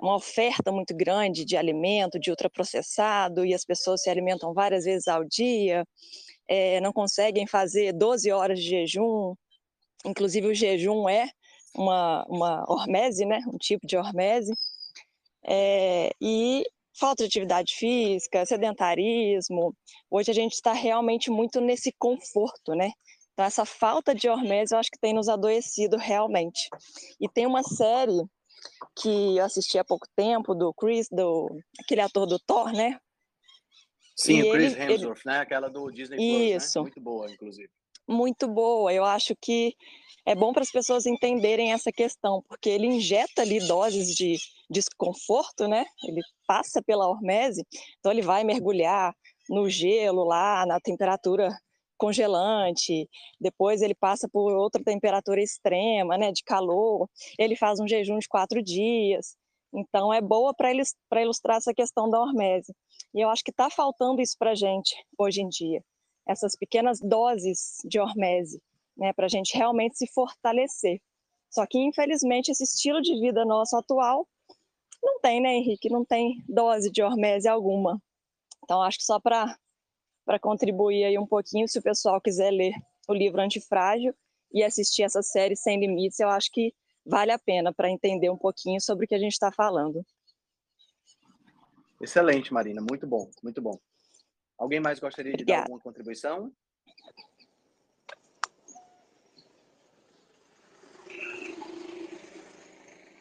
uma 0.00 0.16
oferta 0.16 0.72
muito 0.72 0.94
grande 0.94 1.44
de 1.44 1.56
alimento, 1.56 2.18
de 2.18 2.30
ultraprocessado, 2.30 3.44
e 3.44 3.54
as 3.54 3.64
pessoas 3.64 4.02
se 4.02 4.10
alimentam 4.10 4.52
várias 4.52 4.84
vezes 4.84 5.08
ao 5.08 5.24
dia, 5.24 5.84
é, 6.48 6.80
não 6.80 6.92
conseguem 6.92 7.46
fazer 7.46 7.92
12 7.92 8.30
horas 8.30 8.58
de 8.58 8.68
jejum, 8.68 9.34
inclusive 10.04 10.46
o 10.46 10.54
jejum 10.54 11.08
é 11.08 11.28
uma, 11.74 12.24
uma 12.28 12.64
hormese, 12.68 13.24
né, 13.24 13.40
um 13.52 13.56
tipo 13.58 13.86
de 13.86 13.96
hormese, 13.96 14.52
é, 15.46 16.10
e 16.20 16.64
falta 16.98 17.24
de 17.24 17.28
atividade 17.28 17.74
física, 17.74 18.46
sedentarismo, 18.46 19.74
hoje 20.10 20.30
a 20.30 20.34
gente 20.34 20.52
está 20.52 20.72
realmente 20.72 21.30
muito 21.30 21.60
nesse 21.60 21.92
conforto, 21.98 22.74
né, 22.74 22.90
então 23.34 23.44
essa 23.44 23.66
falta 23.66 24.14
de 24.14 24.28
hormese 24.28 24.74
eu 24.74 24.78
acho 24.78 24.90
que 24.90 24.98
tem 24.98 25.12
nos 25.12 25.28
adoecido 25.28 25.96
realmente. 25.96 26.68
E 27.20 27.28
tem 27.28 27.46
uma 27.46 27.62
série 27.62 28.22
que 28.96 29.36
eu 29.36 29.44
assisti 29.44 29.76
há 29.76 29.84
pouco 29.84 30.06
tempo, 30.16 30.54
do 30.54 30.72
Chris, 30.72 31.08
do 31.10 31.48
aquele 31.80 32.00
ator 32.00 32.26
do 32.26 32.38
Thor, 32.38 32.72
né? 32.72 32.98
Sim, 34.16 34.42
o 34.42 34.52
Chris 34.52 34.74
ele, 34.74 34.94
Hemsworth, 34.94 35.20
ele... 35.24 35.34
né? 35.34 35.40
Aquela 35.40 35.68
do 35.68 35.90
Disney 35.90 36.16
Plus, 36.16 36.64
Isso. 36.64 36.78
Né? 36.78 36.82
Muito 36.82 37.00
boa, 37.00 37.30
inclusive. 37.30 37.70
Muito 38.06 38.48
boa. 38.48 38.92
Eu 38.92 39.04
acho 39.04 39.34
que 39.40 39.74
é 40.24 40.34
bom 40.34 40.52
para 40.52 40.62
as 40.62 40.70
pessoas 40.70 41.04
entenderem 41.04 41.72
essa 41.72 41.90
questão, 41.90 42.42
porque 42.48 42.68
ele 42.68 42.86
injeta 42.86 43.42
ali 43.42 43.58
doses 43.66 44.14
de 44.14 44.36
desconforto, 44.70 45.66
né? 45.66 45.84
Ele 46.04 46.20
passa 46.46 46.80
pela 46.82 47.08
hormese, 47.08 47.66
então 47.98 48.12
ele 48.12 48.22
vai 48.22 48.44
mergulhar 48.44 49.12
no 49.48 49.68
gelo 49.68 50.24
lá, 50.24 50.64
na 50.66 50.78
temperatura 50.80 51.50
congelante, 51.96 53.08
depois 53.40 53.82
ele 53.82 53.94
passa 53.94 54.28
por 54.28 54.52
outra 54.52 54.82
temperatura 54.82 55.40
extrema, 55.40 56.18
né, 56.18 56.32
de 56.32 56.42
calor, 56.44 57.08
ele 57.38 57.56
faz 57.56 57.80
um 57.80 57.88
jejum 57.88 58.18
de 58.18 58.28
quatro 58.28 58.62
dias. 58.62 59.36
Então, 59.72 60.12
é 60.12 60.20
boa 60.20 60.54
para 60.54 61.22
ilustrar 61.22 61.56
essa 61.56 61.74
questão 61.74 62.08
da 62.08 62.20
hormese. 62.20 62.72
E 63.12 63.20
eu 63.20 63.28
acho 63.28 63.42
que 63.42 63.50
está 63.50 63.68
faltando 63.68 64.22
isso 64.22 64.36
para 64.38 64.52
a 64.52 64.54
gente 64.54 64.94
hoje 65.18 65.42
em 65.42 65.48
dia, 65.48 65.82
essas 66.28 66.56
pequenas 66.56 67.00
doses 67.00 67.78
de 67.84 67.98
hormese, 67.98 68.62
né, 68.96 69.12
para 69.12 69.26
a 69.26 69.28
gente 69.28 69.56
realmente 69.56 69.98
se 69.98 70.06
fortalecer. 70.06 71.00
Só 71.50 71.66
que, 71.66 71.78
infelizmente, 71.78 72.50
esse 72.50 72.64
estilo 72.64 73.00
de 73.00 73.18
vida 73.20 73.44
nosso 73.44 73.76
atual 73.76 74.26
não 75.02 75.20
tem, 75.20 75.40
né, 75.40 75.54
Henrique? 75.54 75.90
Não 75.90 76.04
tem 76.04 76.42
dose 76.48 76.90
de 76.90 77.02
hormese 77.02 77.46
alguma. 77.46 78.00
Então, 78.64 78.80
acho 78.80 78.98
que 78.98 79.04
só 79.04 79.20
para 79.20 79.56
para 80.24 80.38
contribuir 80.38 81.04
aí 81.04 81.18
um 81.18 81.26
pouquinho, 81.26 81.68
se 81.68 81.78
o 81.78 81.82
pessoal 81.82 82.20
quiser 82.20 82.50
ler 82.50 82.72
o 83.08 83.14
livro 83.14 83.40
Antifrágil 83.40 84.14
e 84.52 84.62
assistir 84.62 85.02
essa 85.02 85.22
série 85.22 85.56
Sem 85.56 85.78
Limites, 85.78 86.18
eu 86.20 86.28
acho 86.28 86.50
que 86.50 86.74
vale 87.04 87.32
a 87.32 87.38
pena 87.38 87.72
para 87.72 87.90
entender 87.90 88.30
um 88.30 88.36
pouquinho 88.36 88.80
sobre 88.80 89.04
o 89.04 89.08
que 89.08 89.14
a 89.14 89.18
gente 89.18 89.32
está 89.32 89.52
falando. 89.52 90.04
Excelente, 92.00 92.52
Marina, 92.52 92.80
muito 92.80 93.06
bom, 93.06 93.30
muito 93.42 93.60
bom. 93.60 93.78
Alguém 94.58 94.80
mais 94.80 94.98
gostaria 94.98 95.32
de 95.32 95.42
Obrigada. 95.42 95.62
dar 95.62 95.64
alguma 95.64 95.80
contribuição? 95.80 96.52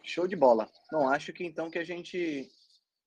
Show 0.04 0.28
de 0.28 0.36
bola. 0.36 0.70
Não, 0.92 1.10
acho 1.10 1.34
que 1.34 1.44
então 1.44 1.72
que 1.72 1.80
a 1.80 1.84
gente 1.84 2.48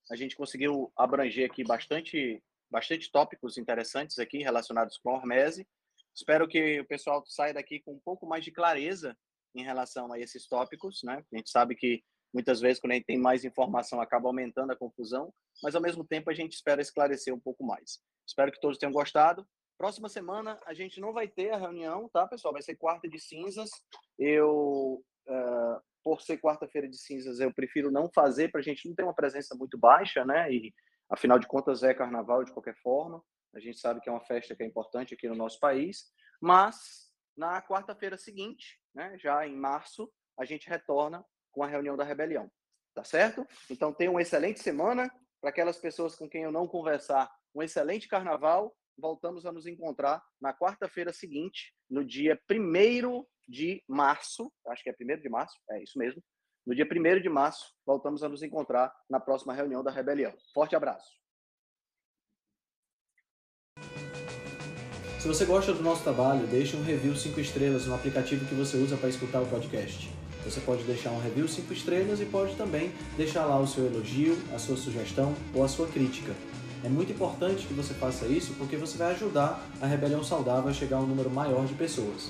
a 0.09 0.15
gente 0.15 0.35
conseguiu 0.35 0.91
abranger 0.95 1.49
aqui 1.49 1.63
bastante 1.63 2.41
bastante 2.69 3.11
tópicos 3.11 3.57
interessantes 3.57 4.19
aqui 4.19 4.39
relacionados 4.39 4.97
com 4.97 5.11
a 5.11 5.15
hormese. 5.15 5.67
Espero 6.15 6.47
que 6.47 6.79
o 6.79 6.87
pessoal 6.87 7.23
saia 7.27 7.53
daqui 7.53 7.79
com 7.79 7.93
um 7.93 7.99
pouco 7.99 8.25
mais 8.25 8.43
de 8.43 8.51
clareza 8.51 9.17
em 9.55 9.63
relação 9.63 10.11
a 10.11 10.19
esses 10.19 10.47
tópicos, 10.47 11.01
né? 11.03 11.23
A 11.31 11.37
gente 11.37 11.49
sabe 11.49 11.75
que 11.75 12.03
muitas 12.33 12.59
vezes 12.59 12.79
quando 12.79 12.91
a 12.91 12.95
gente 12.95 13.05
tem 13.05 13.17
mais 13.17 13.45
informação 13.45 14.01
acaba 14.01 14.27
aumentando 14.27 14.71
a 14.71 14.75
confusão, 14.75 15.33
mas 15.63 15.75
ao 15.75 15.81
mesmo 15.81 16.05
tempo 16.05 16.29
a 16.29 16.33
gente 16.33 16.53
espera 16.53 16.81
esclarecer 16.81 17.33
um 17.33 17.39
pouco 17.39 17.63
mais. 17.63 17.99
Espero 18.27 18.51
que 18.51 18.59
todos 18.59 18.77
tenham 18.77 18.91
gostado. 18.91 19.47
Próxima 19.77 20.09
semana 20.09 20.59
a 20.65 20.73
gente 20.73 20.99
não 20.99 21.13
vai 21.13 21.27
ter 21.27 21.51
a 21.51 21.57
reunião, 21.57 22.09
tá, 22.09 22.27
pessoal? 22.27 22.53
Vai 22.53 22.63
ser 22.63 22.75
quarta 22.75 23.07
de 23.07 23.19
cinzas. 23.19 23.69
Eu, 24.17 25.03
uh, 25.27 25.81
por 26.03 26.21
ser 26.21 26.39
quarta-feira 26.39 26.89
de 26.89 26.97
cinzas, 26.97 27.39
eu 27.39 27.53
prefiro 27.53 27.91
não 27.91 28.09
fazer 28.13 28.49
para 28.49 28.59
a 28.59 28.63
gente 28.63 28.87
não 28.87 28.95
ter 28.95 29.03
uma 29.03 29.13
presença 29.13 29.55
muito 29.55 29.77
baixa, 29.77 30.25
né? 30.25 30.51
E 30.51 30.73
afinal 31.09 31.39
de 31.39 31.47
contas 31.47 31.83
é 31.83 31.93
carnaval 31.93 32.43
de 32.43 32.51
qualquer 32.51 32.75
forma. 32.75 33.23
A 33.53 33.59
gente 33.59 33.79
sabe 33.79 34.01
que 34.01 34.09
é 34.09 34.11
uma 34.11 34.23
festa 34.25 34.55
que 34.55 34.63
é 34.63 34.65
importante 34.65 35.13
aqui 35.13 35.27
no 35.27 35.35
nosso 35.35 35.59
país. 35.59 36.11
Mas 36.41 37.11
na 37.35 37.61
quarta-feira 37.61 38.17
seguinte, 38.17 38.79
né, 38.93 39.17
já 39.17 39.47
em 39.47 39.55
março, 39.55 40.11
a 40.37 40.45
gente 40.45 40.69
retorna 40.69 41.25
com 41.51 41.63
a 41.63 41.67
reunião 41.67 41.95
da 41.95 42.03
rebelião. 42.03 42.51
Tá 42.93 43.03
certo? 43.03 43.45
Então 43.69 43.93
tenha 43.93 44.11
uma 44.11 44.21
excelente 44.21 44.59
semana. 44.59 45.11
Para 45.39 45.51
aquelas 45.51 45.77
pessoas 45.77 46.15
com 46.15 46.27
quem 46.27 46.43
eu 46.43 46.51
não 46.51 46.67
conversar, 46.67 47.31
um 47.53 47.61
excelente 47.61 48.07
carnaval. 48.07 48.75
Voltamos 48.97 49.45
a 49.45 49.51
nos 49.51 49.67
encontrar 49.67 50.23
na 50.41 50.51
quarta-feira 50.51 51.13
seguinte, 51.13 51.75
no 51.87 52.03
dia 52.03 52.39
1 52.49 53.23
de 53.47 53.83
março. 53.87 54.51
Acho 54.67 54.83
que 54.83 54.89
é 54.89 54.95
1 54.99 55.21
de 55.21 55.29
março, 55.29 55.55
é 55.69 55.83
isso 55.83 55.97
mesmo. 55.97 56.23
No 56.67 56.75
dia 56.75 56.85
1 56.85 57.21
de 57.21 57.29
março, 57.29 57.73
voltamos 57.85 58.21
a 58.23 58.27
nos 58.27 58.43
encontrar 58.43 58.93
na 59.09 59.21
próxima 59.21 59.53
reunião 59.53 59.81
da 59.81 59.89
Rebelião. 59.89 60.33
Forte 60.53 60.75
abraço. 60.75 61.07
Se 65.17 65.25
você 65.29 65.45
gosta 65.45 65.73
do 65.73 65.81
nosso 65.81 66.03
trabalho, 66.03 66.45
deixe 66.47 66.75
um 66.75 66.83
review 66.83 67.15
5 67.15 67.39
estrelas 67.39 67.87
no 67.87 67.95
aplicativo 67.95 68.45
que 68.45 68.53
você 68.53 68.75
usa 68.75 68.97
para 68.97 69.07
escutar 69.07 69.41
o 69.41 69.45
podcast. 69.45 70.09
Você 70.43 70.59
pode 70.59 70.83
deixar 70.83 71.11
um 71.11 71.21
review 71.21 71.47
5 71.47 71.71
estrelas 71.71 72.19
e 72.19 72.25
pode 72.25 72.53
também 72.57 72.91
deixar 73.15 73.45
lá 73.45 73.57
o 73.57 73.65
seu 73.65 73.85
elogio, 73.85 74.37
a 74.53 74.59
sua 74.59 74.75
sugestão 74.75 75.33
ou 75.55 75.63
a 75.63 75.69
sua 75.69 75.87
crítica. 75.87 76.33
É 76.83 76.89
muito 76.89 77.13
importante 77.13 77.65
que 77.65 77.73
você 77.73 77.93
faça 77.93 78.27
isso 78.27 78.53
porque 78.55 78.75
você 78.75 78.97
vai 78.97 79.13
ajudar 79.13 79.65
a 79.81 79.87
Rebelião 79.87 80.21
Saudável 80.21 80.69
a 80.69 80.73
chegar 80.73 80.97
a 80.97 80.99
um 80.99 81.07
número 81.07 81.29
maior 81.29 81.65
de 81.65 81.75
pessoas. 81.75 82.29